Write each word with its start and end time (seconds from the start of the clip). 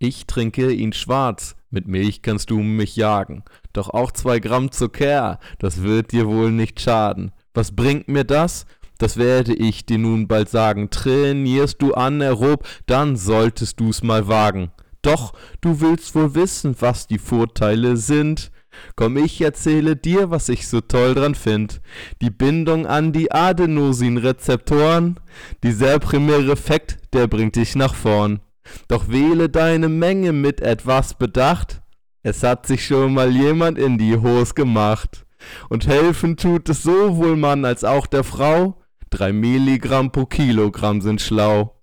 Ich 0.00 0.26
trinke 0.26 0.70
ihn 0.70 0.92
schwarz, 0.92 1.56
mit 1.70 1.88
Milch 1.88 2.22
kannst 2.22 2.50
du 2.50 2.60
mich 2.60 2.94
jagen. 2.94 3.42
Doch 3.72 3.90
auch 3.90 4.12
zwei 4.12 4.38
Gramm 4.38 4.70
Zucker, 4.70 5.40
das 5.58 5.82
wird 5.82 6.12
dir 6.12 6.28
wohl 6.28 6.52
nicht 6.52 6.80
schaden. 6.80 7.32
Was 7.52 7.74
bringt 7.74 8.06
mir 8.06 8.22
das? 8.22 8.64
Das 8.98 9.16
werde 9.16 9.54
ich 9.54 9.86
dir 9.86 9.98
nun 9.98 10.28
bald 10.28 10.50
sagen. 10.50 10.90
Trainierst 10.90 11.82
du 11.82 11.94
anaerob, 11.94 12.64
dann 12.86 13.16
solltest 13.16 13.80
du's 13.80 14.04
mal 14.04 14.28
wagen. 14.28 14.70
Doch 15.02 15.32
du 15.60 15.80
willst 15.80 16.14
wohl 16.14 16.34
wissen, 16.36 16.76
was 16.78 17.08
die 17.08 17.18
Vorteile 17.18 17.96
sind. 17.96 18.52
Komm, 18.94 19.16
ich 19.16 19.40
erzähle 19.40 19.96
dir, 19.96 20.30
was 20.30 20.48
ich 20.48 20.68
so 20.68 20.80
toll 20.80 21.14
dran 21.14 21.34
find. 21.34 21.80
Die 22.22 22.30
Bindung 22.30 22.86
an 22.86 23.12
die 23.12 23.32
Adenosinrezeptoren, 23.32 25.18
dieser 25.64 25.98
primäre 25.98 26.52
Effekt, 26.52 26.98
der 27.12 27.26
bringt 27.26 27.56
dich 27.56 27.74
nach 27.74 27.96
vorn. 27.96 28.40
Doch 28.88 29.08
wähle 29.08 29.48
deine 29.48 29.88
Menge 29.88 30.32
mit 30.32 30.60
etwas 30.60 31.14
Bedacht. 31.14 31.80
Es 32.22 32.42
hat 32.42 32.66
sich 32.66 32.86
schon 32.86 33.14
mal 33.14 33.30
jemand 33.30 33.78
in 33.78 33.98
die 33.98 34.16
Hose 34.16 34.54
gemacht. 34.54 35.24
Und 35.68 35.86
helfen 35.86 36.36
tut 36.36 36.68
es 36.68 36.82
sowohl 36.82 37.36
Mann 37.36 37.64
als 37.64 37.84
auch 37.84 38.06
der 38.06 38.24
Frau. 38.24 38.82
Drei 39.10 39.32
Milligramm 39.32 40.12
pro 40.12 40.26
Kilogramm 40.26 41.00
sind 41.00 41.20
schlau. 41.20 41.78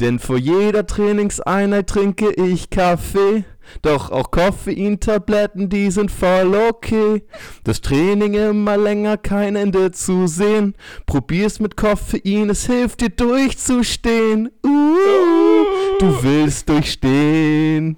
Denn 0.00 0.18
vor 0.18 0.36
jeder 0.36 0.86
Trainingseinheit 0.86 1.86
trinke 1.88 2.32
ich 2.32 2.70
Kaffee. 2.70 3.44
Doch 3.80 4.10
auch 4.10 4.30
Koffeintabletten, 4.30 5.68
die 5.68 5.90
sind 5.90 6.10
voll 6.10 6.54
okay. 6.54 7.22
Das 7.64 7.80
Training 7.80 8.34
immer 8.34 8.76
länger, 8.76 9.16
kein 9.16 9.56
Ende 9.56 9.92
zu 9.92 10.26
sehen. 10.26 10.74
Probier's 11.06 11.60
mit 11.60 11.76
Koffein, 11.76 12.50
es 12.50 12.66
hilft 12.66 13.00
dir 13.00 13.10
durchzustehen. 13.10 14.50
Uh, 14.64 15.51
du 16.02 16.20
willst 16.24 16.68
durchstehen. 16.68 17.96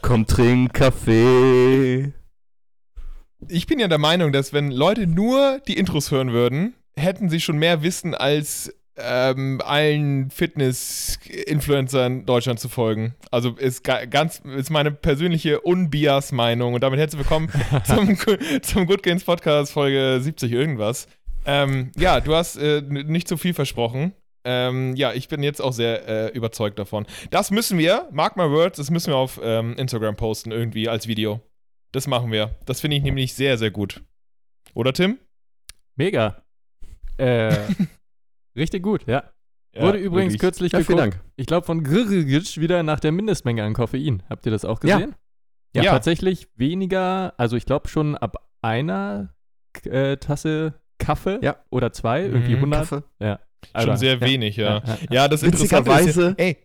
Komm, 0.00 0.28
trink 0.28 0.72
Kaffee. 0.74 2.12
Ich 3.48 3.66
bin 3.66 3.80
ja 3.80 3.88
der 3.88 3.98
Meinung, 3.98 4.30
dass 4.30 4.52
wenn 4.52 4.70
Leute 4.70 5.08
nur 5.08 5.60
die 5.66 5.76
Intros 5.76 6.12
hören 6.12 6.32
würden, 6.32 6.74
hätten 6.96 7.28
sie 7.28 7.40
schon 7.40 7.58
mehr 7.58 7.82
Wissen 7.82 8.14
als 8.14 8.72
ähm, 8.96 9.60
allen 9.64 10.30
Fitness-Influencern 10.30 12.26
Deutschland 12.26 12.60
zu 12.60 12.68
folgen. 12.68 13.16
Also 13.32 13.56
ist 13.56 13.82
ganz 13.82 14.40
ist 14.56 14.70
meine 14.70 14.92
persönliche 14.92 15.60
Unbias-Meinung. 15.62 16.74
Und 16.74 16.84
damit 16.84 17.00
herzlich 17.00 17.18
willkommen 17.18 17.50
zum, 17.84 18.16
zum 18.62 18.86
Good 18.86 19.02
Games 19.02 19.24
Podcast 19.24 19.72
Folge 19.72 20.20
70 20.20 20.52
irgendwas. 20.52 21.08
Ähm, 21.44 21.90
ja, 21.98 22.20
du 22.20 22.36
hast 22.36 22.56
äh, 22.56 22.82
nicht 22.82 23.26
zu 23.26 23.36
viel 23.36 23.52
versprochen. 23.52 24.12
Ähm, 24.46 24.94
ja, 24.94 25.12
ich 25.12 25.26
bin 25.26 25.42
jetzt 25.42 25.60
auch 25.60 25.72
sehr 25.72 26.06
äh, 26.08 26.28
überzeugt 26.28 26.78
davon. 26.78 27.04
Das 27.30 27.50
müssen 27.50 27.78
wir, 27.78 28.08
mark 28.12 28.36
my 28.36 28.44
words, 28.44 28.76
das 28.76 28.90
müssen 28.90 29.12
wir 29.12 29.16
auf 29.16 29.40
ähm, 29.42 29.74
Instagram 29.76 30.14
posten 30.14 30.52
irgendwie 30.52 30.88
als 30.88 31.08
Video. 31.08 31.40
Das 31.90 32.06
machen 32.06 32.30
wir. 32.30 32.54
Das 32.64 32.80
finde 32.80 32.96
ich 32.96 33.02
nämlich 33.02 33.34
sehr, 33.34 33.58
sehr 33.58 33.72
gut. 33.72 34.02
Oder 34.72 34.92
Tim? 34.92 35.18
Mega. 35.96 36.44
Äh, 37.16 37.56
Richtig 38.56 38.82
gut, 38.82 39.06
ja. 39.08 39.24
ja 39.74 39.82
Wurde 39.82 39.98
übrigens 39.98 40.34
wirklich. 40.34 40.40
kürzlich 40.40 40.72
ja, 40.72 40.78
geguckt, 40.78 40.98
Dank. 40.98 41.20
ich 41.34 41.46
glaube 41.46 41.66
von 41.66 41.82
Grrrgic 41.82 42.60
wieder 42.60 42.84
nach 42.84 43.00
der 43.00 43.10
Mindestmenge 43.10 43.64
an 43.64 43.74
Koffein. 43.74 44.22
Habt 44.30 44.46
ihr 44.46 44.52
das 44.52 44.64
auch 44.64 44.78
gesehen? 44.78 45.16
Ja. 45.74 45.82
ja. 45.82 45.90
Tatsächlich 45.90 46.48
weniger, 46.54 47.34
also 47.36 47.56
ich 47.56 47.66
glaube 47.66 47.88
schon 47.88 48.16
ab 48.16 48.36
einer 48.62 49.34
äh, 49.84 50.16
Tasse 50.18 50.74
Kaffee 50.98 51.38
ja. 51.42 51.56
oder 51.70 51.92
zwei, 51.92 52.22
irgendwie 52.22 52.56
mhm, 52.56 52.72
100. 52.72 52.88
Kaffee. 52.88 53.04
Ja. 53.18 53.40
Schon 53.78 53.96
sehr 53.96 54.20
wenig, 54.20 54.56
ja. 54.56 54.82
Ja, 55.10 55.28
das 55.28 55.42
Interessante 55.42 55.90
ist 55.90 56.16
ja, 56.16 56.34
ey, 56.36 56.56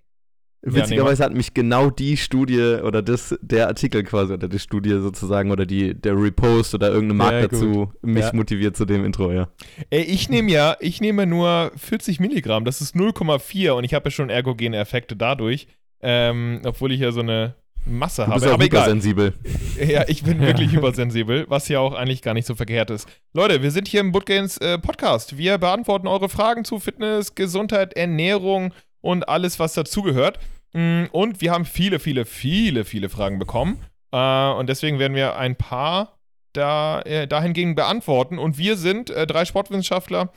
Witzigerweise 0.64 1.24
ja, 1.24 1.26
hat 1.26 1.34
mich 1.34 1.56
genau 1.56 1.90
die 1.90 2.18
Studie 2.18 2.78
oder 2.84 3.02
das, 3.02 3.36
der 3.42 3.68
Artikel 3.68 4.04
quasi 4.04 4.34
oder 4.34 4.48
die 4.48 4.60
Studie 4.60 4.92
sozusagen 4.92 5.50
oder 5.50 5.66
die, 5.66 6.00
der 6.00 6.16
Repost 6.16 6.76
oder 6.76 6.90
irgendeine 6.90 7.16
Marke 7.16 7.40
ja, 7.40 7.48
dazu 7.48 7.92
mich 8.04 8.26
ja. 8.26 8.32
motiviert 8.34 8.78
zu 8.78 8.86
dem 8.86 9.04
Intro, 9.04 9.32
ja. 9.32 9.50
Ey, 9.90 10.04
ich 10.04 10.30
nehme 10.30 10.52
ja, 10.52 10.78
ich 10.80 11.02
nehme 11.02 11.26
nur 11.26 11.72
40 11.78 12.20
Milligramm, 12.20 12.64
das 12.64 12.80
ist 12.80 12.96
0,4 12.96 13.72
und 13.72 13.86
ich 13.86 13.96
habe 13.96 14.06
ja 14.06 14.12
schon 14.12 14.30
ergogene 14.30 14.78
Effekte 14.78 15.16
dadurch, 15.16 15.68
ähm, 16.00 16.62
obwohl 16.64 16.92
ich 16.92 17.00
ja 17.00 17.12
so 17.12 17.22
eine 17.22 17.56
Masse 17.86 18.26
du 18.26 18.32
bist 18.32 18.46
habe. 18.46 18.52
Auch 18.52 18.56
aber 18.56 18.64
hypersensibel. 18.64 19.34
Ja, 19.80 20.06
ich 20.08 20.24
bin 20.24 20.40
wirklich 20.42 20.72
hypersensibel, 20.72 21.46
was 21.50 21.68
ja 21.68 21.80
auch 21.80 21.94
eigentlich 21.94 22.22
gar 22.22 22.34
nicht 22.34 22.46
so 22.46 22.56
verkehrt 22.56 22.90
ist. 22.90 23.08
Leute, 23.34 23.62
wir 23.62 23.72
sind 23.72 23.88
hier 23.88 24.02
im 24.02 24.12
Bootgames 24.12 24.58
äh, 24.58 24.78
Podcast. 24.78 25.38
Wir 25.38 25.58
beantworten 25.58 26.08
eure 26.08 26.30
Fragen 26.30 26.66
zu 26.66 26.80
Fitness, 26.80 27.36
Gesundheit, 27.36 27.94
Ernährung 27.94 28.74
und 29.02 29.28
alles, 29.28 29.60
was 29.60 29.74
dazugehört. 29.74 30.40
Mm, 30.74 31.06
und 31.12 31.42
wir 31.42 31.52
haben 31.52 31.66
viele, 31.66 32.00
viele, 32.00 32.26
viele, 32.26 32.86
viele 32.86 33.10
Fragen 33.10 33.40
bekommen. 33.40 33.80
Äh, 34.12 34.52
und 34.52 34.70
deswegen 34.70 35.00
werden 35.00 35.16
wir 35.16 35.38
ein 35.38 35.56
paar 35.56 36.20
da, 36.54 37.02
äh, 37.02 37.28
dahingegen 37.28 37.76
beantworten. 37.76 38.38
Und 38.38 38.58
wir 38.58 38.78
sind 38.78 39.10
äh, 39.10 39.26
drei 39.26 39.46
Sportwissenschaftler 39.46 40.32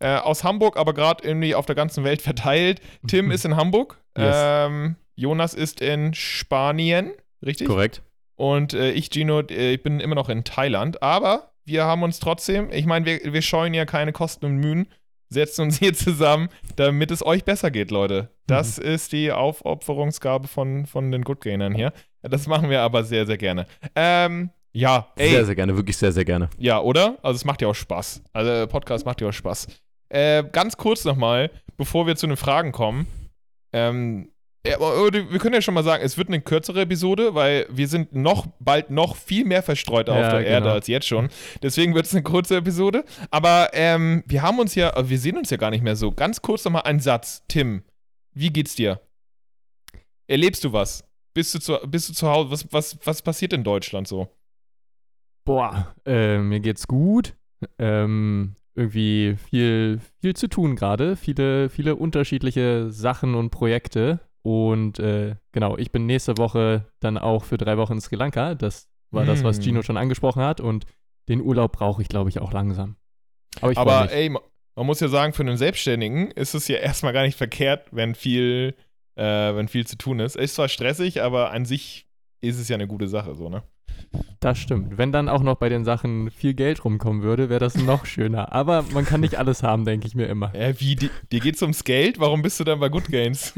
aus 0.00 0.44
Hamburg, 0.44 0.76
aber 0.76 0.92
gerade 0.92 1.26
irgendwie 1.26 1.54
auf 1.54 1.66
der 1.66 1.74
ganzen 1.74 2.04
Welt 2.04 2.20
verteilt. 2.22 2.80
Tim 3.08 3.30
ist 3.32 3.44
in 3.44 3.56
Hamburg. 3.56 3.98
Yes. 4.16 4.36
Ähm, 4.38 4.96
Jonas 5.14 5.54
ist 5.54 5.80
in 5.80 6.14
Spanien, 6.14 7.12
richtig? 7.44 7.68
Korrekt. 7.68 8.02
Und 8.36 8.74
äh, 8.74 8.92
ich, 8.92 9.10
Gino, 9.10 9.40
äh, 9.40 9.74
ich 9.74 9.82
bin 9.82 10.00
immer 10.00 10.14
noch 10.14 10.28
in 10.28 10.44
Thailand. 10.44 11.02
Aber 11.02 11.52
wir 11.64 11.84
haben 11.84 12.02
uns 12.02 12.18
trotzdem, 12.18 12.70
ich 12.72 12.86
meine, 12.86 13.06
wir, 13.06 13.32
wir 13.32 13.42
scheuen 13.42 13.74
ja 13.74 13.84
keine 13.84 14.12
Kosten 14.12 14.46
und 14.46 14.56
Mühen 14.56 14.88
setzen 15.28 15.62
uns 15.62 15.78
hier 15.80 15.94
zusammen, 15.94 16.48
damit 16.76 17.10
es 17.10 17.24
euch 17.24 17.44
besser 17.44 17.70
geht, 17.70 17.90
Leute. 17.90 18.30
Das 18.46 18.78
mhm. 18.78 18.86
ist 18.86 19.12
die 19.12 19.32
Aufopferungsgabe 19.32 20.48
von, 20.48 20.86
von 20.86 21.10
den 21.10 21.22
Good 21.22 21.40
Gainern 21.42 21.74
hier. 21.74 21.92
Das 22.22 22.46
machen 22.46 22.70
wir 22.70 22.80
aber 22.80 23.04
sehr, 23.04 23.26
sehr 23.26 23.36
gerne. 23.36 23.66
Ähm, 23.94 24.50
ja, 24.72 25.12
ey. 25.16 25.30
Sehr, 25.30 25.44
sehr 25.44 25.54
gerne, 25.54 25.76
wirklich 25.76 25.96
sehr, 25.96 26.12
sehr 26.12 26.24
gerne. 26.24 26.48
Ja, 26.58 26.80
oder? 26.80 27.18
Also 27.22 27.36
es 27.36 27.44
macht 27.44 27.62
ja 27.62 27.68
auch 27.68 27.74
Spaß. 27.74 28.22
Also 28.32 28.66
Podcast 28.66 29.06
macht 29.06 29.20
ja 29.20 29.28
auch 29.28 29.32
Spaß. 29.32 29.68
Äh, 30.08 30.44
ganz 30.50 30.76
kurz 30.76 31.04
nochmal, 31.04 31.50
bevor 31.76 32.06
wir 32.06 32.16
zu 32.16 32.26
den 32.26 32.36
Fragen 32.36 32.72
kommen. 32.72 33.06
Ähm, 33.72 34.30
ja, 34.66 34.80
wir 34.80 35.38
können 35.38 35.54
ja 35.54 35.60
schon 35.60 35.74
mal 35.74 35.84
sagen, 35.84 36.02
es 36.02 36.16
wird 36.16 36.28
eine 36.28 36.40
kürzere 36.40 36.82
Episode, 36.82 37.34
weil 37.34 37.66
wir 37.70 37.86
sind 37.86 38.14
noch 38.14 38.46
bald 38.60 38.90
noch 38.90 39.16
viel 39.16 39.44
mehr 39.44 39.62
verstreut 39.62 40.08
auf 40.08 40.16
der 40.16 40.38
genau. 40.38 40.50
Erde 40.50 40.72
als 40.72 40.86
jetzt 40.86 41.06
schon. 41.06 41.28
Deswegen 41.62 41.94
wird 41.94 42.06
es 42.06 42.14
eine 42.14 42.22
kurze 42.22 42.56
Episode. 42.56 43.04
Aber 43.30 43.70
ähm, 43.74 44.24
wir 44.26 44.40
haben 44.40 44.58
uns 44.58 44.74
ja, 44.74 44.92
wir 45.08 45.18
sehen 45.18 45.36
uns 45.36 45.50
ja 45.50 45.58
gar 45.58 45.70
nicht 45.70 45.84
mehr 45.84 45.96
so. 45.96 46.12
Ganz 46.12 46.40
kurz 46.40 46.64
nochmal 46.64 46.82
ein 46.84 46.98
Satz. 47.00 47.44
Tim, 47.46 47.82
wie 48.32 48.50
geht's 48.50 48.74
dir? 48.74 49.00
Erlebst 50.26 50.64
du 50.64 50.72
was? 50.72 51.04
Bist 51.34 51.54
du 51.54 51.58
zu, 51.58 51.78
bist 51.86 52.08
du 52.08 52.14
zu 52.14 52.28
Hause? 52.28 52.50
Was, 52.50 52.72
was, 52.72 52.98
was 53.04 53.20
passiert 53.20 53.52
in 53.52 53.64
Deutschland 53.64 54.08
so? 54.08 54.28
Boah, 55.44 55.94
äh, 56.06 56.38
mir 56.38 56.60
geht's 56.60 56.88
gut. 56.88 57.34
Ähm, 57.78 58.56
irgendwie 58.74 59.36
viel, 59.36 60.00
viel 60.20 60.34
zu 60.34 60.48
tun 60.48 60.74
gerade. 60.74 61.16
Viele, 61.16 61.68
viele 61.68 61.96
unterschiedliche 61.96 62.90
Sachen 62.90 63.34
und 63.34 63.50
Projekte. 63.50 64.20
Und 64.44 64.98
äh, 64.98 65.36
genau, 65.52 65.78
ich 65.78 65.90
bin 65.90 66.04
nächste 66.04 66.36
Woche 66.36 66.86
dann 67.00 67.16
auch 67.16 67.44
für 67.44 67.56
drei 67.56 67.78
Wochen 67.78 67.94
in 67.94 68.00
Sri 68.02 68.16
Lanka. 68.16 68.54
Das 68.54 68.90
war 69.10 69.24
mm. 69.24 69.26
das, 69.26 69.42
was 69.42 69.62
Gino 69.62 69.78
hm. 69.78 69.84
schon 69.84 69.96
angesprochen 69.96 70.42
hat. 70.42 70.60
Und 70.60 70.84
den 71.28 71.40
Urlaub 71.40 71.72
brauche 71.72 72.02
ich, 72.02 72.08
glaube 72.08 72.28
ich, 72.28 72.40
auch 72.40 72.52
langsam. 72.52 72.96
Aber, 73.62 73.72
ich 73.72 73.78
Aber 73.78 74.12
ey, 74.12 74.28
man 74.28 74.86
muss 74.86 75.00
ja 75.00 75.08
sagen, 75.08 75.32
für 75.32 75.42
einen 75.42 75.56
Selbstständigen 75.56 76.30
ist 76.30 76.52
es 76.52 76.68
ja 76.68 76.76
erstmal 76.78 77.14
gar 77.14 77.22
nicht 77.22 77.38
verkehrt, 77.38 77.88
wenn 77.90 78.14
viel, 78.14 78.74
äh, 79.16 79.22
wenn 79.24 79.68
viel 79.68 79.86
zu 79.86 79.96
tun 79.96 80.20
ist. 80.20 80.36
Ist 80.36 80.56
zwar 80.56 80.68
stressig, 80.68 81.22
aber 81.22 81.50
an 81.50 81.64
sich 81.64 82.06
ist 82.42 82.58
es 82.58 82.68
ja 82.68 82.74
eine 82.74 82.86
gute 82.86 83.08
Sache, 83.08 83.34
so, 83.34 83.48
ne? 83.48 83.62
Das 84.40 84.58
stimmt. 84.58 84.98
Wenn 84.98 85.12
dann 85.12 85.28
auch 85.28 85.42
noch 85.42 85.56
bei 85.56 85.68
den 85.68 85.84
Sachen 85.84 86.30
viel 86.30 86.54
Geld 86.54 86.84
rumkommen 86.84 87.22
würde, 87.22 87.48
wäre 87.48 87.60
das 87.60 87.76
noch 87.76 88.06
schöner. 88.06 88.52
Aber 88.52 88.84
man 88.92 89.04
kann 89.04 89.20
nicht 89.20 89.36
alles 89.36 89.62
haben, 89.62 89.84
denke 89.84 90.06
ich 90.06 90.14
mir 90.14 90.26
immer. 90.26 90.54
Äh, 90.54 90.74
wie? 90.78 90.96
Die, 90.96 91.10
dir 91.32 91.40
geht's 91.40 91.62
ums 91.62 91.84
Geld? 91.84 92.20
Warum 92.20 92.42
bist 92.42 92.60
du 92.60 92.64
dann 92.64 92.80
bei 92.80 92.88
Good 92.88 93.08
Games? 93.08 93.54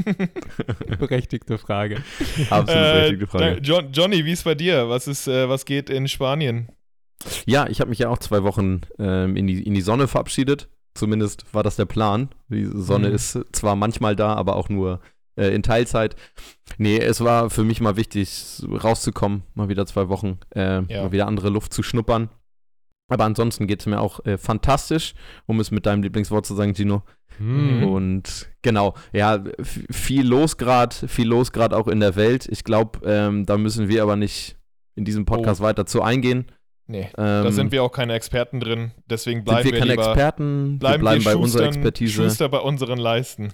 berechtigte 0.98 1.58
Frage. 1.58 2.02
Absolut 2.50 2.68
äh, 2.68 2.92
berechtigte 2.92 3.26
Frage. 3.26 3.60
John, 3.62 3.92
Johnny, 3.92 4.24
wie 4.24 4.32
ist 4.32 4.44
bei 4.44 4.54
dir? 4.54 4.88
Was, 4.88 5.08
ist, 5.08 5.26
äh, 5.28 5.48
was 5.48 5.64
geht 5.64 5.90
in 5.90 6.08
Spanien? 6.08 6.68
Ja, 7.46 7.66
ich 7.68 7.80
habe 7.80 7.90
mich 7.90 7.98
ja 7.98 8.08
auch 8.08 8.18
zwei 8.18 8.42
Wochen 8.42 8.82
ähm, 8.98 9.36
in, 9.36 9.46
die, 9.46 9.62
in 9.62 9.74
die 9.74 9.80
Sonne 9.80 10.08
verabschiedet. 10.08 10.68
Zumindest 10.94 11.52
war 11.52 11.62
das 11.62 11.76
der 11.76 11.84
Plan. 11.84 12.30
Die 12.48 12.64
Sonne 12.64 13.08
mhm. 13.08 13.14
ist 13.14 13.38
zwar 13.52 13.76
manchmal 13.76 14.16
da, 14.16 14.34
aber 14.34 14.56
auch 14.56 14.68
nur 14.68 15.00
äh, 15.36 15.54
in 15.54 15.62
Teilzeit. 15.62 16.16
Nee, 16.78 16.98
es 16.98 17.20
war 17.22 17.50
für 17.50 17.64
mich 17.64 17.80
mal 17.80 17.96
wichtig, 17.96 18.62
rauszukommen, 18.68 19.42
mal 19.54 19.68
wieder 19.68 19.86
zwei 19.86 20.08
Wochen, 20.08 20.38
äh, 20.54 20.82
ja. 20.82 21.02
mal 21.04 21.12
wieder 21.12 21.26
andere 21.26 21.50
Luft 21.50 21.72
zu 21.72 21.82
schnuppern. 21.82 22.28
Aber 23.08 23.24
ansonsten 23.24 23.66
geht 23.66 23.80
es 23.80 23.86
mir 23.86 24.00
auch 24.00 24.24
äh, 24.26 24.36
fantastisch, 24.36 25.14
um 25.46 25.60
es 25.60 25.70
mit 25.70 25.86
deinem 25.86 26.02
Lieblingswort 26.02 26.44
zu 26.44 26.54
sagen, 26.54 26.74
Gino. 26.74 27.02
Mhm. 27.38 27.84
Und 27.84 28.50
genau, 28.62 28.94
ja, 29.12 29.44
viel 29.62 30.26
los 30.26 30.56
gerade, 30.56 30.94
viel 31.06 31.28
los 31.28 31.52
gerade 31.52 31.76
auch 31.76 31.86
in 31.86 32.00
der 32.00 32.16
Welt. 32.16 32.48
Ich 32.50 32.64
glaube, 32.64 33.00
ähm, 33.04 33.46
da 33.46 33.58
müssen 33.58 33.88
wir 33.88 34.02
aber 34.02 34.16
nicht 34.16 34.56
in 34.96 35.04
diesem 35.04 35.24
Podcast 35.24 35.60
oh. 35.60 35.64
weiter 35.64 35.86
zu 35.86 36.02
eingehen. 36.02 36.46
Nee, 36.88 37.08
ähm, 37.18 37.44
da 37.44 37.52
sind 37.52 37.72
wir 37.72 37.82
auch 37.82 37.90
keine 37.90 38.14
Experten 38.14 38.60
drin. 38.60 38.92
Deswegen 39.06 39.44
bleiben 39.44 39.62
sind 39.62 39.72
wir, 39.72 39.72
wir 39.74 39.80
keine 39.80 39.92
lieber, 39.92 40.06
Experten, 40.08 40.78
bleiben 40.78 40.94
wir 40.94 40.98
bleiben 41.00 41.24
bei 41.24 41.36
unserer 41.36 41.66
Expertise. 41.66 42.12
Schuster 42.12 42.48
bei 42.48 42.60
unseren 42.60 42.98
Leisten. 42.98 43.52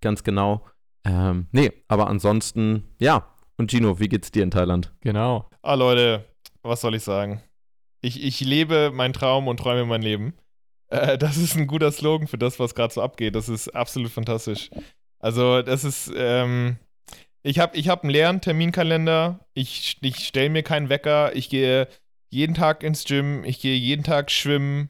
Ganz 0.00 0.24
genau. 0.24 0.64
Ähm, 1.04 1.46
nee, 1.52 1.72
aber 1.88 2.08
ansonsten, 2.08 2.84
ja, 2.98 3.26
Und 3.58 3.70
Gino, 3.70 3.98
wie 4.00 4.08
geht's 4.08 4.30
dir 4.30 4.42
in 4.42 4.50
Thailand? 4.50 4.92
Genau. 5.02 5.48
Ah, 5.62 5.74
Leute, 5.74 6.24
was 6.62 6.80
soll 6.80 6.94
ich 6.94 7.02
sagen? 7.02 7.42
Ich, 8.00 8.22
ich 8.22 8.40
lebe 8.40 8.90
meinen 8.90 9.12
Traum 9.12 9.48
und 9.48 9.58
träume 9.58 9.84
mein 9.84 10.00
Leben. 10.02 10.34
Äh, 10.88 11.18
das 11.18 11.36
ist 11.36 11.56
ein 11.56 11.66
guter 11.66 11.92
Slogan 11.92 12.26
für 12.26 12.38
das, 12.38 12.58
was 12.58 12.74
gerade 12.74 12.94
so 12.94 13.02
abgeht. 13.02 13.34
Das 13.34 13.48
ist 13.50 13.68
absolut 13.68 14.10
fantastisch. 14.10 14.70
Also, 15.18 15.60
das 15.60 15.84
ist, 15.84 16.10
ähm, 16.16 16.78
ich 17.42 17.58
habe 17.58 17.76
ich 17.76 17.88
hab 17.88 18.02
einen 18.02 18.10
leeren 18.10 18.40
Terminkalender. 18.40 19.40
Ich, 19.54 19.98
ich 20.00 20.26
stelle 20.26 20.50
mir 20.50 20.62
keinen 20.62 20.88
Wecker. 20.88 21.36
Ich 21.36 21.50
gehe 21.50 21.88
jeden 22.30 22.54
Tag 22.54 22.82
ins 22.82 23.04
Gym. 23.04 23.44
Ich 23.44 23.60
gehe 23.60 23.76
jeden 23.76 24.04
Tag 24.04 24.30
schwimmen. 24.30 24.88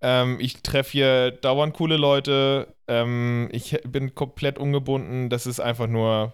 Ähm, 0.00 0.38
ich 0.40 0.62
treffe 0.62 0.92
hier 0.92 1.30
dauernd 1.32 1.74
coole 1.74 1.96
Leute. 1.96 2.74
Ähm, 2.92 3.48
ich 3.52 3.78
bin 3.88 4.14
komplett 4.14 4.58
ungebunden. 4.58 5.30
Das 5.30 5.46
ist 5.46 5.60
einfach 5.60 5.86
nur, 5.86 6.32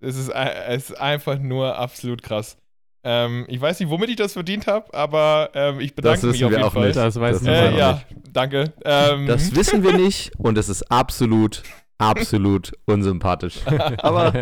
es 0.00 0.16
ist, 0.16 0.30
es 0.30 0.90
ist 0.90 1.00
einfach 1.00 1.38
nur 1.38 1.76
absolut 1.78 2.22
krass. 2.22 2.56
Ähm, 3.04 3.44
ich 3.48 3.60
weiß 3.60 3.78
nicht, 3.80 3.90
womit 3.90 4.10
ich 4.10 4.16
das 4.16 4.32
verdient 4.32 4.66
habe, 4.66 4.92
aber 4.92 5.50
ähm, 5.54 5.80
ich 5.80 5.94
bedanke 5.94 6.20
Das 6.20 6.30
mich 6.32 6.44
auf 6.44 6.50
wir 6.50 6.58
jeden 6.58 6.68
auch 6.68 6.72
Fall. 6.72 6.86
nicht. 6.88 6.96
Das 6.96 7.18
weiß 7.18 7.38
Das 7.38 7.42
ich 7.42 7.48
wissen 7.48 7.64
Äh, 7.66 7.70
wir 7.72 7.78
ja, 7.78 7.92
auch 7.94 8.00
danke. 8.32 8.72
Ähm, 8.84 9.26
Das 9.26 9.54
wissen 9.54 9.82
wir 9.82 9.96
nicht 9.96 10.32
und 10.38 10.58
es 10.58 10.68
ist 10.68 10.90
absolut, 10.90 11.62
absolut 11.98 12.72
unsympathisch. 12.86 13.60
Aber, 13.98 14.32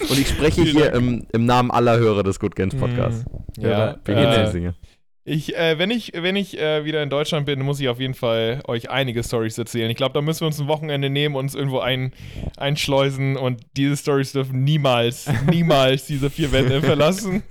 und 0.00 0.18
ich 0.18 0.28
spreche 0.28 0.62
hier 0.62 0.92
im, 0.94 1.26
im 1.32 1.44
Namen 1.44 1.70
aller 1.70 1.98
Hörer 1.98 2.22
des 2.22 2.40
Good 2.40 2.56
Games 2.56 2.74
Podcasts. 2.74 3.24
Mm, 3.58 3.60
ja, 3.62 3.92
gehen 4.04 4.18
äh. 4.18 4.72
Ich, 5.24 5.54
äh, 5.54 5.78
wenn 5.78 5.90
ich, 5.90 6.12
wenn 6.14 6.34
ich 6.34 6.58
äh, 6.58 6.84
wieder 6.84 7.02
in 7.02 7.10
Deutschland 7.10 7.44
bin, 7.44 7.60
muss 7.60 7.78
ich 7.78 7.88
auf 7.88 8.00
jeden 8.00 8.14
Fall 8.14 8.62
euch 8.66 8.88
einige 8.88 9.22
Stories 9.22 9.58
erzählen. 9.58 9.90
Ich 9.90 9.96
glaube, 9.96 10.14
da 10.14 10.22
müssen 10.22 10.40
wir 10.40 10.46
uns 10.46 10.58
ein 10.58 10.66
Wochenende 10.66 11.10
nehmen 11.10 11.34
und 11.34 11.44
uns 11.44 11.54
irgendwo 11.54 11.80
ein, 11.80 12.12
einschleusen 12.56 13.36
und 13.36 13.60
diese 13.76 13.98
Stories 13.98 14.32
dürfen 14.32 14.64
niemals, 14.64 15.30
niemals 15.50 16.06
diese 16.06 16.30
vier 16.30 16.52
Wände 16.52 16.80
verlassen. 16.82 17.42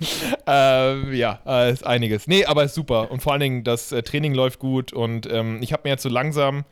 ähm, 0.48 1.12
ja, 1.12 1.40
äh, 1.46 1.72
ist 1.72 1.86
einiges. 1.86 2.26
Nee, 2.26 2.44
aber 2.44 2.64
ist 2.64 2.74
super. 2.74 3.10
Und 3.12 3.22
vor 3.22 3.32
allen 3.32 3.40
Dingen, 3.40 3.64
das 3.64 3.92
äh, 3.92 4.02
Training 4.02 4.34
läuft 4.34 4.58
gut 4.58 4.92
und 4.92 5.30
ähm, 5.30 5.60
ich 5.62 5.72
habe 5.72 5.82
mir 5.84 5.90
jetzt 5.90 6.02
so 6.02 6.08
langsam, 6.08 6.64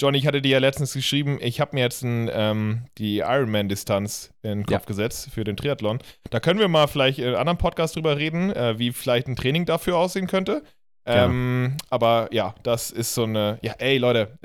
Johnny, 0.00 0.18
ich 0.18 0.26
hatte 0.26 0.40
dir 0.40 0.52
ja 0.52 0.58
letztens 0.58 0.92
geschrieben, 0.92 1.38
ich 1.40 1.60
habe 1.60 1.74
mir 1.74 1.80
jetzt 1.82 2.02
ein, 2.02 2.30
ähm, 2.32 2.84
die 2.98 3.18
Ironman-Distanz 3.18 4.32
in 4.42 4.50
den 4.50 4.62
Kopf 4.66 4.72
Ja. 4.82 4.86
gesetzt 4.86 5.30
für 5.32 5.42
den 5.44 5.56
Triathlon. 5.56 5.98
Da 6.30 6.38
können 6.38 6.60
wir 6.60 6.68
mal 6.68 6.86
vielleicht 6.86 7.18
in 7.18 7.26
einem 7.26 7.36
anderen 7.36 7.58
Podcast 7.58 7.96
drüber 7.96 8.16
reden, 8.16 8.50
äh, 8.52 8.78
wie 8.78 8.92
vielleicht 8.92 9.26
ein 9.26 9.34
Training 9.36 9.64
dafür 9.66 9.96
aussehen 9.96 10.28
könnte. 10.28 10.62
Ähm, 11.04 11.76
aber 11.90 12.28
ja, 12.32 12.54
das 12.62 12.90
ist 12.90 13.14
so 13.14 13.24
eine. 13.24 13.58
Ja, 13.62 13.72
ey, 13.78 13.96
Leute. 13.98 14.38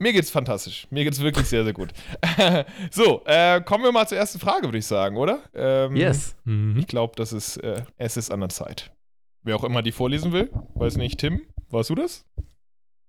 Mir 0.00 0.12
geht's 0.12 0.30
fantastisch. 0.30 0.88
Mir 0.90 1.04
geht's 1.04 1.20
wirklich 1.22 1.46
sehr, 1.46 1.62
sehr 1.62 1.72
gut. 1.72 1.92
so, 2.90 3.22
äh, 3.24 3.60
kommen 3.60 3.84
wir 3.84 3.92
mal 3.92 4.08
zur 4.08 4.18
ersten 4.18 4.40
Frage, 4.40 4.64
würde 4.64 4.78
ich 4.78 4.86
sagen, 4.86 5.16
oder? 5.16 5.38
Ähm, 5.54 5.94
Yes. 5.94 6.34
Mhm. 6.44 6.76
Ich 6.80 6.88
glaube, 6.88 7.14
das 7.16 7.32
ist, 7.32 7.58
äh, 7.58 7.82
es 7.96 8.16
ist 8.16 8.32
an 8.32 8.40
der 8.40 8.48
Zeit. 8.48 8.92
Wer 9.44 9.54
auch 9.54 9.62
immer 9.64 9.80
die 9.82 9.92
vorlesen 9.92 10.32
will, 10.32 10.50
weiß 10.74 10.96
nicht, 10.96 11.20
Tim, 11.20 11.42
warst 11.68 11.90
du 11.90 11.94
das? 11.94 12.24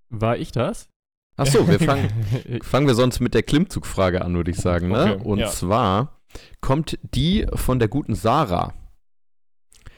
War 0.10 0.38
ich 0.38 0.52
das? 0.52 0.88
Achso, 1.36 1.68
wir 1.68 1.80
fangen, 1.80 2.10
fangen 2.64 2.88
wir 2.88 2.96
sonst 2.96 3.20
mit 3.20 3.34
der 3.34 3.44
Klimmzugfrage 3.44 4.24
an, 4.24 4.36
würde 4.36 4.52
ich 4.52 4.58
sagen. 4.58 4.90
Ne? 4.90 5.16
Okay, 5.16 5.24
und 5.28 5.40
ja. 5.40 5.48
zwar 5.48 6.20
kommt 6.62 7.00
die 7.02 7.46
von 7.54 7.80
der 7.80 7.88
guten 7.88 8.16
Sarah. 8.16 8.74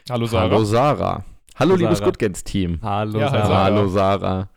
Hallo, 0.08 0.26
Sarah. 0.26 0.50
Hallo 0.50 0.64
Sarah. 0.64 1.24
Hallo, 1.56 1.74
liebes 1.74 1.98
Sarah. 1.98 2.10
Good 2.10 2.18
Games 2.18 2.44
Team. 2.44 2.78
Hallo, 2.82 3.18
Ja, 3.18 3.30
Sarah. 3.30 3.64
Hallo 3.64 3.88
Sarah. 3.88 4.50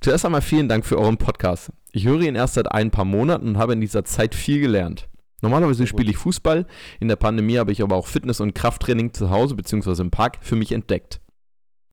Zuerst 0.00 0.24
einmal 0.24 0.42
vielen 0.42 0.68
Dank 0.68 0.84
für 0.86 0.98
euren 0.98 1.16
Podcast. 1.16 1.72
Ich 1.92 2.04
höre 2.04 2.20
ihn 2.20 2.34
erst 2.34 2.54
seit 2.54 2.70
ein 2.70 2.90
paar 2.90 3.04
Monaten 3.04 3.48
und 3.48 3.58
habe 3.58 3.72
in 3.72 3.80
dieser 3.80 4.04
Zeit 4.04 4.34
viel 4.34 4.60
gelernt. 4.60 5.08
Normalerweise 5.40 5.86
spiele 5.86 6.10
ich 6.10 6.16
Fußball, 6.16 6.66
in 6.98 7.08
der 7.08 7.16
Pandemie 7.16 7.58
habe 7.58 7.70
ich 7.70 7.82
aber 7.82 7.96
auch 7.96 8.06
Fitness- 8.06 8.40
und 8.40 8.54
Krafttraining 8.54 9.12
zu 9.14 9.30
Hause 9.30 9.54
bzw. 9.54 10.02
im 10.02 10.10
Park 10.10 10.38
für 10.40 10.56
mich 10.56 10.72
entdeckt. 10.72 11.20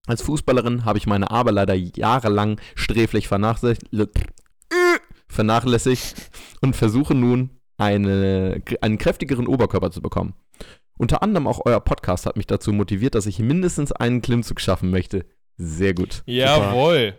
Als 0.08 0.22
Fußballerin 0.22 0.86
habe 0.86 0.98
ich 0.98 1.08
meine 1.08 1.32
Arbeit 1.32 1.56
leider 1.56 1.74
jahrelang 1.74 2.60
sträflich 2.76 3.28
vernachlässigt, 3.28 3.90
und 6.62 6.76
versuche 6.76 7.16
nun 7.16 7.50
eine, 7.78 8.62
einen 8.82 8.98
kräftigeren 8.98 9.48
Oberkörper 9.48 9.92
zu 9.92 10.02
bekommen. 10.02 10.34
Unter 10.98 11.22
anderem 11.22 11.48
auch 11.48 11.62
euer 11.66 11.82
Podcast 11.82 12.26
hat 12.26 12.38
mich 12.38 12.48
dazu 12.48 12.72
motiviert, 12.72 13.16
dass 13.16 13.26
ich 13.26 13.40
mindestens 13.40 13.92
einen 13.92 14.22
Klimmzug 14.22 14.62
schaffen 14.62 14.92
möchte. 14.92 15.26
Sehr 15.58 15.94
gut. 15.94 16.24
Jawohl. 16.26 17.16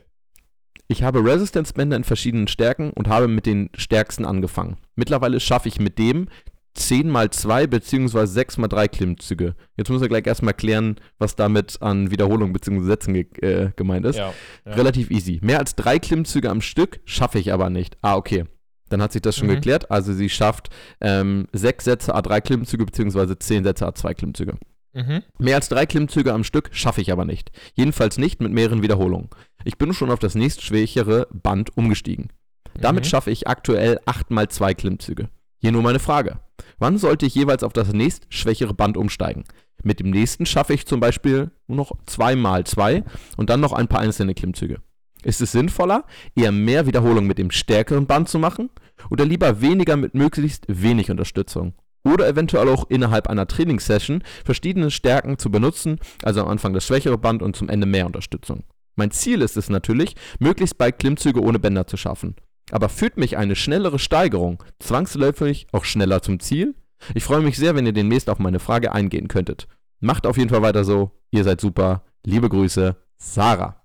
Ich 0.88 1.02
habe 1.02 1.24
Resistance-Bänder 1.24 1.96
in 1.96 2.04
verschiedenen 2.04 2.48
Stärken 2.48 2.90
und 2.92 3.08
habe 3.08 3.28
mit 3.28 3.44
den 3.44 3.70
stärksten 3.76 4.24
angefangen. 4.24 4.78
Mittlerweile 4.94 5.40
schaffe 5.40 5.68
ich 5.68 5.80
mit 5.80 5.98
dem 5.98 6.28
10 6.76 7.08
mal 7.10 7.30
2 7.30 7.66
bzw. 7.66 8.26
6 8.26 8.58
mal 8.58 8.68
3 8.68 8.88
Klimmzüge. 8.88 9.54
Jetzt 9.76 9.90
muss 9.90 10.02
er 10.02 10.08
gleich 10.08 10.26
erstmal 10.26 10.54
klären, 10.54 10.96
was 11.18 11.34
damit 11.36 11.80
an 11.82 12.10
Wiederholung 12.10 12.52
bzw. 12.52 12.80
Sätzen 12.84 13.14
ge 13.14 13.26
äh, 13.40 13.70
gemeint 13.76 14.06
ist. 14.06 14.16
Ja. 14.16 14.32
ja. 14.64 14.72
Relativ 14.72 15.10
easy. 15.10 15.40
Mehr 15.42 15.58
als 15.58 15.74
drei 15.74 15.98
Klimmzüge 15.98 16.50
am 16.50 16.60
Stück 16.60 17.00
schaffe 17.04 17.38
ich 17.38 17.52
aber 17.52 17.70
nicht. 17.70 17.96
Ah, 18.02 18.16
okay. 18.16 18.44
Dann 18.88 19.02
hat 19.02 19.12
sich 19.12 19.22
das 19.22 19.36
schon 19.36 19.48
Mhm. 19.48 19.54
geklärt. 19.54 19.90
Also 19.90 20.12
sie 20.12 20.28
schafft 20.28 20.68
ähm, 21.00 21.48
6 21.52 21.84
Sätze 21.84 22.14
A3 22.14 22.40
Klimmzüge 22.40 22.84
bzw. 22.86 23.36
10 23.38 23.64
Sätze 23.64 23.86
A2 23.88 24.14
Klimmzüge. 24.14 24.58
Mhm. 24.92 25.22
Mehr 25.38 25.56
als 25.56 25.68
drei 25.68 25.86
Klimmzüge 25.86 26.32
am 26.32 26.44
Stück 26.44 26.70
schaffe 26.72 27.00
ich 27.00 27.10
aber 27.12 27.24
nicht. 27.24 27.50
Jedenfalls 27.74 28.16
nicht 28.16 28.40
mit 28.40 28.52
mehreren 28.52 28.82
Wiederholungen. 28.82 29.28
Ich 29.64 29.76
bin 29.76 29.92
schon 29.92 30.10
auf 30.10 30.20
das 30.20 30.34
nächstschwächere 30.34 31.26
Band 31.32 31.76
umgestiegen. 31.76 32.28
Damit 32.80 33.04
Mhm. 33.04 33.08
schaffe 33.08 33.30
ich 33.30 33.48
aktuell 33.48 33.98
8 34.06 34.30
mal 34.30 34.48
2 34.48 34.72
Klimmzüge. 34.74 35.28
Hier 35.58 35.72
nur 35.72 35.82
meine 35.82 35.98
Frage. 35.98 36.38
Wann 36.78 36.98
sollte 36.98 37.26
ich 37.26 37.34
jeweils 37.34 37.62
auf 37.62 37.72
das 37.72 37.92
nächstschwächere 37.92 38.74
Band 38.74 38.96
umsteigen? 38.96 39.44
Mit 39.82 40.00
dem 40.00 40.10
nächsten 40.10 40.46
schaffe 40.46 40.74
ich 40.74 40.86
zum 40.86 41.00
Beispiel 41.00 41.50
nur 41.66 41.76
noch 41.76 41.92
2 42.06 42.36
mal 42.36 42.64
2 42.64 43.04
und 43.36 43.50
dann 43.50 43.60
noch 43.60 43.72
ein 43.72 43.88
paar 43.88 44.00
einzelne 44.00 44.34
Klimmzüge. 44.34 44.80
Ist 45.22 45.40
es 45.40 45.52
sinnvoller, 45.52 46.04
eher 46.34 46.52
mehr 46.52 46.86
Wiederholungen 46.86 47.26
mit 47.26 47.38
dem 47.38 47.50
stärkeren 47.50 48.06
Band 48.06 48.28
zu 48.28 48.38
machen 48.38 48.70
oder 49.10 49.24
lieber 49.24 49.60
weniger 49.60 49.96
mit 49.96 50.14
möglichst 50.14 50.64
wenig 50.68 51.10
Unterstützung? 51.10 51.74
Oder 52.04 52.28
eventuell 52.28 52.68
auch 52.68 52.88
innerhalb 52.88 53.26
einer 53.26 53.48
Trainingssession 53.48 54.22
verschiedene 54.44 54.92
Stärken 54.92 55.38
zu 55.38 55.50
benutzen, 55.50 55.98
also 56.22 56.42
am 56.42 56.48
Anfang 56.48 56.72
das 56.72 56.86
schwächere 56.86 57.18
Band 57.18 57.42
und 57.42 57.56
zum 57.56 57.68
Ende 57.68 57.86
mehr 57.86 58.06
Unterstützung. 58.06 58.62
Mein 58.94 59.10
Ziel 59.10 59.42
ist 59.42 59.56
es 59.56 59.68
natürlich, 59.68 60.14
möglichst 60.38 60.78
bald 60.78 60.98
Klimmzüge 60.98 61.42
ohne 61.42 61.58
Bänder 61.58 61.86
zu 61.86 61.96
schaffen. 61.96 62.36
Aber 62.70 62.88
führt 62.88 63.16
mich 63.16 63.36
eine 63.36 63.56
schnellere 63.56 63.98
Steigerung 63.98 64.62
zwangsläufig 64.80 65.66
auch 65.72 65.84
schneller 65.84 66.22
zum 66.22 66.40
Ziel? 66.40 66.74
Ich 67.14 67.24
freue 67.24 67.42
mich 67.42 67.56
sehr, 67.56 67.74
wenn 67.74 67.86
ihr 67.86 67.92
demnächst 67.92 68.28
auf 68.28 68.38
meine 68.38 68.58
Frage 68.58 68.92
eingehen 68.92 69.28
könntet. 69.28 69.68
Macht 70.00 70.26
auf 70.26 70.36
jeden 70.36 70.50
Fall 70.50 70.62
weiter 70.62 70.84
so. 70.84 71.12
Ihr 71.30 71.44
seid 71.44 71.60
super. 71.60 72.02
Liebe 72.24 72.48
Grüße, 72.48 72.96
Sarah. 73.18 73.82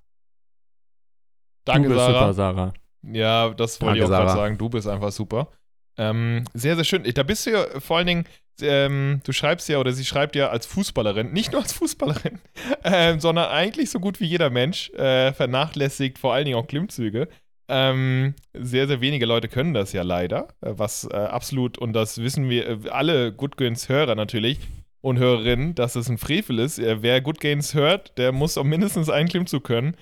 Danke, 1.66 1.90
du 1.90 1.94
bist 1.94 2.06
Sarah. 2.06 2.20
super, 2.20 2.34
Sarah. 2.34 2.74
Ja, 3.04 3.50
das 3.50 3.82
wollte 3.82 4.00
Danke, 4.00 4.00
ich 4.00 4.04
auch 4.06 4.26
gerade 4.26 4.40
sagen. 4.40 4.58
Du 4.58 4.70
bist 4.70 4.88
einfach 4.88 5.12
super. 5.12 5.50
Ähm, 5.98 6.46
sehr, 6.54 6.76
sehr 6.76 6.86
schön. 6.86 7.04
Da 7.14 7.24
bist 7.24 7.46
du 7.46 7.52
ja 7.52 7.80
vor 7.80 7.98
allen 7.98 8.08
Dingen, 8.08 8.26
ähm, 8.62 9.22
du 9.24 9.32
schreibst 9.32 9.70
ja 9.70 9.78
oder 9.80 9.92
sie 9.92 10.06
schreibt 10.06 10.36
ja 10.36 10.50
als 10.50 10.66
Fußballerin, 10.66 11.32
nicht 11.32 11.52
nur 11.52 11.62
als 11.62 11.74
Fußballerin, 11.74 12.40
ähm, 12.84 13.20
sondern 13.20 13.50
eigentlich 13.50 13.90
so 13.90 14.00
gut 14.00 14.20
wie 14.20 14.26
jeder 14.26 14.50
Mensch, 14.50 14.90
äh, 14.92 15.34
vernachlässigt 15.34 16.18
vor 16.18 16.34
allen 16.34 16.46
Dingen 16.46 16.58
auch 16.58 16.68
Klimmzüge. 16.68 17.28
Ähm, 17.74 18.36
sehr, 18.54 18.86
sehr 18.86 19.00
wenige 19.00 19.26
Leute 19.26 19.48
können 19.48 19.74
das 19.74 19.94
ja 19.94 20.04
leider, 20.04 20.50
äh, 20.60 20.74
was 20.76 21.06
äh, 21.06 21.16
absolut, 21.16 21.78
und 21.78 21.94
das 21.94 22.18
wissen 22.18 22.50
wir 22.50 22.68
äh, 22.68 22.90
alle 22.90 23.32
Good 23.32 23.56
Gains 23.56 23.88
Hörer 23.88 24.16
natürlich 24.16 24.60
und 25.00 25.20
Hörerinnen, 25.20 25.74
dass 25.74 25.96
es 25.96 26.10
ein 26.10 26.18
Frevel 26.18 26.60
ist. 26.60 26.80
Äh, 26.80 27.02
wer 27.02 27.22
Good 27.22 27.40
Gains 27.40 27.74
hört, 27.74 28.18
der 28.18 28.34
muss 28.34 28.58
auch 28.58 28.66
mindestens 28.66 29.10
einen 29.10 29.30
Klimmzug 29.30 29.64
können. 29.64 29.96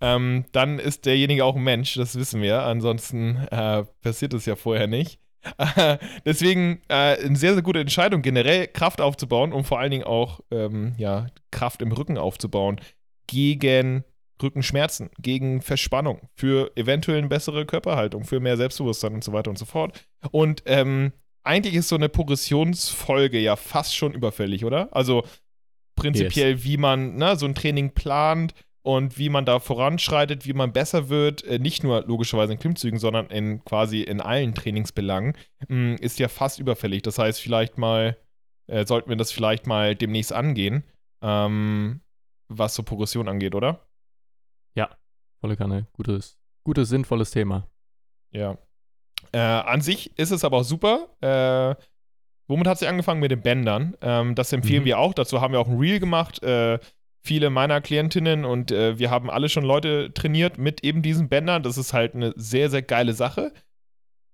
Ähm, 0.00 0.44
dann 0.52 0.78
ist 0.78 1.04
derjenige 1.04 1.44
auch 1.44 1.56
ein 1.56 1.64
Mensch, 1.64 1.94
das 1.94 2.16
wissen 2.16 2.42
wir. 2.42 2.62
Ansonsten 2.62 3.38
äh, 3.50 3.82
passiert 4.02 4.32
es 4.32 4.46
ja 4.46 4.54
vorher 4.54 4.86
nicht. 4.86 5.18
Deswegen 6.24 6.80
äh, 6.86 7.16
eine 7.24 7.34
sehr, 7.34 7.54
sehr 7.54 7.62
gute 7.62 7.80
Entscheidung, 7.80 8.22
generell 8.22 8.68
Kraft 8.68 9.00
aufzubauen 9.00 9.52
und 9.52 9.64
vor 9.64 9.80
allen 9.80 9.90
Dingen 9.90 10.04
auch 10.04 10.40
ähm, 10.52 10.94
ja, 10.96 11.26
Kraft 11.50 11.82
im 11.82 11.90
Rücken 11.90 12.18
aufzubauen 12.18 12.80
gegen 13.26 14.04
Rückenschmerzen, 14.42 15.10
gegen 15.18 15.62
Verspannung, 15.62 16.28
für 16.34 16.70
eventuell 16.76 17.18
eine 17.18 17.28
bessere 17.28 17.66
Körperhaltung, 17.66 18.24
für 18.24 18.40
mehr 18.40 18.56
Selbstbewusstsein 18.56 19.14
und 19.14 19.24
so 19.24 19.32
weiter 19.32 19.50
und 19.50 19.58
so 19.58 19.64
fort. 19.64 20.06
Und 20.30 20.62
ähm, 20.66 21.12
eigentlich 21.42 21.74
ist 21.74 21.88
so 21.88 21.96
eine 21.96 22.08
Progressionsfolge 22.08 23.38
ja 23.38 23.56
fast 23.56 23.96
schon 23.96 24.12
überfällig, 24.12 24.64
oder? 24.64 24.88
Also 24.94 25.24
prinzipiell, 25.94 26.64
wie 26.64 26.76
man 26.76 27.16
ne, 27.16 27.36
so 27.36 27.46
ein 27.46 27.54
Training 27.54 27.92
plant 27.92 28.52
und 28.82 29.18
wie 29.18 29.28
man 29.28 29.44
da 29.44 29.58
voranschreitet, 29.58 30.46
wie 30.46 30.52
man 30.52 30.72
besser 30.72 31.08
wird, 31.08 31.42
äh, 31.44 31.58
nicht 31.58 31.82
nur 31.82 32.02
logischerweise 32.06 32.52
in 32.52 32.58
Klimmzügen, 32.58 32.98
sondern 32.98 33.26
in 33.26 33.64
quasi 33.64 34.02
in 34.02 34.20
allen 34.20 34.54
Trainingsbelangen, 34.54 35.34
mh, 35.68 35.96
ist 35.96 36.18
ja 36.18 36.28
fast 36.28 36.60
überfällig. 36.60 37.02
Das 37.02 37.18
heißt, 37.18 37.40
vielleicht 37.40 37.78
mal, 37.78 38.16
äh, 38.68 38.84
sollten 38.86 39.08
wir 39.08 39.16
das 39.16 39.32
vielleicht 39.32 39.66
mal 39.66 39.96
demnächst 39.96 40.32
angehen, 40.32 40.84
ähm, 41.22 42.00
was 42.48 42.74
so 42.74 42.82
Progression 42.82 43.28
angeht, 43.28 43.54
oder? 43.54 43.80
Volle 45.40 45.56
Kanne. 45.56 45.86
Gutes, 45.92 46.38
gutes, 46.64 46.88
sinnvolles 46.88 47.30
Thema. 47.30 47.68
Ja. 48.30 48.56
Äh, 49.32 49.38
an 49.38 49.80
sich 49.82 50.18
ist 50.18 50.30
es 50.30 50.44
aber 50.44 50.58
auch 50.58 50.64
super. 50.64 51.08
Äh, 51.20 51.74
womit 52.48 52.66
hat 52.66 52.78
sie 52.78 52.86
angefangen? 52.86 53.20
Mit 53.20 53.30
den 53.30 53.42
Bändern. 53.42 53.96
Ähm, 54.00 54.34
das 54.34 54.52
empfehlen 54.52 54.82
Mhm. 54.82 54.86
wir 54.86 54.98
auch. 54.98 55.12
Dazu 55.14 55.40
haben 55.40 55.52
wir 55.52 55.60
auch 55.60 55.68
ein 55.68 55.78
Reel 55.78 56.00
gemacht. 56.00 56.42
Äh, 56.42 56.78
viele 57.22 57.50
meiner 57.50 57.80
Klientinnen 57.80 58.44
und 58.44 58.70
äh, 58.70 58.98
wir 58.98 59.10
haben 59.10 59.30
alle 59.30 59.48
schon 59.48 59.64
Leute 59.64 60.12
trainiert 60.14 60.58
mit 60.58 60.82
eben 60.84 61.02
diesen 61.02 61.28
Bändern. 61.28 61.62
Das 61.62 61.76
ist 61.76 61.92
halt 61.92 62.14
eine 62.14 62.32
sehr, 62.36 62.70
sehr 62.70 62.82
geile 62.82 63.12
Sache. 63.12 63.52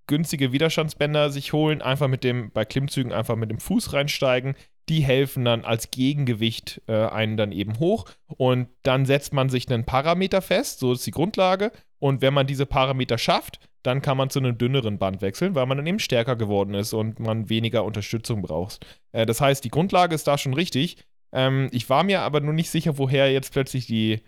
Günstige 0.06 0.52
Widerstandsbänder 0.52 1.30
sich 1.30 1.52
holen, 1.52 1.80
einfach 1.80 2.08
mit 2.08 2.22
dem, 2.22 2.50
bei 2.52 2.64
Klimmzügen 2.64 3.12
einfach 3.12 3.36
mit 3.36 3.50
dem 3.50 3.58
Fuß 3.58 3.92
reinsteigen. 3.92 4.54
Die 4.88 5.00
helfen 5.00 5.44
dann 5.44 5.64
als 5.64 5.90
Gegengewicht 5.90 6.82
äh, 6.86 7.06
einen 7.06 7.36
dann 7.36 7.52
eben 7.52 7.78
hoch. 7.78 8.06
Und 8.26 8.68
dann 8.82 9.06
setzt 9.06 9.32
man 9.32 9.48
sich 9.48 9.70
einen 9.70 9.84
Parameter 9.84 10.42
fest, 10.42 10.80
so 10.80 10.92
ist 10.92 11.06
die 11.06 11.12
Grundlage. 11.12 11.72
Und 11.98 12.20
wenn 12.20 12.34
man 12.34 12.46
diese 12.46 12.66
Parameter 12.66 13.16
schafft, 13.16 13.60
dann 13.82 14.02
kann 14.02 14.16
man 14.16 14.30
zu 14.30 14.38
einem 14.38 14.58
dünneren 14.58 14.98
Band 14.98 15.22
wechseln, 15.22 15.54
weil 15.54 15.66
man 15.66 15.76
dann 15.76 15.86
eben 15.86 15.98
stärker 15.98 16.36
geworden 16.36 16.74
ist 16.74 16.92
und 16.92 17.20
man 17.20 17.48
weniger 17.48 17.84
Unterstützung 17.84 18.42
braucht. 18.42 18.84
Äh, 19.12 19.26
das 19.26 19.40
heißt, 19.40 19.64
die 19.64 19.70
Grundlage 19.70 20.14
ist 20.14 20.26
da 20.26 20.38
schon 20.38 20.54
richtig. 20.54 20.96
Ähm, 21.32 21.68
ich 21.72 21.88
war 21.88 22.04
mir 22.04 22.20
aber 22.20 22.40
nur 22.40 22.52
nicht 22.52 22.70
sicher, 22.70 22.98
woher 22.98 23.32
jetzt 23.32 23.52
plötzlich 23.52 23.86
die 23.86 24.20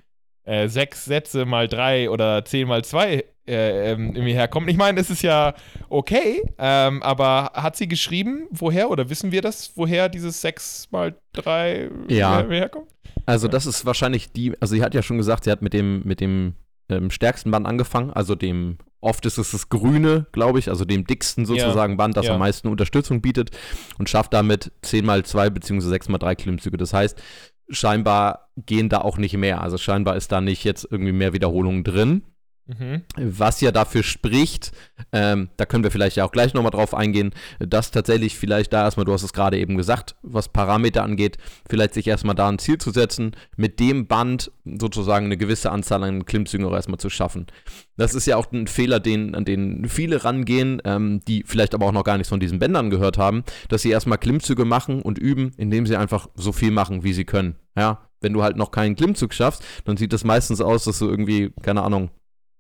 äh, 0.45 0.69
sechs 0.69 1.05
Sätze 1.05 1.45
mal 1.47 1.69
drei 1.69 2.11
oder 2.11 2.45
zehn 2.45 2.69
mal 2.69 2.85
zwei 2.85 3.25
äh, 3.47 3.93
ähm, 3.93 4.13
irgendwie 4.15 4.33
herkommen. 4.33 4.69
Ich 4.69 4.77
meine, 4.77 5.01
es 5.01 5.11
ist 5.11 5.23
ja 5.23 5.55
okay, 5.89 6.43
ähm, 6.59 7.03
aber 7.03 7.53
hat 7.55 7.77
sie 7.77 7.89
geschrieben, 7.89 8.47
woher 8.51 8.91
oder 8.91 9.11
wissen 9.11 9.33
wir 9.33 9.43
das, 9.43 9.73
woher 9.77 10.09
dieses 10.09 10.41
sechs 10.41 10.89
mal 10.91 11.15
drei 11.33 11.91
Ja. 12.09 12.39
her- 12.39 12.49
herkommt? 12.49 12.89
Also 13.27 13.49
das 13.49 13.67
ist 13.67 13.87
wahrscheinlich 13.87 14.33
die, 14.33 14.53
also 14.61 14.75
sie 14.75 14.83
hat 14.83 14.95
ja 14.95 15.03
schon 15.03 15.17
gesagt, 15.19 15.45
sie 15.45 15.51
hat 15.51 15.63
mit 15.63 15.73
dem, 15.73 16.03
mit 16.05 16.21
dem 16.21 16.55
ähm, 16.91 17.11
stärksten 17.11 17.51
Band 17.51 17.67
angefangen, 17.67 18.11
also 18.11 18.35
dem, 18.35 18.77
oft 19.01 19.25
ist 19.27 19.39
es 19.39 19.53
das 19.53 19.69
grüne, 19.71 20.27
glaube 20.33 20.59
ich, 20.59 20.69
also 20.69 20.85
dem 20.85 21.07
dicksten 21.07 21.47
sozusagen 21.47 21.97
Band, 21.97 22.17
das 22.17 22.27
ja. 22.27 22.35
am 22.35 22.39
meisten 22.41 22.69
Unterstützung 22.69 23.21
bietet 23.23 23.51
und 23.99 24.09
schafft 24.11 24.33
damit 24.35 24.73
10 24.83 25.05
mal 25.07 25.23
2 25.25 25.51
bzw. 25.51 25.81
6 25.89 26.09
mal 26.09 26.19
3 26.19 26.35
Klimmzüge. 26.35 26.77
Das 26.77 26.93
heißt, 26.93 27.21
scheinbar 27.71 28.51
gehen 28.57 28.89
da 28.89 28.99
auch 29.01 29.17
nicht 29.19 29.37
mehr, 29.37 29.61
also 29.63 29.79
scheinbar 29.79 30.17
ist 30.17 30.33
da 30.33 30.41
nicht 30.41 30.65
jetzt 30.65 30.87
irgendwie 30.91 31.13
mehr 31.13 31.33
Wiederholungen 31.33 31.85
drin. 31.85 32.23
Mhm. 32.67 33.03
Was 33.17 33.61
ja 33.61 33.73
dafür 33.73 34.03
spricht, 34.03 34.73
ähm, 35.13 35.51
da 35.59 35.67
können 35.67 35.85
wir 35.85 35.91
vielleicht 35.91 36.17
ja 36.17 36.25
auch 36.25 36.33
gleich 36.33 36.55
nochmal 36.55 36.71
drauf 36.71 36.95
eingehen, 36.95 37.35
dass 37.59 37.91
tatsächlich 37.91 38.39
vielleicht 38.39 38.73
da 38.73 38.85
erstmal, 38.85 39.05
du 39.05 39.13
hast 39.13 39.23
es 39.23 39.35
gerade 39.35 39.59
eben 39.59 39.77
gesagt, 39.77 40.17
was 40.23 40.49
Parameter 40.49 41.03
angeht, 41.03 41.37
vielleicht 41.69 41.93
sich 41.93 42.07
erstmal 42.07 42.35
da 42.35 42.49
ein 42.49 42.59
Ziel 42.59 42.79
zu 42.79 42.91
setzen, 42.91 43.33
mit 43.57 43.81
dem 43.81 44.07
Band 44.07 44.51
sozusagen 44.65 45.27
eine 45.27 45.37
gewisse 45.37 45.71
Anzahl 45.71 46.03
an 46.05 46.25
Klimmzügen 46.25 46.67
auch 46.67 46.73
erstmal 46.73 46.99
zu 46.99 47.11
schaffen. 47.11 47.47
Das 47.99 48.15
ist 48.15 48.27
ja 48.27 48.37
auch 48.37 48.51
ein 48.51 48.67
Fehler, 48.67 48.99
den, 48.99 49.35
an 49.35 49.45
den 49.45 49.87
viele 49.87 50.25
rangehen, 50.25 50.81
ähm, 50.87 51.21
die 51.29 51.45
vielleicht 51.47 51.75
aber 51.75 51.85
auch 51.85 51.93
noch 51.93 52.05
gar 52.05 52.17
nichts 52.17 52.31
von 52.31 52.41
diesen 52.41 52.59
Bändern 52.59 52.89
gehört 52.89 53.19
haben, 53.19 53.45
dass 53.69 53.83
sie 53.83 53.91
erstmal 53.91 54.19
Klimmzüge 54.19 54.65
machen 54.65 55.03
und 55.03 55.19
üben, 55.19 55.53
indem 55.59 55.87
sie 55.87 55.97
einfach 55.97 56.29
so 56.35 56.53
viel 56.53 56.71
machen, 56.71 57.05
wie 57.05 57.13
sie 57.13 57.25
können. 57.25 57.57
Ja, 57.77 58.09
wenn 58.21 58.33
du 58.33 58.43
halt 58.43 58.57
noch 58.57 58.71
keinen 58.71 58.97
Klimmzug 58.97 59.35
schaffst, 59.35 59.63
dann 59.85 59.99
sieht 59.99 60.15
das 60.15 60.25
meistens 60.25 60.63
aus, 60.63 60.85
dass 60.85 60.99
du 60.99 61.09
irgendwie, 61.09 61.53
keine 61.63 61.83
Ahnung, 61.83 62.11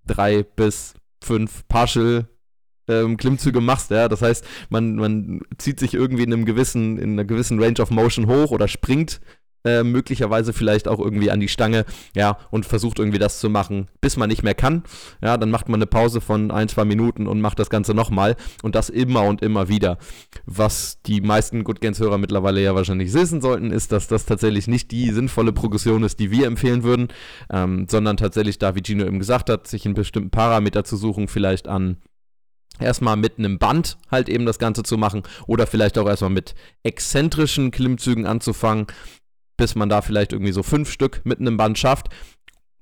drei 0.06 0.42
bis 0.42 0.94
fünf 1.22 1.66
Partial 1.68 2.28
ähm, 2.88 3.16
Klimmzüge 3.16 3.60
machst, 3.60 3.90
ja. 3.90 4.08
Das 4.08 4.22
heißt, 4.22 4.44
man, 4.68 4.96
man 4.96 5.40
zieht 5.58 5.80
sich 5.80 5.94
irgendwie 5.94 6.24
in 6.24 6.32
einem 6.32 6.44
gewissen, 6.44 6.98
in 6.98 7.12
einer 7.12 7.24
gewissen 7.24 7.62
Range 7.62 7.80
of 7.80 7.90
Motion 7.90 8.26
hoch 8.26 8.50
oder 8.50 8.68
springt 8.68 9.20
äh, 9.64 9.82
möglicherweise 9.82 10.52
vielleicht 10.52 10.88
auch 10.88 10.98
irgendwie 10.98 11.30
an 11.30 11.40
die 11.40 11.48
Stange, 11.48 11.84
ja, 12.14 12.38
und 12.50 12.66
versucht 12.66 12.98
irgendwie 12.98 13.18
das 13.18 13.40
zu 13.40 13.48
machen, 13.48 13.88
bis 14.00 14.16
man 14.16 14.28
nicht 14.28 14.42
mehr 14.42 14.54
kann. 14.54 14.84
Ja, 15.22 15.36
dann 15.36 15.50
macht 15.50 15.68
man 15.68 15.78
eine 15.78 15.86
Pause 15.86 16.20
von 16.20 16.50
ein, 16.50 16.68
zwei 16.68 16.84
Minuten 16.84 17.26
und 17.26 17.40
macht 17.40 17.58
das 17.58 17.70
Ganze 17.70 17.94
nochmal 17.94 18.36
und 18.62 18.74
das 18.74 18.90
immer 18.90 19.24
und 19.24 19.42
immer 19.42 19.68
wieder. 19.68 19.98
Was 20.46 21.00
die 21.02 21.20
meisten 21.20 21.64
Good 21.64 21.80
Gains-Hörer 21.80 22.18
mittlerweile 22.18 22.62
ja 22.62 22.74
wahrscheinlich 22.74 23.12
wissen 23.12 23.40
sollten, 23.40 23.70
ist, 23.70 23.92
dass 23.92 24.08
das 24.08 24.26
tatsächlich 24.26 24.68
nicht 24.68 24.90
die 24.90 25.10
sinnvolle 25.10 25.52
Progression 25.52 26.02
ist, 26.02 26.20
die 26.20 26.30
wir 26.30 26.46
empfehlen 26.46 26.82
würden, 26.82 27.08
ähm, 27.50 27.86
sondern 27.90 28.16
tatsächlich, 28.16 28.58
da 28.58 28.74
wie 28.74 28.82
Gino 28.84 29.04
eben 29.04 29.18
gesagt 29.18 29.48
hat, 29.50 29.66
sich 29.66 29.84
einen 29.86 29.94
bestimmten 29.94 30.30
Parameter 30.30 30.84
zu 30.84 30.96
suchen, 30.96 31.28
vielleicht 31.28 31.68
an 31.68 31.98
erstmal 32.80 33.16
mit 33.16 33.38
einem 33.38 33.58
Band 33.58 33.98
halt 34.10 34.28
eben 34.28 34.46
das 34.46 34.58
Ganze 34.58 34.82
zu 34.82 34.98
machen 34.98 35.22
oder 35.46 35.66
vielleicht 35.66 35.96
auch 35.98 36.08
erstmal 36.08 36.30
mit 36.30 36.54
exzentrischen 36.82 37.70
Klimmzügen 37.70 38.26
anzufangen, 38.26 38.86
bis 39.56 39.74
man 39.74 39.88
da 39.88 40.02
vielleicht 40.02 40.32
irgendwie 40.32 40.52
so 40.52 40.62
fünf 40.62 40.90
Stück 40.90 41.20
mit 41.24 41.40
einem 41.40 41.56
Band 41.56 41.78
schafft, 41.78 42.08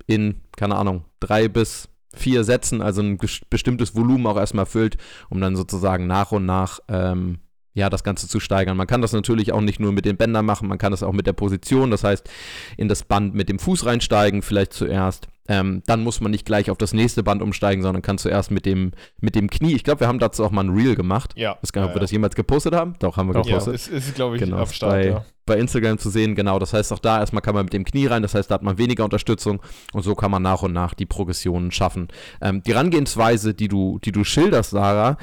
in, 0.07 0.43
keine 0.57 0.76
Ahnung, 0.76 1.05
drei 1.21 1.49
bis 1.49 1.88
vier 2.14 2.45
Sätzen, 2.45 2.83
also 2.83 3.00
ein 3.00 3.19
bestimmtes 3.49 3.95
Volumen 3.97 4.26
auch 4.26 4.37
erstmal 4.37 4.67
füllt, 4.67 4.97
um 5.31 5.41
dann 5.41 5.57
sozusagen 5.57 6.07
nach 6.07 6.33
und 6.33 6.45
nach 6.45 6.81
ähm, 6.88 7.38
ja, 7.75 7.88
das 7.88 8.05
Ganze 8.05 8.29
zu 8.29 8.38
steigern. 8.38 8.76
Man 8.76 8.87
kann 8.87 9.00
das 9.00 9.12
natürlich 9.12 9.52
auch 9.52 9.61
nicht 9.61 9.81
nur 9.81 9.93
mit 9.93 10.05
den 10.05 10.17
Bändern 10.17 10.45
machen, 10.45 10.69
man 10.69 10.79
kann 10.79 10.91
das 10.91 11.02
auch 11.02 11.12
mit 11.12 11.26
der 11.26 11.33
Position, 11.33 11.91
das 11.91 12.05
heißt, 12.05 12.29
in 12.76 12.88
das 12.88 13.02
Band 13.05 13.35
mit 13.35 13.49
dem 13.49 13.59
Fuß 13.59 13.87
reinsteigen, 13.87 14.43
vielleicht 14.43 14.75
zuerst. 14.75 15.29
Ähm, 15.49 15.83
dann 15.87 16.02
muss 16.02 16.21
man 16.21 16.31
nicht 16.31 16.47
gleich 16.47 16.71
auf 16.71 16.79
das 16.79 16.93
nächste 16.93 17.23
Band 17.23 17.43
umsteigen, 17.43 17.83
sondern 17.83 18.02
kann 18.02 18.19
zuerst 18.19 18.50
mit 18.50 18.64
dem, 18.64 18.93
mit 19.21 19.35
dem 19.35 19.50
Knie. 19.50 19.75
Ich 19.75 19.83
glaube, 19.85 20.00
wir 20.00 20.09
haben 20.09 20.21
dazu 20.21 20.45
auch 20.45 20.50
mal 20.50 20.62
ein 20.64 20.71
Reel 20.71 20.95
gemacht. 20.95 21.33
Ja. 21.37 21.55
Ich 21.57 21.64
weiß 21.64 21.73
gar 21.73 21.81
nicht, 21.83 21.88
ob 21.88 21.91
ja, 21.93 21.97
wir 21.97 22.00
das 22.00 22.11
jemals 22.12 22.37
gepostet 22.37 22.75
haben. 22.75 22.95
Doch, 23.00 23.17
haben 23.17 23.29
wir 23.29 23.35
Doch, 23.35 23.47
ja, 23.47 23.59
gepostet. 23.59 23.75
es 23.75 23.88
ist, 23.88 24.14
glaube 24.14 24.37
ich, 24.37 24.43
Genau, 24.43 24.59
auf 24.59 24.73
Start, 24.73 24.93
bei, 24.93 25.07
ja. 25.07 25.25
Bei 25.46 25.58
Instagram 25.58 25.99
zu 25.99 26.11
sehen, 26.11 26.34
genau. 26.34 26.58
Das 26.58 26.72
heißt, 26.72 26.92
auch 26.92 26.99
da 26.99 27.18
erstmal 27.20 27.42
kann 27.42 27.54
man 27.54 27.64
mit 27.64 27.72
dem 27.72 27.84
Knie 27.84 28.06
rein, 28.06 28.22
das 28.22 28.34
heißt, 28.34 28.50
da 28.50 28.54
hat 28.54 28.62
man 28.62 28.78
weniger 28.78 29.04
Unterstützung 29.04 29.61
und 29.92 30.02
so 30.02 30.14
kann 30.14 30.30
man 30.30 30.42
nach 30.42 30.62
und 30.62 30.72
nach 30.72 30.94
die 30.94 31.06
Progressionen 31.06 31.70
schaffen. 31.72 32.08
Ähm, 32.40 32.62
die 32.62 32.72
Herangehensweise, 32.72 33.54
die 33.54 33.68
du, 33.68 33.99
die 34.04 34.12
du 34.12 34.25
schilderst, 34.25 34.70
Sarah, 34.70 35.16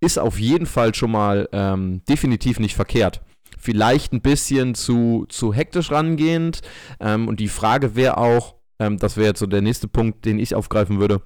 ist 0.00 0.18
auf 0.18 0.38
jeden 0.38 0.66
Fall 0.66 0.94
schon 0.94 1.12
mal 1.12 1.48
ähm, 1.52 2.02
definitiv 2.08 2.58
nicht 2.58 2.74
verkehrt. 2.74 3.22
Vielleicht 3.58 4.12
ein 4.12 4.22
bisschen 4.22 4.74
zu, 4.74 5.26
zu 5.28 5.52
hektisch 5.52 5.90
rangehend. 5.90 6.62
Ähm, 6.98 7.28
und 7.28 7.40
die 7.40 7.48
Frage 7.48 7.94
wäre 7.94 8.16
auch, 8.16 8.54
ähm, 8.78 8.96
das 8.98 9.16
wäre 9.16 9.28
jetzt 9.28 9.40
so 9.40 9.46
der 9.46 9.60
nächste 9.60 9.88
Punkt, 9.88 10.24
den 10.24 10.38
ich 10.38 10.54
aufgreifen 10.54 10.98
würde, 10.98 11.20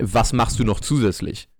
was 0.00 0.32
machst 0.32 0.58
du 0.58 0.64
noch 0.64 0.80
zusätzlich? 0.80 1.50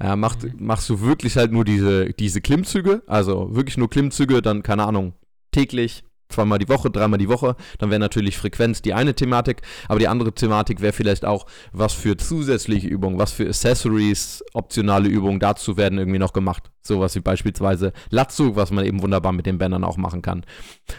Ja, 0.00 0.16
macht, 0.16 0.42
Mhm. 0.44 0.54
Machst 0.58 0.88
du 0.88 1.00
wirklich 1.02 1.36
halt 1.36 1.52
nur 1.52 1.64
diese, 1.64 2.12
diese 2.14 2.40
Klimmzüge, 2.40 3.02
also 3.06 3.54
wirklich 3.54 3.76
nur 3.76 3.90
Klimmzüge, 3.90 4.40
dann 4.42 4.62
keine 4.62 4.84
Ahnung, 4.84 5.12
täglich, 5.52 6.04
zweimal 6.32 6.58
die 6.58 6.68
Woche, 6.68 6.90
dreimal 6.90 7.18
die 7.18 7.28
Woche, 7.28 7.54
dann 7.78 7.90
wäre 7.90 8.00
natürlich 8.00 8.36
Frequenz 8.36 8.82
die 8.82 8.94
eine 8.94 9.14
Thematik, 9.14 9.62
aber 9.88 10.00
die 10.00 10.08
andere 10.08 10.32
Thematik 10.32 10.80
wäre 10.80 10.92
vielleicht 10.92 11.24
auch, 11.24 11.46
was 11.72 11.92
für 11.92 12.16
zusätzliche 12.16 12.88
Übungen, 12.88 13.18
was 13.18 13.32
für 13.32 13.46
Accessories, 13.46 14.42
optionale 14.54 15.08
Übungen 15.08 15.38
dazu 15.38 15.76
werden 15.76 15.98
irgendwie 15.98 16.18
noch 16.18 16.32
gemacht. 16.32 16.70
Sowas 16.82 17.14
wie 17.14 17.20
beispielsweise 17.20 17.92
Latzug, 18.10 18.56
was 18.56 18.72
man 18.72 18.84
eben 18.84 19.02
wunderbar 19.02 19.32
mit 19.32 19.46
den 19.46 19.58
Bändern 19.58 19.84
auch 19.84 19.96
machen 19.96 20.22
kann. 20.22 20.44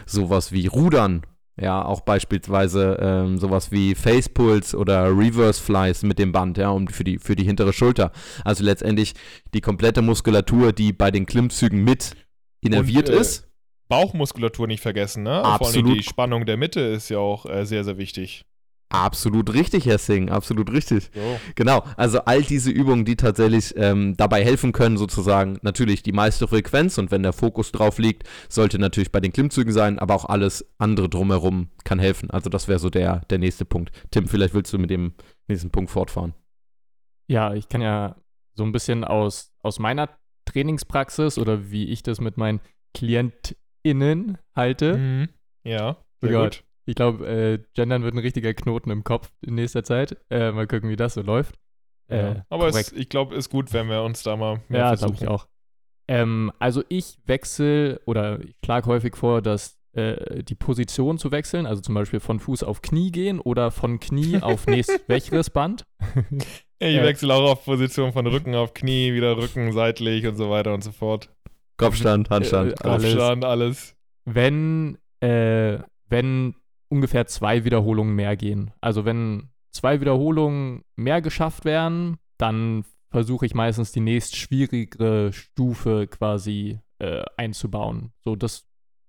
Sowas 0.06 0.52
wie 0.52 0.66
Rudern, 0.66 1.22
ja, 1.56 1.84
auch 1.84 2.00
beispielsweise 2.00 2.98
ähm, 3.00 3.38
sowas 3.38 3.70
wie 3.70 3.94
Facepulls 3.94 4.74
oder 4.74 5.16
Reverse 5.16 5.62
Flies 5.62 6.02
mit 6.02 6.18
dem 6.18 6.32
Band, 6.32 6.58
ja, 6.58 6.70
um 6.70 6.88
für 6.88 7.04
die, 7.04 7.18
für 7.18 7.36
die 7.36 7.44
hintere 7.44 7.72
Schulter. 7.72 8.10
Also 8.44 8.64
letztendlich 8.64 9.14
die 9.52 9.60
komplette 9.60 10.02
Muskulatur, 10.02 10.72
die 10.72 10.92
bei 10.92 11.10
den 11.10 11.26
Klimmzügen 11.26 11.84
mit 11.84 12.16
innerviert 12.60 13.08
Und, 13.08 13.16
äh, 13.16 13.20
ist. 13.20 13.48
Bauchmuskulatur 13.88 14.66
nicht 14.66 14.80
vergessen, 14.80 15.22
ne? 15.22 15.40
Vor 15.42 15.44
allem 15.44 15.54
Absolut. 15.54 15.98
die 15.98 16.02
Spannung 16.02 16.46
der 16.46 16.56
Mitte 16.56 16.80
ist 16.80 17.08
ja 17.10 17.18
auch 17.18 17.46
äh, 17.46 17.64
sehr, 17.66 17.84
sehr 17.84 17.98
wichtig. 17.98 18.44
Absolut 18.90 19.52
richtig, 19.52 19.86
Herr 19.86 19.98
Singh, 19.98 20.30
absolut 20.30 20.70
richtig. 20.70 21.10
So. 21.12 21.20
Genau, 21.56 21.82
also 21.96 22.20
all 22.20 22.42
diese 22.42 22.70
Übungen, 22.70 23.04
die 23.04 23.16
tatsächlich 23.16 23.74
ähm, 23.76 24.16
dabei 24.16 24.44
helfen 24.44 24.70
können, 24.70 24.96
sozusagen 24.98 25.58
natürlich 25.62 26.04
die 26.04 26.12
meiste 26.12 26.46
Frequenz 26.46 26.96
und 26.96 27.10
wenn 27.10 27.24
der 27.24 27.32
Fokus 27.32 27.72
drauf 27.72 27.98
liegt, 27.98 28.28
sollte 28.48 28.78
natürlich 28.78 29.10
bei 29.10 29.18
den 29.18 29.32
Klimmzügen 29.32 29.72
sein, 29.72 29.98
aber 29.98 30.14
auch 30.14 30.26
alles 30.26 30.64
andere 30.78 31.08
drumherum 31.08 31.70
kann 31.82 31.98
helfen. 31.98 32.30
Also 32.30 32.50
das 32.50 32.68
wäre 32.68 32.78
so 32.78 32.88
der, 32.88 33.20
der 33.30 33.38
nächste 33.38 33.64
Punkt. 33.64 33.90
Tim, 34.12 34.28
vielleicht 34.28 34.54
willst 34.54 34.72
du 34.72 34.78
mit 34.78 34.90
dem 34.90 35.14
nächsten 35.48 35.70
Punkt 35.70 35.90
fortfahren. 35.90 36.34
Ja, 37.26 37.52
ich 37.52 37.68
kann 37.68 37.80
ja 37.80 38.14
so 38.54 38.62
ein 38.62 38.70
bisschen 38.70 39.02
aus, 39.02 39.52
aus 39.62 39.80
meiner 39.80 40.08
Trainingspraxis 40.44 41.38
oder 41.38 41.70
wie 41.72 41.86
ich 41.86 42.04
das 42.04 42.20
mit 42.20 42.36
meinen 42.36 42.60
KlientInnen 43.94 44.38
halte. 44.56 44.96
Mhm. 44.96 45.28
Ja, 45.64 45.96
sehr 46.20 46.30
Egal. 46.30 46.44
gut. 46.44 46.64
Ich 46.86 46.94
glaube, 46.94 47.26
äh, 47.26 47.58
Gendern 47.74 48.02
wird 48.02 48.14
ein 48.14 48.18
richtiger 48.18 48.52
Knoten 48.52 48.90
im 48.90 49.04
Kopf 49.04 49.30
in 49.40 49.54
nächster 49.54 49.84
Zeit. 49.84 50.16
Äh, 50.30 50.52
mal 50.52 50.66
gucken, 50.66 50.90
wie 50.90 50.96
das 50.96 51.14
so 51.14 51.22
läuft. 51.22 51.56
Äh, 52.08 52.34
Ja. 52.34 52.44
Aber 52.50 52.68
es, 52.68 52.92
ich 52.92 53.08
glaube, 53.08 53.34
ist 53.34 53.48
gut, 53.50 53.72
wenn 53.72 53.88
wir 53.88 54.02
uns 54.02 54.22
da 54.22 54.36
mal 54.36 54.60
mehr 54.68 54.80
Ja, 54.80 54.94
glaube 54.94 55.14
ich 55.14 55.26
auch. 55.26 55.46
Ähm, 56.06 56.52
also 56.58 56.82
ich 56.90 57.16
wechsle 57.24 58.00
oder 58.04 58.40
ich 58.40 58.54
schlage 58.62 58.86
häufig 58.86 59.16
vor, 59.16 59.40
dass 59.40 59.78
äh, 59.96 60.42
die 60.42 60.54
Position 60.54 61.16
zu 61.16 61.30
wechseln, 61.32 61.64
also 61.64 61.80
zum 61.80 61.94
Beispiel 61.94 62.20
von 62.20 62.40
Fuß 62.40 62.62
auf 62.64 62.82
Knie 62.82 63.10
gehen 63.10 63.40
oder 63.40 63.70
von 63.70 64.00
Knie 64.00 64.42
auf 64.42 64.66
nächstwächeres 64.66 65.48
Band. 65.48 65.84
Ich 66.78 66.96
Ja. 66.96 67.02
wechsle 67.04 67.32
auch 67.32 67.52
auf 67.52 67.64
Position 67.64 68.12
von 68.12 68.26
Rücken 68.26 68.54
auf 68.54 68.74
Knie, 68.74 69.14
wieder 69.14 69.38
Rücken 69.38 69.72
seitlich 69.72 70.26
und 70.26 70.36
so 70.36 70.50
weiter 70.50 70.74
und 70.74 70.84
so 70.84 70.92
fort. 70.92 71.30
Kopfstand, 71.76 72.30
Handstand, 72.30 72.72
Äh, 72.72 72.74
alles. 72.84 73.04
alles. 73.04 73.14
Kopfstand, 73.14 73.44
alles. 73.44 73.96
wenn, 74.24 74.98
äh, 75.20 75.78
wenn 76.08 76.54
ungefähr 76.88 77.26
zwei 77.26 77.64
Wiederholungen 77.64 78.14
mehr 78.14 78.36
gehen. 78.36 78.72
Also 78.80 79.04
wenn 79.04 79.50
zwei 79.70 80.00
Wiederholungen 80.00 80.82
mehr 80.96 81.20
geschafft 81.20 81.64
werden, 81.64 82.18
dann 82.38 82.84
versuche 83.10 83.46
ich 83.46 83.54
meistens 83.54 83.92
die 83.92 84.00
nächst 84.00 84.36
schwierigere 84.36 85.32
Stufe 85.32 86.06
quasi 86.06 86.78
äh, 86.80 86.84
äh, 87.04 87.24
einzubauen. 87.36 88.12
So, 88.24 88.36
das, 88.36 88.66